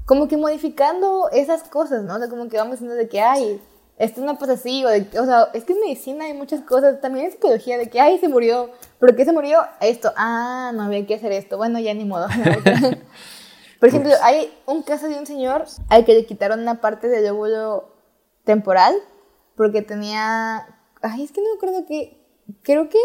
como 0.05 0.27
que 0.27 0.35
modificando 0.35 1.29
esas 1.31 1.63
cosas, 1.63 2.03
¿no? 2.03 2.15
O 2.15 2.19
sea, 2.19 2.27
como 2.27 2.49
que 2.49 2.57
vamos 2.57 2.73
diciendo 2.73 2.95
de 2.97 3.07
que, 3.07 3.21
ay, 3.21 3.61
esto 4.01 4.21
no 4.21 4.39
pasa 4.39 4.53
así, 4.53 4.83
o, 4.83 4.89
de, 4.89 5.07
o 5.19 5.25
sea, 5.25 5.49
es 5.53 5.63
que 5.63 5.73
en 5.73 5.79
medicina 5.79 6.25
hay 6.25 6.33
muchas 6.33 6.61
cosas, 6.61 6.99
también 7.01 7.25
en 7.27 7.31
psicología, 7.33 7.77
de 7.77 7.87
que, 7.87 7.99
ay, 7.99 8.17
se 8.17 8.27
murió, 8.27 8.71
¿por 8.99 9.15
qué 9.15 9.25
se 9.25 9.31
murió? 9.31 9.61
Esto, 9.79 10.11
ah, 10.15 10.71
no 10.73 10.83
había 10.83 11.05
que 11.05 11.13
hacer 11.13 11.31
esto, 11.31 11.57
bueno, 11.57 11.79
ya 11.79 11.93
ni 11.93 12.03
modo. 12.03 12.27
Por 13.79 13.89
ejemplo, 13.89 14.11
hay 14.21 14.51
un 14.67 14.83
caso 14.83 15.07
de 15.07 15.17
un 15.17 15.25
señor 15.25 15.65
al 15.89 16.05
que 16.05 16.13
le 16.13 16.25
quitaron 16.25 16.59
una 16.59 16.81
parte 16.81 17.07
del 17.07 17.31
óvulo 17.31 17.95
temporal 18.43 18.95
porque 19.55 19.81
tenía, 19.81 20.67
ay, 21.01 21.23
es 21.23 21.31
que 21.31 21.41
no 21.41 21.49
me 21.49 21.55
acuerdo 21.55 21.85
qué, 21.87 22.23
creo 22.63 22.89
que 22.89 22.99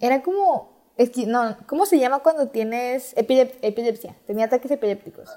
era 0.00 0.22
como, 0.22 0.92
es 0.96 1.10
que, 1.10 1.26
no, 1.26 1.56
¿cómo 1.66 1.86
se 1.86 1.98
llama 1.98 2.20
cuando 2.20 2.48
tienes 2.48 3.12
epilepsia? 3.16 4.16
Tenía 4.26 4.46
ataques 4.46 4.70
epilépticos. 4.70 5.30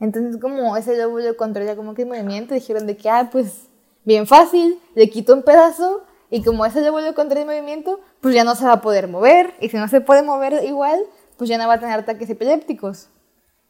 Entonces, 0.00 0.40
como 0.40 0.76
ese 0.76 0.96
lóbulo 0.96 1.36
controla 1.36 1.74
como 1.76 1.94
que 1.94 2.02
el 2.02 2.08
movimiento, 2.08 2.54
dijeron 2.54 2.86
de 2.86 2.96
que, 2.96 3.08
ah, 3.08 3.28
pues, 3.30 3.68
bien 4.06 4.26
fácil, 4.26 4.80
le 4.94 5.10
quito 5.10 5.34
un 5.34 5.42
pedazo, 5.42 6.04
y 6.30 6.42
como 6.42 6.64
ese 6.64 6.80
lóbulo 6.80 7.14
controla 7.14 7.42
el 7.42 7.46
movimiento, 7.46 8.00
pues 8.20 8.34
ya 8.34 8.44
no 8.44 8.54
se 8.54 8.64
va 8.64 8.72
a 8.72 8.80
poder 8.80 9.08
mover, 9.08 9.52
y 9.60 9.68
si 9.68 9.76
no 9.76 9.88
se 9.88 10.00
puede 10.00 10.22
mover 10.22 10.64
igual, 10.64 11.00
pues 11.36 11.50
ya 11.50 11.58
no 11.58 11.68
va 11.68 11.74
a 11.74 11.80
tener 11.80 11.98
ataques 11.98 12.30
epilépticos. 12.30 13.10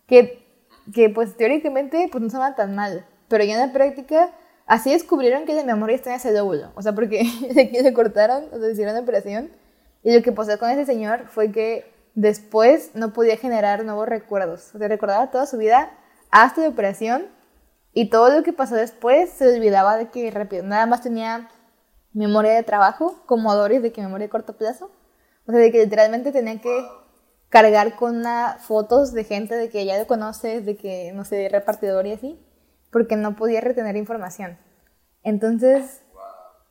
Que, 0.07 0.47
que 0.95 1.11
pues, 1.11 1.37
teóricamente, 1.37 2.09
pues 2.13 2.23
no 2.23 2.31
se 2.31 2.39
va 2.39 2.55
tan 2.55 2.77
mal. 2.77 3.05
Pero 3.29 3.43
ya 3.43 3.55
en 3.55 3.67
la 3.67 3.73
práctica, 3.73 4.31
así 4.67 4.91
descubrieron 4.91 5.47
que 5.47 5.55
la 5.55 5.65
memoria 5.65 5.97
está 5.97 6.11
en 6.11 6.17
ese 6.17 6.33
lóbulo. 6.33 6.71
O 6.77 6.83
sea, 6.83 6.95
porque 6.95 7.25
se 7.73 7.93
cortaron, 7.93 8.45
o 8.53 8.59
sea, 8.59 8.71
hicieron 8.71 8.95
la 8.95 9.01
operación, 9.01 9.51
y 10.05 10.15
lo 10.15 10.23
que 10.23 10.33
pasó 10.33 10.57
con 10.59 10.71
ese 10.71 10.87
señor 10.87 11.27
fue 11.27 11.51
que 11.51 11.93
después 12.15 12.91
no 12.95 13.13
podía 13.13 13.37
generar 13.37 13.85
nuevos 13.85 14.09
recuerdos. 14.09 14.75
O 14.75 14.79
sea, 14.79 14.87
recordaba 14.87 15.31
toda 15.31 15.47
su 15.47 15.57
vida 15.57 15.91
hasta 16.31 16.61
la 16.61 16.69
operación 16.69 17.27
y 17.97 18.11
todo 18.11 18.29
lo 18.29 18.43
que 18.43 18.53
pasó 18.53 18.75
después 18.75 19.31
se 19.31 19.57
olvidaba 19.57 19.97
de 19.97 20.11
que 20.11 20.31
rápido, 20.31 20.63
nada 20.63 20.85
más 20.85 21.01
tenía 21.01 21.49
memoria 22.13 22.53
de 22.53 22.63
trabajo, 22.63 23.23
como 23.25 23.55
Doris, 23.55 23.81
de 23.81 23.91
que 23.91 24.03
memoria 24.03 24.27
de 24.27 24.31
corto 24.31 24.59
plazo. 24.59 24.91
O 25.47 25.51
sea, 25.51 25.61
de 25.61 25.73
que 25.73 25.85
literalmente 25.85 26.31
tenía 26.31 26.61
que 26.61 26.87
cargar 27.49 27.97
con 27.97 28.17
una, 28.17 28.59
fotos 28.61 29.15
de 29.15 29.25
gente 29.25 29.55
de 29.55 29.71
que 29.71 29.87
ya 29.87 29.99
lo 29.99 30.07
conoces, 30.07 30.67
de 30.67 30.77
que, 30.77 31.11
no 31.15 31.25
sé, 31.25 31.49
repartidor 31.49 32.07
y 32.07 32.13
así, 32.13 32.39
porque 32.93 33.17
no 33.17 33.35
podía 33.35 33.63
retener 33.63 33.97
información. 33.97 34.59
Entonces, 35.23 36.03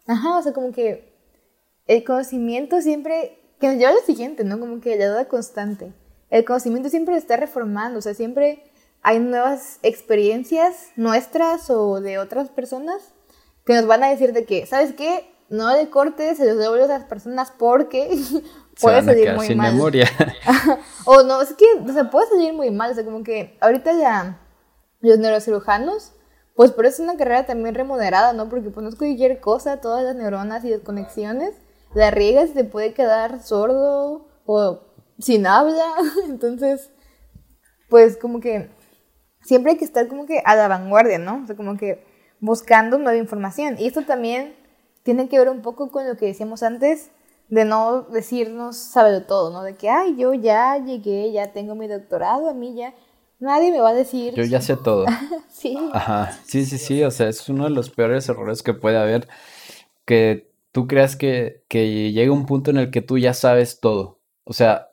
Ajá, 0.08 0.38
o 0.38 0.44
sea, 0.44 0.54
como 0.54 0.72
que 0.72 1.12
el 1.88 2.04
conocimiento 2.04 2.80
siempre, 2.82 3.40
que 3.60 3.68
nos 3.68 3.78
lleva 3.78 3.90
a 3.90 3.96
lo 3.96 4.02
siguiente, 4.02 4.44
¿no? 4.44 4.60
Como 4.60 4.80
que 4.80 4.96
la 4.96 5.08
duda 5.08 5.26
constante. 5.26 5.92
El 6.30 6.46
conocimiento 6.46 6.90
siempre 6.90 7.18
está 7.18 7.38
reformando, 7.38 7.98
o 7.98 8.02
sea, 8.04 8.14
siempre 8.14 8.64
hay 9.06 9.20
nuevas 9.20 9.80
experiencias 9.84 10.90
nuestras 10.96 11.70
o 11.70 12.02
de 12.02 12.18
otras 12.18 12.50
personas 12.50 13.14
que 13.64 13.76
nos 13.76 13.86
van 13.86 14.04
a 14.04 14.10
decir 14.10 14.34
de 14.34 14.46
que, 14.46 14.66
¿sabes 14.66 14.94
qué? 14.94 15.32
No 15.48 15.72
le 15.76 15.92
cortes 15.92 16.40
los 16.40 16.58
devuelves 16.58 16.90
a 16.90 16.98
las 16.98 17.08
personas 17.08 17.54
porque 17.56 18.10
puede 18.82 19.04
salir 19.04 19.36
muy 19.36 19.46
sin 19.46 19.58
mal. 19.58 19.74
memoria. 19.74 20.10
o 21.06 21.22
no, 21.22 21.42
es 21.42 21.54
que, 21.54 21.66
o 21.88 21.94
sea, 21.94 22.10
puede 22.10 22.28
salir 22.30 22.54
muy 22.54 22.72
mal, 22.72 22.92
o 22.92 22.96
sea, 22.96 23.06
como 23.06 23.24
que 23.24 23.56
ahorita 23.62 23.94
ya 23.94 24.40
los 25.02 25.20
neurocirujanos 25.20 26.14
pues 26.56 26.72
por 26.72 26.86
eso 26.86 27.04
es 27.04 27.10
una 27.10 27.18
carrera 27.18 27.46
también 27.46 27.76
remunerada, 27.76 28.32
¿no? 28.34 28.50
Porque 28.50 28.70
pues 28.70 28.82
no 28.82 28.90
es 28.90 28.96
cualquier 28.96 29.40
cosa, 29.42 29.82
todas 29.82 30.04
las 30.04 30.16
neuronas 30.16 30.64
y 30.64 30.70
desconexiones, 30.70 31.54
la 31.94 32.12
riegas 32.12 32.52
y 32.52 32.54
te 32.54 32.64
puede 32.64 32.94
quedar 32.94 33.44
sordo 33.44 34.26
o 34.46 34.80
sin 35.20 35.46
habla, 35.46 35.86
entonces, 36.26 36.92
pues 37.90 38.18
como 38.18 38.40
que 38.40 38.70
siempre 39.46 39.74
hay 39.74 39.78
que 39.78 39.86
estar 39.86 40.08
como 40.08 40.26
que 40.26 40.42
a 40.44 40.56
la 40.56 40.68
vanguardia, 40.68 41.18
¿no? 41.18 41.42
O 41.44 41.48
sea, 41.48 41.56
como 41.56 41.78
que 41.78 42.04
buscando 42.40 42.98
nueva 42.98 43.18
información. 43.18 43.76
Y 43.80 43.88
esto 43.88 44.02
también 44.02 44.56
tiene 45.04 45.30
que 45.30 45.40
ver 45.40 45.50
un 45.50 45.62
poco 45.62 45.92
con 45.92 46.08
lo 46.08 46.18
que 46.18 46.26
decíamos 46.26 46.64
antes, 46.64 47.12
de 47.48 47.64
no 47.64 48.02
decirnos 48.02 48.76
sabe 48.76 49.22
todo, 49.22 49.52
¿no? 49.52 49.64
De 49.64 49.76
que, 49.76 49.90
ay, 49.90 50.16
yo 50.18 50.34
ya 50.34 50.78
llegué, 50.78 51.32
ya 51.32 51.54
tengo 51.54 51.76
mi 51.76 51.88
doctorado, 51.88 52.50
a 52.50 52.54
mí 52.54 52.76
ya 52.76 52.94
Nadie 53.40 53.72
me 53.72 53.82
va 53.82 53.90
a 53.90 53.94
decir. 53.94 54.34
Yo 54.34 54.44
ya 54.44 54.62
sé 54.62 54.78
todo. 54.78 55.06
sí. 55.50 55.78
Ajá. 55.94 56.38
Sí, 56.46 56.66
sí, 56.66 56.78
sí. 56.78 57.04
O 57.04 57.12
sea, 57.12 57.28
es 57.28 57.48
uno 57.50 57.66
de 57.66 57.70
los 57.70 57.90
peores 57.90 58.28
errores 58.30 58.64
que 58.64 58.74
puede 58.74 58.98
haber. 58.98 59.28
Que 60.06 60.52
tú 60.72 60.88
creas 60.88 61.16
que, 61.16 61.64
que 61.68 62.12
llega 62.12 62.32
un 62.32 62.46
punto 62.46 62.72
en 62.72 62.78
el 62.78 62.92
que 62.92 63.02
tú 63.02 63.18
ya 63.18 63.34
sabes 63.34 63.80
todo. 63.80 64.20
O 64.46 64.54
sea, 64.54 64.90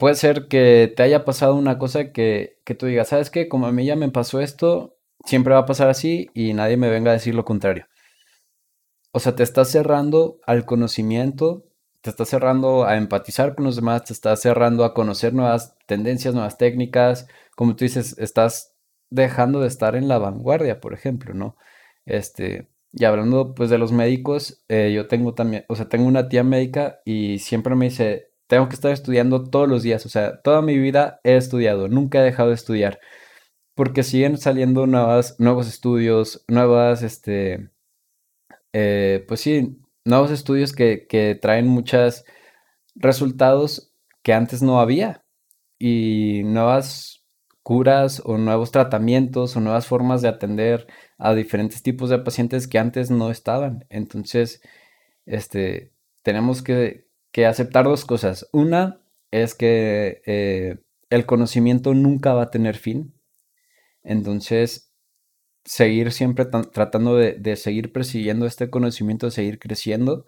puede 0.00 0.16
ser 0.16 0.48
que 0.48 0.92
te 0.96 1.04
haya 1.04 1.24
pasado 1.24 1.54
una 1.54 1.78
cosa 1.78 2.12
que, 2.12 2.58
que 2.64 2.74
tú 2.74 2.86
digas, 2.86 3.08
¿sabes 3.08 3.30
qué? 3.30 3.48
Como 3.48 3.66
a 3.68 3.72
mí 3.72 3.86
ya 3.86 3.96
me 3.96 4.10
pasó 4.10 4.40
esto, 4.40 4.96
siempre 5.24 5.54
va 5.54 5.60
a 5.60 5.66
pasar 5.66 5.88
así 5.88 6.30
y 6.34 6.54
nadie 6.54 6.76
me 6.76 6.90
venga 6.90 7.12
a 7.12 7.14
decir 7.14 7.34
lo 7.36 7.44
contrario. 7.44 7.86
O 9.12 9.20
sea, 9.20 9.36
te 9.36 9.42
estás 9.44 9.68
cerrando 9.70 10.40
al 10.46 10.64
conocimiento 10.64 11.70
te 12.00 12.10
estás 12.10 12.28
cerrando 12.28 12.84
a 12.84 12.96
empatizar 12.96 13.54
con 13.54 13.64
los 13.66 13.76
demás, 13.76 14.04
te 14.04 14.12
estás 14.12 14.40
cerrando 14.40 14.84
a 14.84 14.94
conocer 14.94 15.34
nuevas 15.34 15.76
tendencias, 15.86 16.34
nuevas 16.34 16.56
técnicas. 16.58 17.26
Como 17.56 17.76
tú 17.76 17.84
dices, 17.84 18.16
estás 18.18 18.74
dejando 19.10 19.60
de 19.60 19.68
estar 19.68 19.96
en 19.96 20.08
la 20.08 20.18
vanguardia, 20.18 20.80
por 20.80 20.94
ejemplo, 20.94 21.34
¿no? 21.34 21.56
Este, 22.06 22.68
y 22.92 23.04
hablando 23.04 23.54
pues 23.54 23.70
de 23.70 23.78
los 23.78 23.92
médicos, 23.92 24.64
eh, 24.68 24.92
yo 24.94 25.08
tengo 25.08 25.34
también, 25.34 25.64
o 25.68 25.76
sea, 25.76 25.88
tengo 25.88 26.06
una 26.06 26.28
tía 26.28 26.42
médica 26.44 27.00
y 27.04 27.38
siempre 27.38 27.74
me 27.76 27.86
dice, 27.86 28.29
tengo 28.50 28.68
que 28.68 28.74
estar 28.74 28.92
estudiando 28.92 29.44
todos 29.48 29.68
los 29.68 29.84
días, 29.84 30.04
o 30.06 30.08
sea, 30.08 30.42
toda 30.42 30.60
mi 30.60 30.76
vida 30.76 31.20
he 31.24 31.36
estudiado, 31.36 31.88
nunca 31.88 32.20
he 32.20 32.24
dejado 32.24 32.48
de 32.48 32.56
estudiar, 32.56 32.98
porque 33.74 34.02
siguen 34.02 34.38
saliendo 34.38 34.86
nuevas, 34.88 35.36
nuevos 35.38 35.68
estudios, 35.68 36.44
nuevas, 36.48 37.02
este, 37.04 37.70
eh, 38.72 39.24
pues 39.28 39.40
sí, 39.40 39.78
nuevos 40.04 40.32
estudios 40.32 40.72
que, 40.72 41.06
que 41.08 41.38
traen 41.40 41.68
muchos 41.68 42.24
resultados 42.96 43.94
que 44.22 44.32
antes 44.34 44.62
no 44.62 44.80
había 44.80 45.24
y 45.78 46.42
nuevas 46.44 47.24
curas 47.62 48.20
o 48.24 48.36
nuevos 48.36 48.72
tratamientos 48.72 49.56
o 49.56 49.60
nuevas 49.60 49.86
formas 49.86 50.22
de 50.22 50.28
atender 50.28 50.88
a 51.18 51.34
diferentes 51.34 51.82
tipos 51.84 52.10
de 52.10 52.18
pacientes 52.18 52.66
que 52.66 52.78
antes 52.80 53.12
no 53.12 53.30
estaban. 53.30 53.86
Entonces, 53.90 54.60
este, 55.24 55.92
tenemos 56.22 56.62
que, 56.62 57.09
que 57.32 57.46
aceptar 57.46 57.84
dos 57.84 58.04
cosas. 58.04 58.48
Una 58.52 59.00
es 59.30 59.54
que 59.54 60.22
eh, 60.26 60.78
el 61.10 61.26
conocimiento 61.26 61.94
nunca 61.94 62.34
va 62.34 62.44
a 62.44 62.50
tener 62.50 62.76
fin. 62.76 63.14
Entonces, 64.02 64.92
seguir 65.64 66.12
siempre 66.12 66.46
tratando 66.46 67.16
de, 67.16 67.56
seguir 67.56 67.92
persiguiendo 67.92 68.46
este 68.46 68.70
conocimiento, 68.70 69.30
seguir 69.30 69.58
creciendo. 69.58 70.24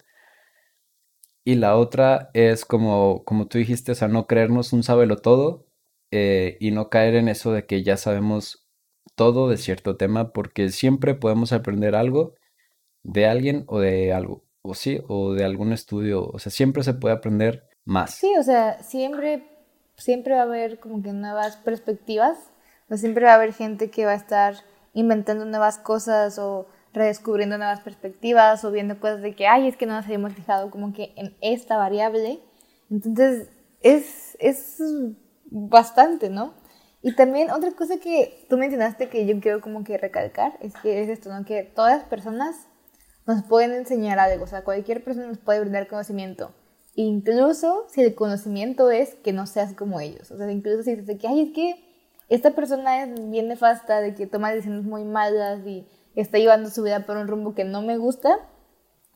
Y 1.45 1.55
la 1.55 1.75
otra 1.75 2.29
es 2.33 2.65
como, 2.65 3.23
como 3.25 3.47
tú 3.47 3.57
dijiste, 3.57 3.91
o 3.91 3.95
sea, 3.95 4.07
no 4.07 4.27
creernos 4.27 4.71
un 4.73 4.83
sábelo 4.83 5.17
todo 5.17 5.67
eh, 6.11 6.57
y 6.59 6.71
no 6.71 6.89
caer 6.89 7.15
en 7.15 7.27
eso 7.27 7.51
de 7.51 7.65
que 7.65 7.83
ya 7.83 7.97
sabemos 7.97 8.69
todo 9.15 9.49
de 9.49 9.57
cierto 9.57 9.97
tema, 9.97 10.31
porque 10.33 10.69
siempre 10.69 11.15
podemos 11.15 11.51
aprender 11.53 11.95
algo 11.95 12.35
de 13.03 13.27
alguien 13.27 13.65
o 13.67 13.79
de 13.79 14.13
algo, 14.13 14.45
o 14.63 14.73
sí, 14.73 15.03
o 15.09 15.33
de 15.33 15.43
algún 15.43 15.73
estudio, 15.73 16.25
o 16.25 16.39
sea, 16.39 16.51
siempre 16.51 16.83
se 16.83 16.93
puede 16.93 17.13
aprender 17.13 17.67
más. 17.83 18.11
Sí, 18.15 18.33
o 18.39 18.43
sea, 18.43 18.81
siempre, 18.81 19.45
siempre 19.97 20.33
va 20.33 20.39
a 20.39 20.43
haber 20.43 20.79
como 20.79 21.03
que 21.03 21.11
nuevas 21.11 21.57
perspectivas, 21.57 22.37
o 22.89 22.95
siempre 22.95 23.25
va 23.25 23.33
a 23.33 23.35
haber 23.35 23.53
gente 23.53 23.91
que 23.91 24.05
va 24.05 24.13
a 24.13 24.15
estar 24.15 24.55
inventando 24.93 25.43
nuevas 25.45 25.77
cosas 25.77 26.39
o 26.39 26.67
redescubriendo 26.93 27.57
nuevas 27.57 27.81
perspectivas 27.81 28.63
o 28.63 28.71
viendo 28.71 28.99
cosas 28.99 29.21
de 29.21 29.35
que, 29.35 29.47
ay, 29.47 29.67
es 29.67 29.75
que 29.75 29.85
no 29.85 29.95
nos 29.95 30.05
habíamos 30.05 30.33
fijado 30.33 30.71
como 30.71 30.93
que 30.93 31.11
en 31.17 31.35
esta 31.41 31.75
variable. 31.75 32.39
Entonces, 32.89 33.49
es, 33.81 34.37
es 34.39 34.77
bastante, 35.45 36.29
¿no? 36.29 36.53
Y 37.01 37.15
también 37.15 37.51
otra 37.51 37.71
cosa 37.71 37.97
que 37.97 38.45
tú 38.49 38.57
mencionaste 38.57 39.09
que 39.09 39.25
yo 39.25 39.37
quiero 39.41 39.59
como 39.59 39.83
que 39.83 39.97
recalcar 39.97 40.57
es 40.61 40.73
que 40.75 41.01
es 41.01 41.09
esto, 41.09 41.29
¿no? 41.29 41.43
Que 41.43 41.63
todas 41.63 41.97
las 41.97 42.07
personas 42.07 42.67
nos 43.25 43.43
pueden 43.43 43.71
enseñar 43.71 44.19
algo, 44.19 44.43
o 44.43 44.47
sea, 44.47 44.63
cualquier 44.63 45.03
persona 45.03 45.27
nos 45.27 45.37
puede 45.37 45.61
brindar 45.61 45.87
conocimiento. 45.87 46.51
Incluso 46.95 47.85
si 47.89 48.01
el 48.01 48.13
conocimiento 48.13 48.91
es 48.91 49.15
que 49.15 49.33
no 49.33 49.47
seas 49.47 49.73
como 49.73 49.99
ellos. 49.99 50.29
O 50.31 50.37
sea, 50.37 50.51
incluso 50.51 50.83
si 50.83 50.95
dices 50.95 51.17
que, 51.19 51.27
ay, 51.27 51.41
es 51.41 51.53
que 51.53 51.75
esta 52.29 52.51
persona 52.51 53.03
es 53.03 53.29
bien 53.29 53.47
nefasta, 53.47 54.01
de 54.01 54.13
que 54.13 54.27
toma 54.27 54.51
decisiones 54.51 54.83
muy 54.83 55.03
malas 55.03 55.65
y 55.65 55.87
está 56.15 56.37
llevando 56.37 56.69
su 56.69 56.83
vida 56.83 57.05
por 57.05 57.17
un 57.17 57.27
rumbo 57.27 57.55
que 57.55 57.63
no 57.63 57.81
me 57.81 57.97
gusta, 57.97 58.39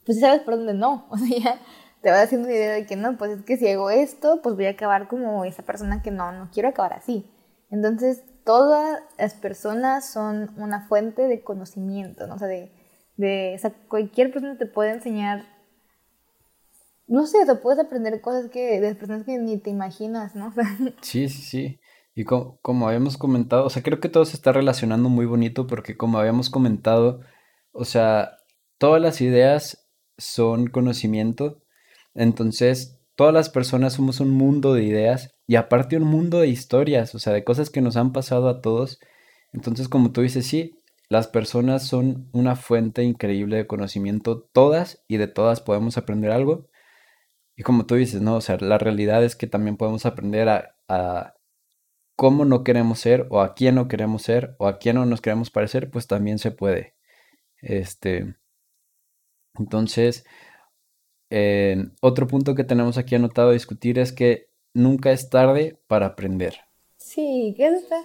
pues 0.06 0.20
sabes 0.20 0.41
por 0.41 0.56
dónde 0.56 0.74
no. 0.74 1.08
O 1.12 1.17
sea, 1.17 1.28
ya 1.38 1.60
te 2.02 2.10
vas 2.10 2.24
haciendo 2.24 2.48
una 2.48 2.56
idea 2.56 2.74
de 2.74 2.86
que 2.86 2.96
no, 2.96 3.17
pues 3.17 3.32
es 3.32 3.46
que 3.46 3.58
si 3.58 3.67
hago 3.67 3.89
esto, 3.89 4.41
pues 4.41 4.56
voy 4.56 4.65
a 4.65 4.72
acabar 4.72 5.08
como 5.08 5.46
esa 5.46 5.63
persona 5.63 6.02
que 6.02 6.12
no, 6.12 6.32
no 6.32 6.50
quiero 6.52 6.70
acabar 6.70 6.93
así. 6.93 7.30
Entonces, 7.70 8.24
todas 8.43 9.02
las 9.17 9.34
personas 9.34 10.10
son 10.10 10.52
una 10.58 10.88
fuente 10.88 11.28
de 11.28 11.43
conocimiento, 11.43 12.28
¿no? 12.28 12.36
O 12.36 12.39
sea, 12.39 12.48
de, 12.48 12.72
de 13.17 13.53
o 13.56 13.60
sea, 13.60 13.73
cualquier 13.88 14.32
persona 14.32 14.58
te 14.58 14.65
puede 14.65 14.91
enseñar, 14.91 15.45
no 17.08 17.25
sé, 17.25 17.45
te 17.45 17.56
puedes 17.56 17.80
aprender 17.80 18.21
cosas 18.21 18.49
que 18.49 18.80
de 18.80 18.95
personas 18.95 19.25
que 19.25 19.38
ni 19.38 19.58
te 19.58 19.69
imaginas, 19.69 20.36
¿no? 20.36 20.53
sí, 21.01 21.27
sí, 21.30 21.41
sí. 21.41 21.80
Y 22.17 22.23
como, 22.25 22.88
habíamos 22.88 23.17
comentado, 23.17 23.65
o 23.65 23.69
sea, 23.69 23.84
creo 23.84 23.99
que 23.99 24.10
todo 24.10 24.25
se 24.25 24.36
está 24.36 24.51
relacionando 24.51 25.08
muy 25.08 25.27
bonito 25.27 25.67
porque 25.67 25.95
como 25.95 26.17
habíamos 26.17 26.49
comentado, 26.49 27.21
o 27.71 27.86
sea, 27.86 28.38
todas 28.80 28.99
las 28.99 29.21
ideas 29.21 29.88
son 30.17 30.67
conocimiento, 30.67 31.62
entonces 32.15 32.99
todas 33.15 33.34
las 33.34 33.49
personas 33.49 33.93
somos 33.93 34.19
un 34.19 34.32
mundo 34.32 34.73
de 34.73 34.84
ideas 34.84 35.36
y 35.45 35.58
aparte 35.58 35.95
un 35.95 36.06
mundo 36.06 36.39
de 36.39 36.47
historias, 36.47 37.13
o 37.13 37.19
sea, 37.19 37.34
de 37.34 37.43
cosas 37.43 37.69
que 37.69 37.82
nos 37.82 37.97
han 37.97 38.13
pasado 38.13 38.49
a 38.49 38.62
todos. 38.62 38.99
Entonces, 39.53 39.88
como 39.88 40.12
tú 40.12 40.21
dices, 40.21 40.47
sí, 40.47 40.76
las 41.10 41.28
personas 41.28 41.88
son 41.88 42.30
una 42.34 42.56
fuente 42.56 43.04
increíble 43.04 43.58
de 43.58 43.67
conocimiento, 43.67 44.41
todas 44.52 45.04
y 45.08 45.17
de 45.17 45.28
todas 45.28 45.62
podemos 45.62 45.98
aprender 45.98 46.32
algo. 46.32 46.67
Y 47.56 47.63
como 47.63 47.86
tú 47.86 47.96
dices, 47.96 48.22
¿no? 48.22 48.36
O 48.36 48.41
sea, 48.41 48.58
la 48.60 48.78
realidad 48.78 49.24
es 49.24 49.36
que 49.36 49.48
también 49.48 49.78
podemos 49.78 50.06
aprender 50.06 50.50
a 50.50 51.34
cómo 52.15 52.46
no 52.46 52.63
queremos 52.63 53.00
ser 53.00 53.28
o 53.30 53.41
a 53.41 53.54
quién 53.54 53.76
no 53.76 53.88
queremos 53.88 54.24
ser 54.24 54.56
o 54.58 54.67
a 54.67 54.80
quién 54.80 54.96
no 54.96 55.06
nos 55.06 55.22
queremos 55.22 55.50
parecer, 55.50 55.89
pues 55.89 56.08
también 56.08 56.39
se 56.39 56.52
puede. 56.52 56.96
Este, 57.62 58.36
entonces, 59.58 60.26
otro 62.02 62.28
punto 62.28 62.54
que 62.56 62.63
tenemos 62.63 62.98
aquí 62.98 63.15
anotado 63.15 63.50
a 63.50 63.54
discutir 63.54 63.98
es 64.00 64.12
que 64.12 64.50
nunca 64.74 65.12
es 65.12 65.30
tarde 65.30 65.80
para 65.88 66.08
aprender. 66.08 66.62
Sí, 66.98 67.56
eso 67.58 67.78
está, 67.78 68.00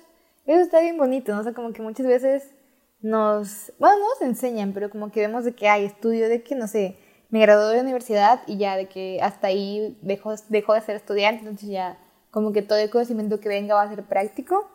eso 0.47 0.61
está 0.61 0.81
bien 0.81 0.97
bonito, 0.97 1.35
¿no? 1.35 1.41
O 1.41 1.43
sea, 1.43 1.53
como 1.53 1.73
que 1.73 1.83
muchas 1.83 2.07
veces 2.07 2.55
nos, 3.03 3.73
bueno, 3.79 3.99
no 3.99 4.09
nos 4.09 4.23
enseñan, 4.23 4.73
pero 4.73 4.91
como 4.91 5.11
que 5.11 5.21
vemos 5.21 5.45
de 5.45 5.55
que 5.55 5.69
hay 5.69 5.85
estudio, 5.85 6.29
de 6.29 6.43
que, 6.43 6.55
no 6.55 6.69
sé, 6.69 6.97
me 7.31 7.41
gradué 7.41 7.71
de 7.71 7.77
la 7.77 7.83
universidad 7.83 8.43
y 8.47 8.59
ya 8.59 8.77
de 8.77 8.88
que 8.88 9.19
hasta 9.23 9.49
ahí 9.49 9.99
dejo, 10.03 10.35
dejo 10.49 10.75
de 10.75 10.81
ser 10.81 10.97
estudiante, 10.97 11.41
entonces 11.41 11.69
ya 11.69 11.99
como 12.31 12.53
que 12.53 12.62
todo 12.62 12.79
el 12.79 12.91
conocimiento 12.91 13.41
que 13.41 13.49
venga 13.49 13.75
va 13.75 13.83
a 13.83 13.88
ser 13.88 14.05
práctico, 14.05 14.69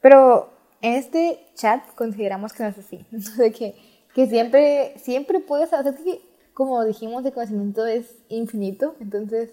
pero 0.00 0.50
en 0.80 0.94
este 0.94 1.40
chat 1.54 1.82
consideramos 1.94 2.52
que 2.52 2.62
no 2.62 2.68
es 2.68 2.78
así, 2.78 3.04
de 3.38 3.52
que, 3.52 3.74
que 4.14 4.26
siempre, 4.26 4.94
siempre 4.98 5.40
puedes 5.40 5.72
hacer 5.72 5.96
que, 5.96 6.20
como 6.54 6.84
dijimos, 6.84 7.24
el 7.24 7.32
conocimiento 7.32 7.84
es 7.86 8.14
infinito, 8.28 8.94
entonces 9.00 9.50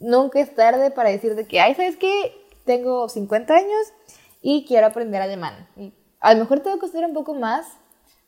nunca 0.00 0.40
es 0.40 0.54
tarde 0.54 0.90
para 0.90 1.10
decir 1.10 1.34
de 1.34 1.46
que, 1.46 1.60
ay, 1.60 1.74
¿sabes 1.74 1.96
qué? 1.96 2.32
Tengo 2.64 3.08
50 3.08 3.54
años 3.54 3.92
y 4.40 4.64
quiero 4.66 4.86
aprender 4.86 5.20
alemán. 5.20 5.68
Y 5.76 5.92
a 6.22 6.34
lo 6.34 6.40
mejor 6.40 6.60
te 6.60 6.68
va 6.68 6.76
a 6.76 6.78
costar 6.78 7.04
un 7.04 7.12
poco 7.12 7.34
más, 7.34 7.66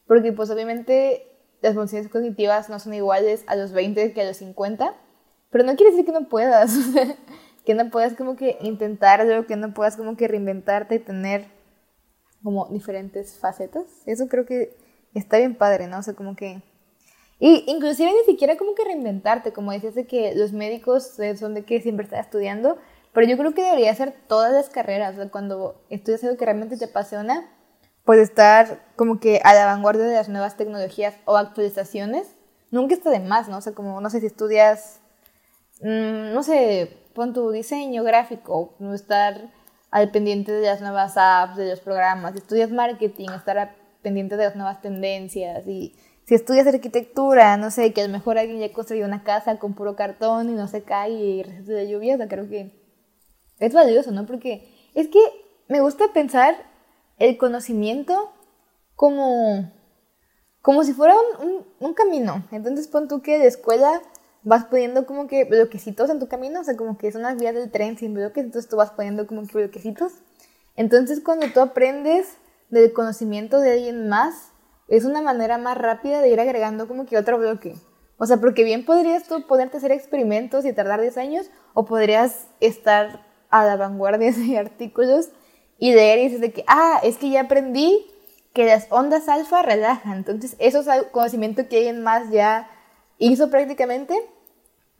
porque 0.07 0.33
pues 0.33 0.51
obviamente 0.51 1.27
las 1.63 1.75
funciones 1.75 2.09
cognitivas 2.09 2.69
no 2.69 2.79
son 2.79 2.93
iguales 2.93 3.45
a 3.47 3.57
los 3.57 3.73
20 3.73 4.13
que 4.13 4.21
a 4.21 4.27
los 4.27 4.37
50, 4.37 4.95
pero 5.51 5.65
no 5.65 5.77
quiere 5.77 5.93
decir 5.93 6.05
que 6.05 6.13
no 6.13 6.29
puedas, 6.29 6.77
que 7.65 7.75
no 7.75 7.91
puedas 7.91 8.15
como 8.15 8.37
que 8.37 8.59
intentarlo, 8.61 9.47
que 9.47 9.57
no 9.57 9.73
puedas 9.73 9.97
como 9.97 10.17
que 10.17 10.29
reinventarte 10.29 10.97
y 10.97 10.99
tener 10.99 11.47
como 12.43 12.67
diferentes 12.67 13.39
facetas. 13.39 13.85
Eso 14.05 14.29
creo 14.29 14.45
que 14.45 14.77
está 15.15 15.39
bien 15.39 15.55
padre, 15.55 15.87
¿no? 15.87 15.99
O 15.99 16.03
sea, 16.03 16.15
como 16.15 16.37
que... 16.37 16.63
Y 17.39 17.65
inclusive 17.69 18.11
ni 18.13 18.25
siquiera 18.25 18.57
como 18.57 18.75
que 18.75 18.85
reinventarte, 18.85 19.53
como 19.53 19.73
decías 19.73 19.95
de 19.95 20.07
que 20.07 20.35
los 20.35 20.53
médicos 20.53 21.17
son 21.39 21.55
de 21.55 21.65
que 21.65 21.81
siempre 21.81 22.05
están 22.05 22.21
estudiando, 22.21 22.77
pero 23.13 23.27
yo 23.27 23.39
creo 23.39 23.55
que 23.55 23.63
debería 23.63 23.95
ser 23.95 24.15
todas 24.29 24.53
las 24.53 24.69
carreras, 24.69 25.15
o 25.15 25.23
sea, 25.23 25.31
cuando 25.31 25.81
estudias 25.89 26.23
algo 26.25 26.37
que 26.37 26.45
realmente 26.45 26.77
te 26.77 26.87
apasiona, 26.87 27.49
pues 28.05 28.21
estar 28.21 28.85
como 28.97 29.19
que 29.19 29.41
a 29.45 29.55
la 29.55 29.67
vanguardia 29.67 30.05
de 30.05 30.15
las 30.15 30.29
nuevas 30.29 30.57
tecnologías 30.57 31.15
o 31.25 31.37
actualizaciones, 31.37 32.29
nunca 32.71 32.95
está 32.95 33.11
de 33.11 33.21
más, 33.21 33.49
¿no? 33.49 33.59
O 33.59 33.61
sea, 33.61 33.75
como, 33.75 34.01
no 34.01 34.11
sé 34.11 34.21
si 34.21 34.27
estudias, 34.27 35.01
mm, 35.81 36.33
no 36.33 36.43
sé, 36.43 37.09
pon 37.15 37.33
tu 37.33 37.51
diseño 37.51 38.03
gráfico, 38.05 38.75
no 38.79 38.95
estar 38.95 39.51
al 39.91 40.11
pendiente 40.11 40.53
de 40.53 40.67
las 40.67 40.81
nuevas 40.81 41.17
apps, 41.17 41.57
de 41.57 41.71
los 41.71 41.81
programas, 41.81 42.33
si 42.33 42.39
estudias 42.39 42.71
marketing, 42.71 43.29
estar 43.31 43.75
pendiente 44.03 44.37
de 44.37 44.45
las 44.45 44.57
nuevas 44.57 44.83
tendencias 44.83 45.67
y 45.67 45.95
si 46.27 46.35
estudias 46.35 46.67
arquitectura, 46.67 47.57
no 47.57 47.71
sé, 47.71 47.93
que 47.93 48.03
a 48.03 48.07
lo 48.07 48.13
mejor 48.13 48.39
alguien 48.39 48.59
ya 48.59 48.73
construyó 48.73 49.05
una 49.05 49.23
casa 49.23 49.59
con 49.59 49.75
puro 49.75 49.95
cartón 49.95 50.51
y 50.51 50.55
no 50.55 50.69
se 50.69 50.83
cae 50.83 51.11
y 51.11 51.43
de 51.43 51.89
lluvia, 51.89 52.17
o 52.17 52.29
creo 52.29 52.49
que 52.49 52.73
es 53.59 53.73
valioso, 53.73 54.11
¿no? 54.11 54.27
Porque 54.27 54.69
es 54.95 55.09
que 55.09 55.21
me 55.69 55.81
gusta 55.81 56.13
pensar 56.13 56.57
el 57.19 57.37
conocimiento 57.37 58.33
como, 58.97 59.73
como 60.63 60.85
si 60.85 60.93
fuera 60.93 61.15
un, 61.41 61.67
un, 61.81 61.95
camino. 61.95 62.47
Entonces 62.51 62.89
pon 62.89 63.09
tú 63.09 63.23
que 63.23 63.39
de 63.39 63.47
escuela 63.47 64.03
vas 64.43 64.65
poniendo 64.67 65.07
como 65.07 65.27
que 65.27 65.45
bloquecitos 65.45 66.11
en 66.11 66.21
tu 66.21 66.29
camino, 66.29 66.61
o 66.61 66.65
sea, 66.65 66.77
como 66.77 66.99
que 66.99 67.11
son 67.11 67.23
las 67.23 67.37
vías 67.37 67.55
del 67.55 67.71
tren 67.71 67.97
sin 67.97 68.15
bloques, 68.15 68.45
entonces 68.45 68.69
tú 68.69 68.77
vas 68.77 68.91
poniendo 68.91 69.27
como 69.27 69.47
que 69.47 69.59
bloquecitos. 69.59 70.13
Entonces 70.77 71.21
cuando 71.21 71.47
tú 71.49 71.61
aprendes 71.61 72.37
del 72.71 72.93
conocimiento 72.93 73.61
de 73.61 73.73
alguien 73.73 74.09
más, 74.09 74.53
es 74.89 75.05
una 75.05 75.23
manera 75.23 75.59
más 75.59 75.79
rápida 75.79 76.21
de 76.21 76.29
ir 76.29 76.41
agregando 76.41 76.87
como 76.89 77.07
que 77.07 77.17
otro 77.17 77.39
bloque. 77.39 77.75
O 78.17 78.27
sea, 78.27 78.37
porque 78.37 78.65
bien 78.65 78.85
podrías 78.85 79.25
tú 79.25 79.47
ponerte 79.47 79.77
a 79.77 79.79
hacer 79.79 79.93
experimentos 79.93 80.65
y 80.65 80.73
tardar 80.73 81.01
10 81.01 81.17
años, 81.19 81.51
o 81.73 81.85
podrías 81.85 82.47
estar 82.61 83.27
a 83.51 83.65
la 83.65 83.77
vanguardia 83.77 84.33
de 84.37 84.59
artículos 84.59 85.31
y 85.85 85.91
y 85.91 86.23
dices 86.25 86.41
de 86.41 86.51
que, 86.51 86.65
ah, 86.67 86.99
es 87.03 87.19
que 87.19 87.29
ya 87.29 87.43
aprendí 87.43 88.07
que 88.55 88.65
las 88.65 88.87
ondas 88.89 89.29
alfa 89.29 89.61
relajan. 89.61 90.17
Entonces, 90.17 90.57
eso 90.59 90.81
es 90.81 90.87
conocimiento 91.13 91.69
que 91.69 91.77
alguien 91.77 92.03
más 92.03 92.31
ya 92.31 92.71
hizo 93.19 93.51
prácticamente. 93.51 94.15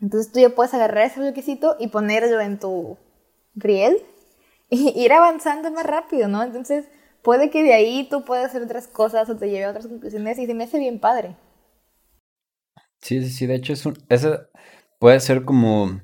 Entonces, 0.03 0.31
tú 0.31 0.41
ya 0.41 0.51
puedes 0.51 0.75
agarrar 0.75 1.07
ese 1.07 1.21
bloquecito 1.21 1.77
y 1.81 1.89
ponerlo 1.89 2.39
en 2.39 2.59
tu 2.59 2.99
riel 3.55 4.03
y 4.69 4.93
ir 5.03 5.11
avanzando 5.15 5.71
más 5.71 5.87
rápido, 5.87 6.29
¿no? 6.29 6.43
Entonces, 6.43 6.87
puede 7.23 7.49
que 7.49 7.63
de 7.63 7.73
ahí 7.73 8.07
tú 8.11 8.27
puedas 8.27 8.51
hacer 8.51 8.63
otras 8.63 8.87
cosas 8.87 9.31
o 9.31 9.37
te 9.39 9.49
lleve 9.49 9.65
a 9.65 9.71
otras 9.71 9.87
conclusiones 9.87 10.39
y 10.39 10.45
se 10.45 10.53
me 10.53 10.65
hace 10.65 10.79
bien 10.79 11.01
padre. 11.01 11.35
Sí, 13.01 13.23
sí, 13.23 13.31
sí, 13.31 13.47
de 13.47 13.55
hecho 13.55 13.73
es 13.73 13.87
un, 13.87 13.97
puede 14.99 15.21
ser 15.21 15.47
como, 15.47 16.03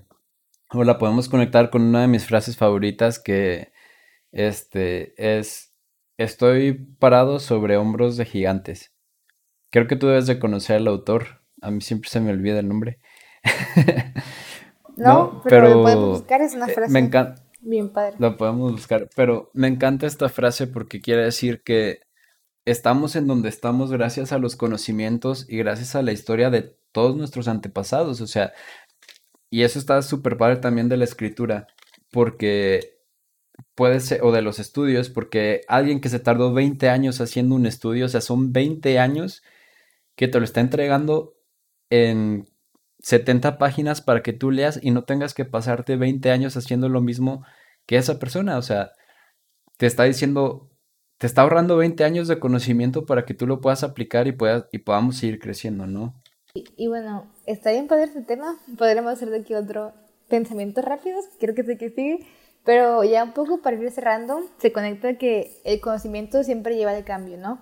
o 0.72 0.84
la 0.84 0.96
podemos 0.96 1.28
conectar 1.28 1.68
con 1.68 1.82
una 1.82 2.00
de 2.00 2.08
mis 2.08 2.24
frases 2.24 2.56
favoritas 2.56 3.18
que 3.18 3.72
este 4.32 5.14
es, 5.16 5.74
estoy 6.16 6.74
parado 6.98 7.38
sobre 7.38 7.76
hombros 7.76 8.16
de 8.16 8.24
gigantes. 8.24 8.92
Creo 9.70 9.86
que 9.86 9.96
tú 9.96 10.08
debes 10.08 10.26
de 10.26 10.38
conocer 10.38 10.76
al 10.76 10.88
autor, 10.88 11.42
a 11.60 11.70
mí 11.70 11.80
siempre 11.80 12.10
se 12.10 12.20
me 12.20 12.30
olvida 12.30 12.58
el 12.58 12.68
nombre. 12.68 13.00
no, 14.96 15.42
pero, 15.44 15.68
lo 15.68 15.82
podemos 15.82 16.18
buscar, 16.20 16.42
es 16.42 16.54
una 16.54 16.66
eh, 16.66 16.74
frase. 16.74 16.92
Me 16.92 17.00
encanta 17.00 17.50
Bien 17.62 17.90
padre. 17.90 18.16
Lo 18.18 18.36
podemos 18.36 18.72
buscar, 18.72 19.08
pero 19.14 19.50
me 19.52 19.68
encanta 19.68 20.06
esta 20.06 20.28
frase 20.28 20.66
porque 20.66 21.00
quiere 21.00 21.24
decir 21.24 21.62
que 21.62 22.00
estamos 22.64 23.16
en 23.16 23.26
donde 23.26 23.48
estamos 23.48 23.92
gracias 23.92 24.32
a 24.32 24.38
los 24.38 24.56
conocimientos 24.56 25.46
y 25.48 25.58
gracias 25.58 25.94
a 25.94 26.02
la 26.02 26.12
historia 26.12 26.50
de 26.50 26.74
todos 26.92 27.16
nuestros 27.16 27.48
antepasados, 27.48 28.20
o 28.20 28.26
sea, 28.26 28.52
y 29.50 29.62
eso 29.62 29.78
está 29.78 30.00
súper 30.02 30.36
padre 30.36 30.56
también 30.56 30.88
de 30.88 30.96
la 30.96 31.04
escritura, 31.04 31.66
porque 32.10 32.99
puede 33.80 34.00
ser, 34.00 34.22
o 34.22 34.30
de 34.30 34.42
los 34.42 34.58
estudios, 34.58 35.08
porque 35.08 35.62
alguien 35.66 36.02
que 36.02 36.10
se 36.10 36.18
tardó 36.18 36.52
20 36.52 36.90
años 36.90 37.18
haciendo 37.22 37.54
un 37.54 37.64
estudio, 37.64 38.04
o 38.04 38.08
sea, 38.10 38.20
son 38.20 38.52
20 38.52 38.98
años 38.98 39.42
que 40.16 40.28
te 40.28 40.38
lo 40.38 40.44
está 40.44 40.60
entregando 40.60 41.32
en 41.88 42.46
70 42.98 43.56
páginas 43.56 44.02
para 44.02 44.22
que 44.22 44.34
tú 44.34 44.50
leas 44.50 44.78
y 44.82 44.90
no 44.90 45.04
tengas 45.04 45.32
que 45.32 45.46
pasarte 45.46 45.96
20 45.96 46.30
años 46.30 46.58
haciendo 46.58 46.90
lo 46.90 47.00
mismo 47.00 47.42
que 47.86 47.96
esa 47.96 48.18
persona. 48.18 48.58
O 48.58 48.62
sea, 48.62 48.92
te 49.78 49.86
está 49.86 50.04
diciendo, 50.04 50.68
te 51.16 51.26
está 51.26 51.40
ahorrando 51.40 51.78
20 51.78 52.04
años 52.04 52.28
de 52.28 52.38
conocimiento 52.38 53.06
para 53.06 53.24
que 53.24 53.32
tú 53.32 53.46
lo 53.46 53.62
puedas 53.62 53.82
aplicar 53.82 54.26
y, 54.26 54.32
puedas, 54.32 54.66
y 54.72 54.80
podamos 54.80 55.16
seguir 55.16 55.38
creciendo, 55.38 55.86
¿no? 55.86 56.20
Y, 56.52 56.86
bueno, 56.88 57.32
está 57.46 57.70
bien 57.70 57.86
padre 57.86 58.04
este 58.04 58.20
tema. 58.20 58.58
Podremos 58.76 59.10
hacer 59.10 59.30
de 59.30 59.38
aquí 59.38 59.54
otro 59.54 59.94
pensamiento 60.28 60.82
rápido, 60.82 61.18
quiero 61.38 61.54
que 61.54 61.62
se 61.62 61.78
que 61.78 61.88
sigue. 61.88 62.26
Pero 62.64 63.04
ya 63.04 63.24
un 63.24 63.32
poco 63.32 63.62
para 63.62 63.76
ir 63.76 63.90
cerrando, 63.90 64.42
se 64.58 64.72
conecta 64.72 65.16
que 65.18 65.60
el 65.64 65.80
conocimiento 65.80 66.42
siempre 66.44 66.76
lleva 66.76 66.92
de 66.92 67.04
cambio, 67.04 67.38
¿no? 67.38 67.60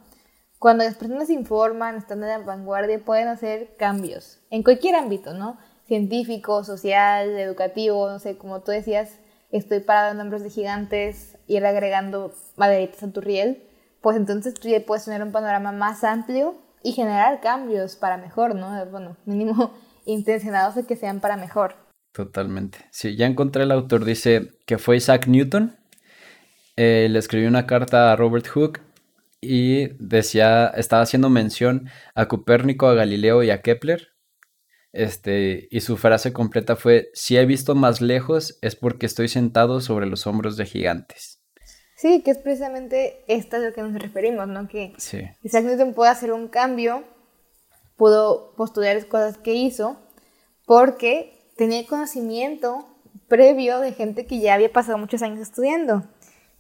Cuando 0.58 0.82
las 0.82 0.96
personas 0.96 1.30
informan, 1.30 1.96
están 1.96 2.22
en 2.22 2.28
la 2.28 2.38
vanguardia, 2.38 3.04
pueden 3.04 3.28
hacer 3.28 3.76
cambios 3.76 4.40
en 4.50 4.64
cualquier 4.64 4.96
ámbito, 4.96 5.32
¿no? 5.32 5.56
Científico, 5.86 6.64
social, 6.64 7.38
educativo, 7.38 8.08
no 8.10 8.18
sé, 8.18 8.36
como 8.36 8.60
tú 8.62 8.72
decías, 8.72 9.20
estoy 9.50 9.80
parado 9.80 10.12
en 10.12 10.20
hombros 10.20 10.42
de 10.42 10.50
gigantes, 10.50 11.38
ir 11.46 11.64
agregando 11.64 12.32
maderitas 12.56 13.04
a 13.04 13.12
tu 13.12 13.20
riel, 13.20 13.62
pues 14.00 14.16
entonces 14.16 14.54
tú 14.54 14.68
ya 14.68 14.84
puedes 14.84 15.04
tener 15.04 15.22
un 15.22 15.32
panorama 15.32 15.70
más 15.70 16.02
amplio 16.02 16.56
y 16.82 16.92
generar 16.92 17.40
cambios 17.40 17.96
para 17.96 18.16
mejor, 18.16 18.54
¿no? 18.54 18.84
Bueno, 18.86 19.16
mínimo 19.26 19.72
intencionados 20.06 20.74
de 20.74 20.84
que 20.84 20.96
sean 20.96 21.20
para 21.20 21.36
mejor. 21.36 21.87
Totalmente. 22.18 22.78
Sí, 22.90 23.14
ya 23.14 23.26
encontré 23.26 23.62
el 23.62 23.70
autor, 23.70 24.04
dice 24.04 24.48
que 24.66 24.78
fue 24.78 24.96
Isaac 24.96 25.28
Newton. 25.28 25.78
Eh, 26.74 27.06
le 27.08 27.16
escribió 27.16 27.48
una 27.48 27.64
carta 27.64 28.10
a 28.10 28.16
Robert 28.16 28.48
Hooke 28.48 28.80
y 29.40 29.90
decía, 30.04 30.66
estaba 30.66 31.02
haciendo 31.02 31.30
mención 31.30 31.88
a 32.16 32.26
Copérnico, 32.26 32.88
a 32.88 32.94
Galileo 32.94 33.44
y 33.44 33.50
a 33.50 33.62
Kepler. 33.62 34.08
Este, 34.92 35.68
y 35.70 35.80
su 35.80 35.96
frase 35.96 36.32
completa 36.32 36.74
fue, 36.74 37.08
si 37.14 37.36
he 37.36 37.46
visto 37.46 37.76
más 37.76 38.00
lejos 38.00 38.58
es 38.62 38.74
porque 38.74 39.06
estoy 39.06 39.28
sentado 39.28 39.80
sobre 39.80 40.06
los 40.06 40.26
hombros 40.26 40.56
de 40.56 40.66
gigantes. 40.66 41.40
Sí, 41.94 42.22
que 42.24 42.32
es 42.32 42.38
precisamente 42.38 43.22
esto 43.28 43.54
a 43.54 43.58
lo 43.60 43.72
que 43.72 43.82
nos 43.82 43.94
referimos, 43.94 44.48
¿no? 44.48 44.66
Que 44.66 44.92
Isaac 45.44 45.64
Newton 45.64 45.94
puede 45.94 46.10
hacer 46.10 46.32
un 46.32 46.48
cambio, 46.48 47.04
pudo 47.96 48.56
postular 48.56 48.96
las 48.96 49.04
cosas 49.04 49.38
que 49.38 49.54
hizo, 49.54 50.00
porque 50.66 51.37
tenía 51.58 51.84
conocimiento 51.88 52.86
previo 53.26 53.80
de 53.80 53.92
gente 53.92 54.26
que 54.26 54.38
ya 54.38 54.54
había 54.54 54.72
pasado 54.72 54.96
muchos 54.96 55.22
años 55.22 55.40
estudiando. 55.40 56.04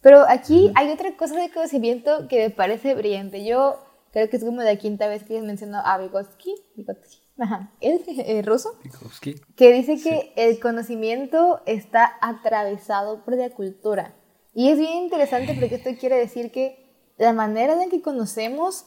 Pero 0.02 0.24
aquí 0.28 0.72
hay 0.74 0.90
otra 0.90 1.16
cosa 1.16 1.36
de 1.36 1.50
conocimiento 1.50 2.26
que 2.28 2.38
me 2.38 2.50
parece 2.50 2.96
brillante. 2.96 3.44
Yo 3.44 3.78
creo 4.12 4.28
que 4.28 4.36
es 4.36 4.44
como 4.44 4.60
la 4.60 4.74
quinta 4.74 5.06
vez 5.06 5.22
que 5.22 5.40
menciono 5.40 5.78
a 5.84 5.98
Vygotsky, 5.98 6.52
Vygotsky. 6.74 7.18
Ajá, 7.38 7.70
él 7.80 8.02
es 8.06 8.44
ruso, 8.46 8.74
Vygotsky. 8.82 9.36
que 9.54 9.72
dice 9.72 10.02
que 10.02 10.32
el 10.34 10.58
conocimiento 10.58 11.62
está 11.64 12.16
atravesado 12.20 13.24
por 13.24 13.36
la 13.36 13.50
cultura. 13.50 14.16
Y 14.52 14.70
es 14.70 14.78
bien 14.78 15.04
interesante 15.04 15.54
porque 15.54 15.76
esto 15.76 15.90
quiere 15.98 16.16
decir 16.16 16.50
que 16.50 16.84
la 17.18 17.32
manera 17.32 17.80
en 17.80 17.88
que 17.88 18.02
conocemos 18.02 18.86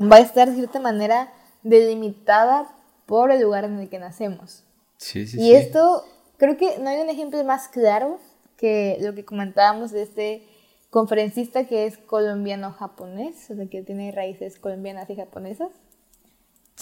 va 0.00 0.16
a 0.16 0.20
estar 0.20 0.48
de 0.48 0.54
cierta 0.54 0.78
manera 0.78 1.32
delimitada 1.64 2.72
por 3.06 3.32
el 3.32 3.42
lugar 3.42 3.64
en 3.64 3.80
el 3.80 3.88
que 3.88 3.98
nacemos. 3.98 4.64
Sí, 4.96 5.26
sí, 5.26 5.40
y 5.40 5.54
esto, 5.54 6.04
creo 6.36 6.56
que 6.56 6.78
no 6.78 6.88
hay 6.88 7.00
un 7.00 7.10
ejemplo 7.10 7.42
más 7.44 7.68
claro 7.68 8.18
que 8.56 8.96
lo 9.00 9.14
que 9.14 9.24
comentábamos 9.24 9.90
de 9.90 10.02
este 10.02 10.46
conferencista 10.90 11.66
que 11.66 11.86
es 11.86 11.98
colombiano-japonés, 11.98 13.50
o 13.50 13.56
sea, 13.56 13.66
que 13.66 13.82
tiene 13.82 14.12
raíces 14.12 14.58
colombianas 14.58 15.10
y 15.10 15.16
japonesas, 15.16 15.70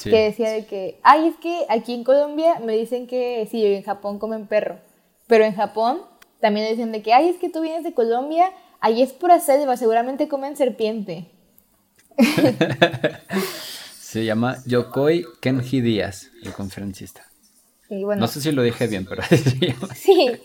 que 0.02 0.24
decía 0.24 0.50
de 0.50 0.66
que, 0.66 1.00
ay, 1.02 1.28
es 1.28 1.36
que 1.36 1.64
aquí 1.68 1.94
en 1.94 2.04
Colombia 2.04 2.60
me 2.60 2.76
dicen 2.76 3.06
que 3.06 3.48
sí, 3.50 3.64
en 3.64 3.82
Japón 3.82 4.18
comen 4.18 4.46
perro, 4.46 4.78
pero 5.26 5.44
en 5.44 5.54
Japón 5.54 6.02
también 6.40 6.68
dicen 6.68 6.92
de 6.92 7.02
que, 7.02 7.14
ay, 7.14 7.30
es 7.30 7.38
que 7.38 7.48
tú 7.48 7.62
vienes 7.62 7.84
de 7.84 7.94
Colombia, 7.94 8.52
ahí 8.80 9.00
es 9.00 9.12
pura 9.12 9.40
selva, 9.40 9.76
seguramente 9.76 10.28
comen 10.28 10.56
serpiente. 10.56 11.30
Se 13.98 14.26
llama 14.26 14.58
Yokoi 14.66 15.24
Kenji 15.40 15.80
Díaz, 15.80 16.30
el 16.42 16.52
conferencista. 16.52 17.31
No 17.92 18.26
sé 18.26 18.40
si 18.40 18.52
lo 18.52 18.62
dije 18.62 18.86
bien, 18.86 19.06
pero 19.06 19.22
sí, 19.94 20.40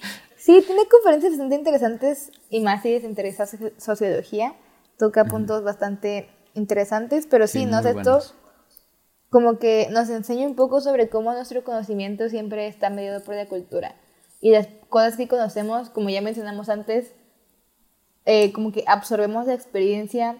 Sí, 0.47 0.63
tiene 0.65 0.87
conferencias 0.87 1.33
bastante 1.33 1.55
interesantes 1.55 2.31
y 2.49 2.61
más 2.61 2.81
si 2.81 2.91
les 2.91 3.03
interesa 3.03 3.45
sociología. 3.77 4.55
Toca 4.97 5.25
puntos 5.25 5.61
bastante 5.61 6.29
interesantes, 6.53 7.27
pero 7.29 7.47
sí, 7.47 7.65
¿no? 7.65 7.79
Esto 7.79 8.21
como 9.29 9.59
que 9.59 9.89
nos 9.91 10.09
enseña 10.09 10.47
un 10.47 10.55
poco 10.55 10.79
sobre 10.79 11.09
cómo 11.09 11.33
nuestro 11.33 11.65
conocimiento 11.65 12.29
siempre 12.29 12.67
está 12.67 12.89
mediado 12.89 13.21
por 13.25 13.35
la 13.35 13.47
cultura. 13.47 13.95
Y 14.39 14.51
las 14.51 14.69
cosas 14.87 15.17
que 15.17 15.27
conocemos, 15.27 15.89
como 15.89 16.09
ya 16.09 16.21
mencionamos 16.21 16.69
antes, 16.69 17.11
eh, 18.23 18.53
como 18.53 18.71
que 18.71 18.85
absorbemos 18.87 19.47
la 19.47 19.53
experiencia 19.53 20.37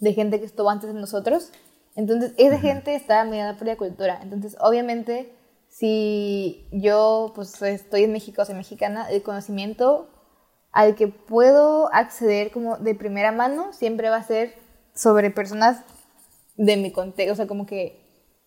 de 0.00 0.14
gente 0.14 0.40
que 0.40 0.46
estuvo 0.46 0.70
antes 0.70 0.94
de 0.94 0.98
nosotros. 0.98 1.50
Entonces, 1.94 2.32
esa 2.38 2.58
gente 2.58 2.94
está 2.94 3.22
mediada 3.26 3.58
por 3.58 3.66
la 3.66 3.76
cultura. 3.76 4.18
Entonces, 4.22 4.56
obviamente, 4.60 5.35
si 5.78 6.66
yo 6.72 7.32
pues 7.34 7.60
estoy 7.60 8.04
en 8.04 8.12
México, 8.12 8.42
soy 8.46 8.54
mexicana, 8.54 9.10
el 9.10 9.22
conocimiento 9.22 10.08
al 10.72 10.94
que 10.94 11.08
puedo 11.08 11.92
acceder 11.92 12.50
como 12.50 12.78
de 12.78 12.94
primera 12.94 13.30
mano 13.30 13.74
siempre 13.74 14.08
va 14.08 14.16
a 14.16 14.22
ser 14.22 14.54
sobre 14.94 15.30
personas 15.30 15.82
de 16.56 16.78
mi 16.78 16.92
contexto, 16.92 17.34
o 17.34 17.36
sea, 17.36 17.46
como 17.46 17.66
que 17.66 18.00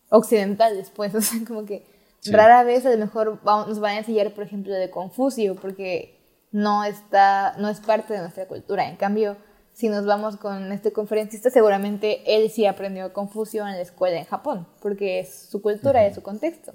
occidentales, 0.09 0.89
pues, 0.89 1.13
o 1.15 1.21
sea, 1.21 1.39
como 1.47 1.65
que 1.65 1.86
rara 2.25 2.63
vez 2.63 2.88
a 2.88 2.89
lo 2.89 2.97
mejor 2.97 3.39
nos 3.45 3.80
van 3.80 3.95
a 3.95 3.97
enseñar, 3.99 4.34
por 4.34 4.43
ejemplo, 4.43 4.73
de 4.73 4.89
Confucio, 4.89 5.55
porque 5.55 6.47
no 6.51 6.84
está, 6.84 7.53
no 7.59 7.69
es 7.69 7.80
parte 7.80 8.13
de 8.13 8.21
nuestra 8.21 8.47
cultura. 8.47 8.89
En 8.89 8.95
cambio, 8.95 9.38
si 9.73 9.88
nos 9.88 10.07
vamos 10.07 10.38
con 10.38 10.71
este 10.71 10.91
conferencista, 10.91 11.51
seguramente 11.51 12.23
él 12.25 12.49
sí 12.49 12.65
aprendió 12.65 13.13
Confucio 13.13 13.67
en 13.67 13.73
la 13.73 13.82
escuela 13.82 14.17
en 14.17 14.25
Japón, 14.25 14.67
porque 14.82 15.19
es 15.19 15.47
su 15.51 15.61
cultura 15.61 16.07
y 16.07 16.13
su 16.15 16.23
contexto. 16.23 16.73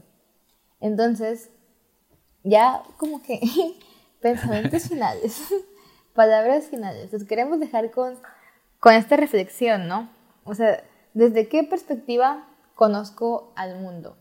Entonces, 0.80 1.50
ya 2.42 2.82
como 2.96 3.22
que 3.22 3.40
pensamientos 4.20 4.88
finales, 4.88 5.40
palabras 6.14 6.66
finales, 6.66 7.12
los 7.12 7.24
queremos 7.24 7.60
dejar 7.60 7.90
con, 7.90 8.18
con 8.80 8.94
esta 8.94 9.16
reflexión, 9.16 9.88
¿no? 9.88 10.10
O 10.44 10.54
sea, 10.54 10.82
¿desde 11.14 11.48
qué 11.48 11.64
perspectiva 11.64 12.46
conozco 12.74 13.52
al 13.56 13.78
mundo? 13.80 14.16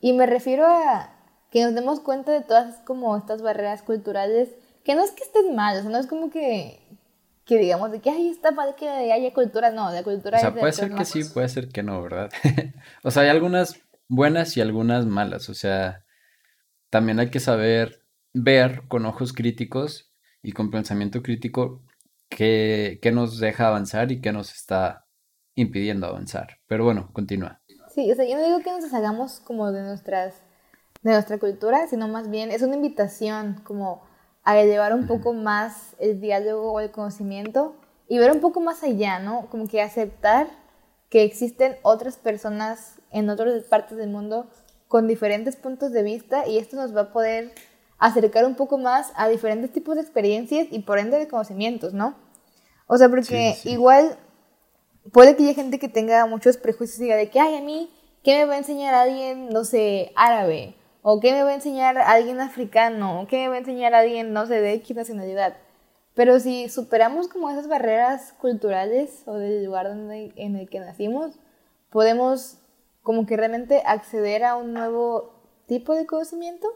Y 0.00 0.12
me 0.12 0.26
refiero 0.26 0.66
a 0.66 1.10
que 1.50 1.62
nos 1.62 1.74
demos 1.74 2.00
cuenta 2.00 2.32
de 2.32 2.40
todas 2.40 2.76
como 2.78 3.16
estas 3.16 3.42
barreras 3.42 3.82
culturales, 3.82 4.48
que 4.84 4.94
no 4.94 5.04
es 5.04 5.12
que 5.12 5.22
estén 5.22 5.54
mal, 5.54 5.78
o 5.78 5.82
sea, 5.82 5.90
no 5.90 5.98
es 5.98 6.06
como 6.06 6.30
que 6.30 6.80
que 7.44 7.58
digamos 7.58 7.90
de 7.90 8.00
que 8.00 8.10
ahí 8.10 8.28
está 8.28 8.52
para 8.52 8.74
que 8.74 8.88
haya 8.88 9.32
cultura, 9.34 9.70
no, 9.70 9.90
la 9.90 10.02
cultura 10.02 10.38
o 10.38 10.40
sea, 10.40 10.54
puede 10.54 10.72
ser 10.72 10.94
que 10.94 11.04
sí, 11.04 11.24
puede 11.24 11.48
ser 11.48 11.68
que 11.68 11.82
no, 11.82 12.00
¿verdad? 12.02 12.30
o 13.02 13.10
sea, 13.10 13.24
hay 13.24 13.28
algunas 13.30 13.80
buenas 14.08 14.56
y 14.56 14.60
algunas 14.60 15.06
malas, 15.06 15.48
o 15.48 15.54
sea, 15.54 16.04
también 16.90 17.18
hay 17.20 17.30
que 17.30 17.40
saber 17.40 18.04
ver 18.34 18.82
con 18.88 19.06
ojos 19.06 19.32
críticos 19.32 20.12
y 20.42 20.52
con 20.52 20.70
pensamiento 20.70 21.22
crítico 21.22 21.82
qué, 22.28 22.98
qué 23.02 23.12
nos 23.12 23.38
deja 23.38 23.68
avanzar 23.68 24.12
y 24.12 24.20
qué 24.20 24.32
nos 24.32 24.52
está 24.52 25.06
impidiendo 25.54 26.06
avanzar. 26.06 26.58
Pero 26.66 26.84
bueno, 26.84 27.10
continúa. 27.12 27.60
Sí, 27.94 28.10
o 28.10 28.14
sea, 28.14 28.26
yo 28.26 28.36
no 28.36 28.44
digo 28.44 28.60
que 28.60 28.70
nos 28.70 28.92
hagamos 28.94 29.40
como 29.40 29.70
de 29.70 29.82
nuestras 29.82 30.34
de 31.02 31.10
nuestra 31.10 31.38
cultura, 31.38 31.86
sino 31.88 32.08
más 32.08 32.30
bien 32.30 32.50
es 32.50 32.62
una 32.62 32.76
invitación 32.76 33.60
como 33.64 34.02
a 34.44 34.58
elevar 34.58 34.94
un 34.94 35.06
poco 35.06 35.32
más 35.32 35.94
el 35.98 36.20
diálogo 36.20 36.72
o 36.72 36.80
el 36.80 36.90
conocimiento 36.90 37.74
y 38.08 38.18
ver 38.18 38.32
un 38.32 38.40
poco 38.40 38.60
más 38.60 38.82
allá, 38.82 39.18
¿no? 39.18 39.46
Como 39.50 39.66
que 39.66 39.82
aceptar 39.82 40.48
que 41.08 41.24
existen 41.24 41.76
otras 41.82 42.16
personas 42.16 43.00
en 43.12 43.30
otras 43.30 43.64
partes 43.64 43.96
del 43.96 44.10
mundo 44.10 44.48
con 44.88 45.08
diferentes 45.08 45.56
puntos 45.56 45.92
de 45.92 46.02
vista 46.02 46.46
y 46.46 46.58
esto 46.58 46.76
nos 46.76 46.94
va 46.94 47.02
a 47.02 47.12
poder 47.12 47.52
acercar 47.98 48.44
un 48.44 48.56
poco 48.56 48.78
más 48.78 49.12
a 49.14 49.28
diferentes 49.28 49.72
tipos 49.72 49.94
de 49.94 50.02
experiencias 50.02 50.66
y 50.70 50.80
por 50.80 50.98
ende 50.98 51.18
de 51.18 51.28
conocimientos, 51.28 51.94
¿no? 51.94 52.16
O 52.88 52.98
sea, 52.98 53.08
porque 53.08 53.56
igual 53.64 54.18
puede 55.12 55.36
que 55.36 55.44
haya 55.44 55.54
gente 55.54 55.78
que 55.78 55.88
tenga 55.88 56.26
muchos 56.26 56.56
prejuicios 56.56 56.98
y 56.98 57.04
diga 57.04 57.16
de 57.16 57.30
que, 57.30 57.40
ay, 57.40 57.56
a 57.56 57.60
mí, 57.60 57.90
¿qué 58.22 58.38
me 58.38 58.44
va 58.44 58.54
a 58.54 58.58
enseñar 58.58 58.94
alguien, 58.94 59.48
no 59.48 59.64
sé, 59.64 60.12
árabe? 60.14 60.74
¿O 61.00 61.20
qué 61.20 61.32
me 61.32 61.42
va 61.42 61.50
a 61.50 61.54
enseñar 61.54 61.98
alguien 61.98 62.40
africano? 62.40 63.20
¿O 63.20 63.26
qué 63.26 63.38
me 63.38 63.48
va 63.48 63.54
a 63.54 63.58
enseñar 63.58 63.94
alguien, 63.94 64.32
no 64.32 64.46
sé, 64.46 64.60
de 64.60 64.74
X 64.74 64.96
nacionalidad? 64.96 65.56
Pero 66.14 66.38
si 66.38 66.68
superamos 66.68 67.28
como 67.28 67.50
esas 67.50 67.68
barreras 67.68 68.34
culturales 68.34 69.22
o 69.26 69.34
del 69.34 69.64
lugar 69.64 69.88
donde, 69.88 70.32
en 70.36 70.56
el 70.56 70.68
que 70.68 70.80
nacimos, 70.80 71.38
podemos 71.90 72.58
como 73.02 73.26
que 73.26 73.36
realmente 73.36 73.82
acceder 73.84 74.44
a 74.44 74.56
un 74.56 74.72
nuevo 74.72 75.32
tipo 75.66 75.94
de 75.94 76.06
conocimiento. 76.06 76.68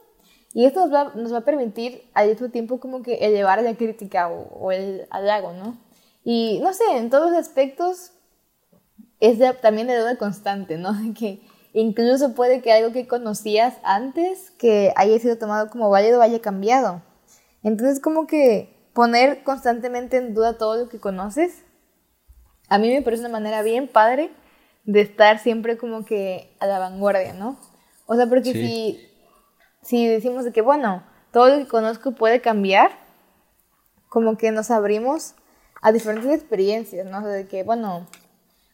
Y 0.52 0.64
esto 0.64 0.86
nos 0.86 0.94
va, 0.94 1.12
nos 1.14 1.32
va 1.32 1.38
a 1.38 1.44
permitir 1.44 2.08
al 2.14 2.28
mismo 2.28 2.48
tiempo 2.48 2.80
como 2.80 3.02
que 3.02 3.14
elevar 3.16 3.62
la 3.62 3.76
crítica 3.76 4.28
o, 4.28 4.72
el 4.72 5.06
halago, 5.10 5.52
¿no? 5.52 5.78
Y 6.24 6.58
no 6.62 6.72
sé, 6.72 6.84
en 6.96 7.10
todos 7.10 7.30
los 7.30 7.38
aspectos 7.38 8.12
es 9.20 9.38
también 9.60 9.86
de 9.86 9.98
duda 9.98 10.16
constante, 10.16 10.78
¿no? 10.78 10.92
De 11.02 11.12
que 11.12 11.42
Incluso 11.78 12.32
puede 12.32 12.62
que 12.62 12.72
algo 12.72 12.90
que 12.90 13.06
conocías 13.06 13.74
antes 13.82 14.50
que 14.52 14.94
haya 14.96 15.18
sido 15.18 15.36
tomado 15.36 15.68
como 15.68 15.90
válido 15.90 16.22
haya 16.22 16.40
cambiado. 16.40 17.02
Entonces 17.62 18.00
como 18.00 18.26
que 18.26 18.74
poner 18.94 19.44
constantemente 19.44 20.16
en 20.16 20.32
duda 20.32 20.56
todo 20.56 20.78
lo 20.78 20.88
que 20.88 20.98
conoces, 20.98 21.64
a 22.70 22.78
mí 22.78 22.88
me 22.88 23.02
parece 23.02 23.20
una 23.20 23.28
manera 23.28 23.60
bien 23.60 23.88
padre 23.88 24.30
de 24.86 25.00
estar 25.00 25.40
siempre 25.40 25.76
como 25.76 26.04
que 26.04 26.56
a 26.60 26.66
la 26.66 26.78
vanguardia, 26.78 27.34
¿no? 27.34 27.58
O 28.06 28.14
sea, 28.14 28.26
porque 28.26 28.52
si, 28.52 29.10
si 29.82 30.06
decimos 30.06 30.44
de 30.44 30.52
que, 30.52 30.62
bueno, 30.62 31.02
todo 31.32 31.48
lo 31.48 31.58
que 31.58 31.68
conozco 31.68 32.12
puede 32.12 32.40
cambiar, 32.40 32.92
como 34.08 34.38
que 34.38 34.52
nos 34.52 34.70
abrimos 34.70 35.34
a 35.82 35.92
diferentes 35.92 36.32
experiencias, 36.32 37.04
¿no? 37.06 37.18
O 37.18 37.22
sea, 37.22 37.30
de 37.30 37.48
que, 37.48 37.64
bueno, 37.64 38.06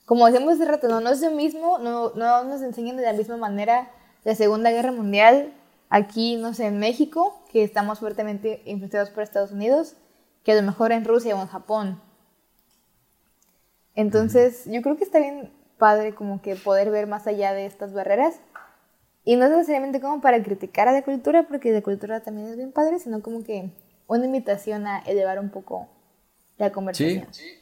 como 0.04 0.26
decíamos 0.26 0.54
hace 0.54 0.66
rato, 0.66 0.88
no, 0.88 1.00
no 1.00 1.10
es 1.10 1.22
lo 1.22 1.30
mismo, 1.30 1.78
no, 1.78 2.12
no 2.14 2.44
nos 2.44 2.60
enseñan 2.60 2.96
de 2.96 3.04
la 3.04 3.14
misma 3.14 3.38
manera 3.38 3.90
la 4.24 4.34
Segunda 4.34 4.70
Guerra 4.70 4.92
Mundial 4.92 5.54
aquí, 5.88 6.36
no 6.36 6.52
sé, 6.52 6.66
en 6.66 6.78
México, 6.78 7.42
que 7.50 7.64
estamos 7.64 8.00
fuertemente 8.00 8.62
influenciados 8.66 9.08
por 9.10 9.22
Estados 9.22 9.52
Unidos, 9.52 9.96
que 10.44 10.52
a 10.52 10.56
lo 10.56 10.62
mejor 10.62 10.92
en 10.92 11.06
Rusia 11.06 11.34
o 11.34 11.40
en 11.40 11.48
Japón. 11.48 12.02
Entonces, 13.94 14.64
yo 14.66 14.82
creo 14.82 14.96
que 14.96 15.04
está 15.04 15.18
bien 15.18 15.52
padre 15.82 16.14
como 16.14 16.40
que 16.40 16.54
poder 16.54 16.92
ver 16.92 17.08
más 17.08 17.26
allá 17.26 17.54
de 17.54 17.66
estas 17.66 17.92
barreras. 17.92 18.40
Y 19.24 19.34
no 19.34 19.46
es 19.46 19.50
necesariamente 19.50 20.00
como 20.00 20.20
para 20.20 20.40
criticar 20.40 20.86
a 20.86 20.92
la 20.92 21.02
cultura, 21.02 21.48
porque 21.48 21.72
la 21.72 21.82
cultura 21.82 22.20
también 22.20 22.46
es 22.46 22.56
bien 22.56 22.70
padre, 22.70 23.00
sino 23.00 23.20
como 23.20 23.42
que 23.42 23.72
una 24.06 24.24
invitación 24.24 24.86
a 24.86 25.00
elevar 25.00 25.40
un 25.40 25.50
poco 25.50 25.88
la 26.56 26.70
conversación. 26.70 27.26
Sí, 27.34 27.58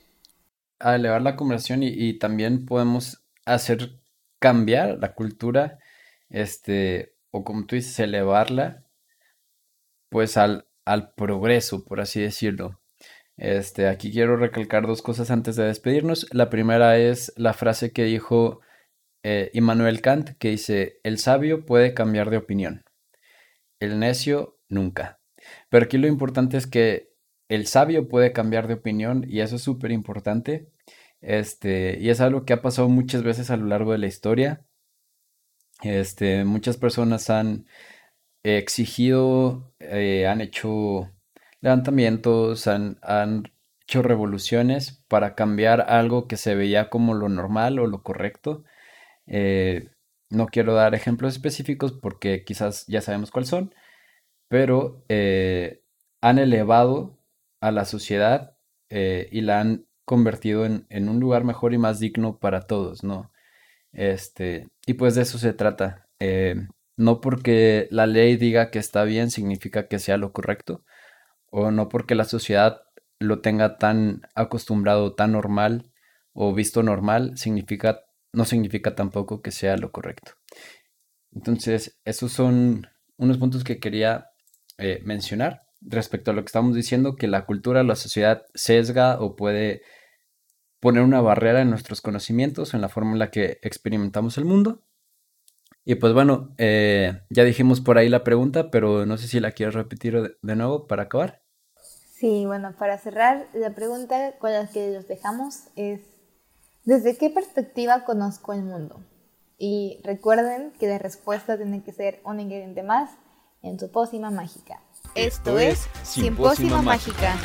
a 0.79 0.97
elevar 0.97 1.23
la 1.23 1.35
conversación 1.35 1.83
y, 1.83 2.19
también 2.19 2.67
podemos 2.67 3.25
hacer 3.47 3.99
cambiar 4.39 4.99
la 4.99 5.15
cultura, 5.15 5.79
este, 6.29 7.15
o 7.31 7.43
como 7.43 7.65
tú 7.65 7.77
dices, 7.77 7.99
elevarla, 8.01 8.85
pues 10.11 10.37
al, 10.37 10.67
al 10.85 11.15
progreso, 11.15 11.87
por 11.87 12.03
así 12.03 12.21
decirlo. 12.21 12.80
Este, 13.41 13.89
aquí 13.89 14.13
quiero 14.13 14.37
recalcar 14.37 14.87
dos 14.87 15.01
cosas 15.01 15.31
antes 15.31 15.57
de 15.57 15.65
despedirnos. 15.65 16.27
La 16.31 16.51
primera 16.51 16.99
es 16.99 17.33
la 17.37 17.55
frase 17.55 17.91
que 17.91 18.05
dijo 18.05 18.61
eh, 19.23 19.51
Immanuel 19.55 20.03
Kant, 20.03 20.37
que 20.39 20.51
dice, 20.51 21.01
el 21.05 21.17
sabio 21.19 21.65
puede 21.65 21.95
cambiar 21.95 22.29
de 22.29 22.37
opinión, 22.37 22.85
el 23.81 23.99
necio 23.99 24.59
nunca. 24.69 25.21
Pero 25.71 25.87
aquí 25.87 25.97
lo 25.97 26.07
importante 26.07 26.59
es 26.59 26.67
que 26.67 27.15
el 27.49 27.67
sabio 27.67 28.09
puede 28.09 28.33
cambiar 28.33 28.69
de 28.69 28.75
opinión 28.75 29.25
y 29.27 29.41
eso 29.41 29.57
es 29.57 29.63
súper 29.63 29.91
importante. 29.91 30.69
Este, 31.23 31.99
y 31.99 32.11
es 32.11 32.21
algo 32.21 32.45
que 32.45 32.53
ha 32.53 32.61
pasado 32.61 32.91
muchas 32.91 33.23
veces 33.23 33.51
a 33.51 33.57
lo 33.57 33.67
largo 33.67 33.93
de 33.93 33.99
la 33.99 34.07
historia. 34.07 34.67
Este, 35.83 36.45
muchas 36.45 36.77
personas 36.77 37.31
han 37.31 37.67
exigido, 38.43 39.73
eh, 39.81 40.27
han 40.27 40.43
hecho 40.43 41.11
levantamientos, 41.61 42.67
han, 42.67 42.99
han 43.03 43.45
hecho 43.91 44.03
revoluciones 44.03 45.03
para 45.09 45.35
cambiar 45.35 45.81
algo 45.89 46.29
que 46.29 46.37
se 46.37 46.55
veía 46.55 46.91
como 46.91 47.15
lo 47.15 47.29
normal 47.29 47.81
o 47.81 47.89
lo 47.89 48.03
correcto. 48.05 48.65
Eh, 49.27 49.91
no 50.31 50.47
quiero 50.47 50.75
dar 50.75 50.95
ejemplos 50.95 51.35
específicos 51.35 51.93
porque 51.93 52.45
quizás 52.45 52.87
ya 52.87 53.01
sabemos 53.01 53.33
cuáles 53.33 53.49
son, 53.51 53.75
pero 54.49 55.05
eh, 55.09 55.83
han 56.21 56.39
elevado 56.39 57.19
a 57.61 57.73
la 57.73 57.85
sociedad 57.85 58.57
eh, 58.91 59.29
y 59.33 59.43
la 59.43 59.61
han 59.61 59.87
convertido 60.05 60.67
en, 60.67 61.09
un 61.09 61.21
lugar 61.21 61.45
mejor 61.45 61.75
y 61.75 61.79
más 61.79 62.01
digno 62.01 62.39
para 62.39 62.63
todos, 62.63 63.05
¿no? 63.05 63.33
Este, 63.93 64.69
y 64.87 64.95
pues 64.95 65.17
de 65.17 65.23
eso 65.23 65.39
se 65.39 65.53
trata. 65.53 66.09
No 66.97 67.21
porque 67.21 67.89
la 67.91 68.07
ley 68.07 68.37
diga 68.37 68.71
que 68.71 68.79
está 68.79 69.05
bien 69.05 69.31
significa 69.31 69.89
que 69.89 69.99
sea 69.99 70.17
lo 70.17 70.33
correcto, 70.33 70.85
o 71.51 71.71
no 71.71 71.89
porque 71.89 72.15
la 72.15 72.25
sociedad 72.25 72.83
lo 73.19 73.41
tenga 73.41 73.77
tan 73.79 74.23
acostumbrado, 74.35 75.15
tan 75.15 75.33
normal 75.33 75.91
o 76.33 76.55
visto 76.55 76.83
normal, 76.83 77.37
significa, 77.37 78.05
no 78.33 78.45
significa 78.45 78.95
tampoco 78.95 79.43
que 79.43 79.51
sea 79.51 79.77
lo 79.77 79.93
correcto. 79.93 80.33
Entonces, 81.33 82.01
esos 82.05 82.33
son 82.33 82.87
unos 83.17 83.39
puntos 83.39 83.65
que 83.65 83.79
quería 83.79 84.31
eh, 84.79 85.03
mencionar 85.05 85.61
respecto 85.83 86.31
a 86.31 86.35
lo 86.35 86.43
que 86.43 86.47
estamos 86.47 86.75
diciendo, 86.75 87.17
que 87.17 87.29
la 87.29 87.47
cultura, 87.47 87.83
la 87.83 87.97
sociedad 87.97 88.45
sesga 88.55 89.21
o 89.21 89.37
puede 89.37 89.83
poner 90.81 91.03
una 91.03 91.21
barrera 91.21 91.61
en 91.61 91.71
nuestros 91.71 92.01
conocimientos, 92.01 92.75
en 92.75 92.81
la 92.81 92.89
forma 92.89 93.13
en 93.13 93.19
la 93.19 93.31
que 93.31 93.59
experimentamos 93.63 94.39
el 94.39 94.45
mundo. 94.45 94.83
Y 95.85 95.97
pues 95.97 96.13
bueno, 96.13 96.55
eh, 96.59 97.21
ya 97.31 97.45
dijimos 97.45 97.81
por 97.81 97.99
ahí 97.99 98.09
la 98.09 98.25
pregunta, 98.25 98.71
pero 98.71 99.07
no 99.07 99.17
sé 99.17 99.29
si 99.29 99.41
la 99.41 99.53
quieres 99.53 99.75
repetir 99.75 100.37
de, 100.43 100.57
nuevo 100.57 100.87
para 100.87 101.05
acabar. 101.05 101.40
Sí, 102.21 102.45
bueno, 102.45 102.75
para 102.79 102.99
cerrar, 102.99 103.47
la 103.55 103.71
pregunta 103.71 104.33
con 104.39 104.53
la 104.53 104.67
que 104.67 104.91
los 104.91 105.09
dejamos 105.09 105.69
es, 105.75 106.03
¿desde 106.85 107.17
qué 107.17 107.31
perspectiva 107.31 108.05
conozco 108.05 108.53
el 108.53 108.63
mundo? 108.63 109.01
Y 109.57 110.03
recuerden 110.05 110.71
que 110.79 110.87
la 110.87 110.99
respuesta 110.99 111.57
tiene 111.57 111.83
que 111.83 111.93
ser 111.93 112.21
un 112.23 112.39
ingrediente 112.39 112.83
más 112.83 113.11
en 113.63 113.81
su 113.81 113.91
pócima 113.91 114.31
mágica. 114.31 114.83
Esto 115.15 115.59
es 115.59 115.89
Simpósima 116.03 116.83
Mágica. 116.83 117.39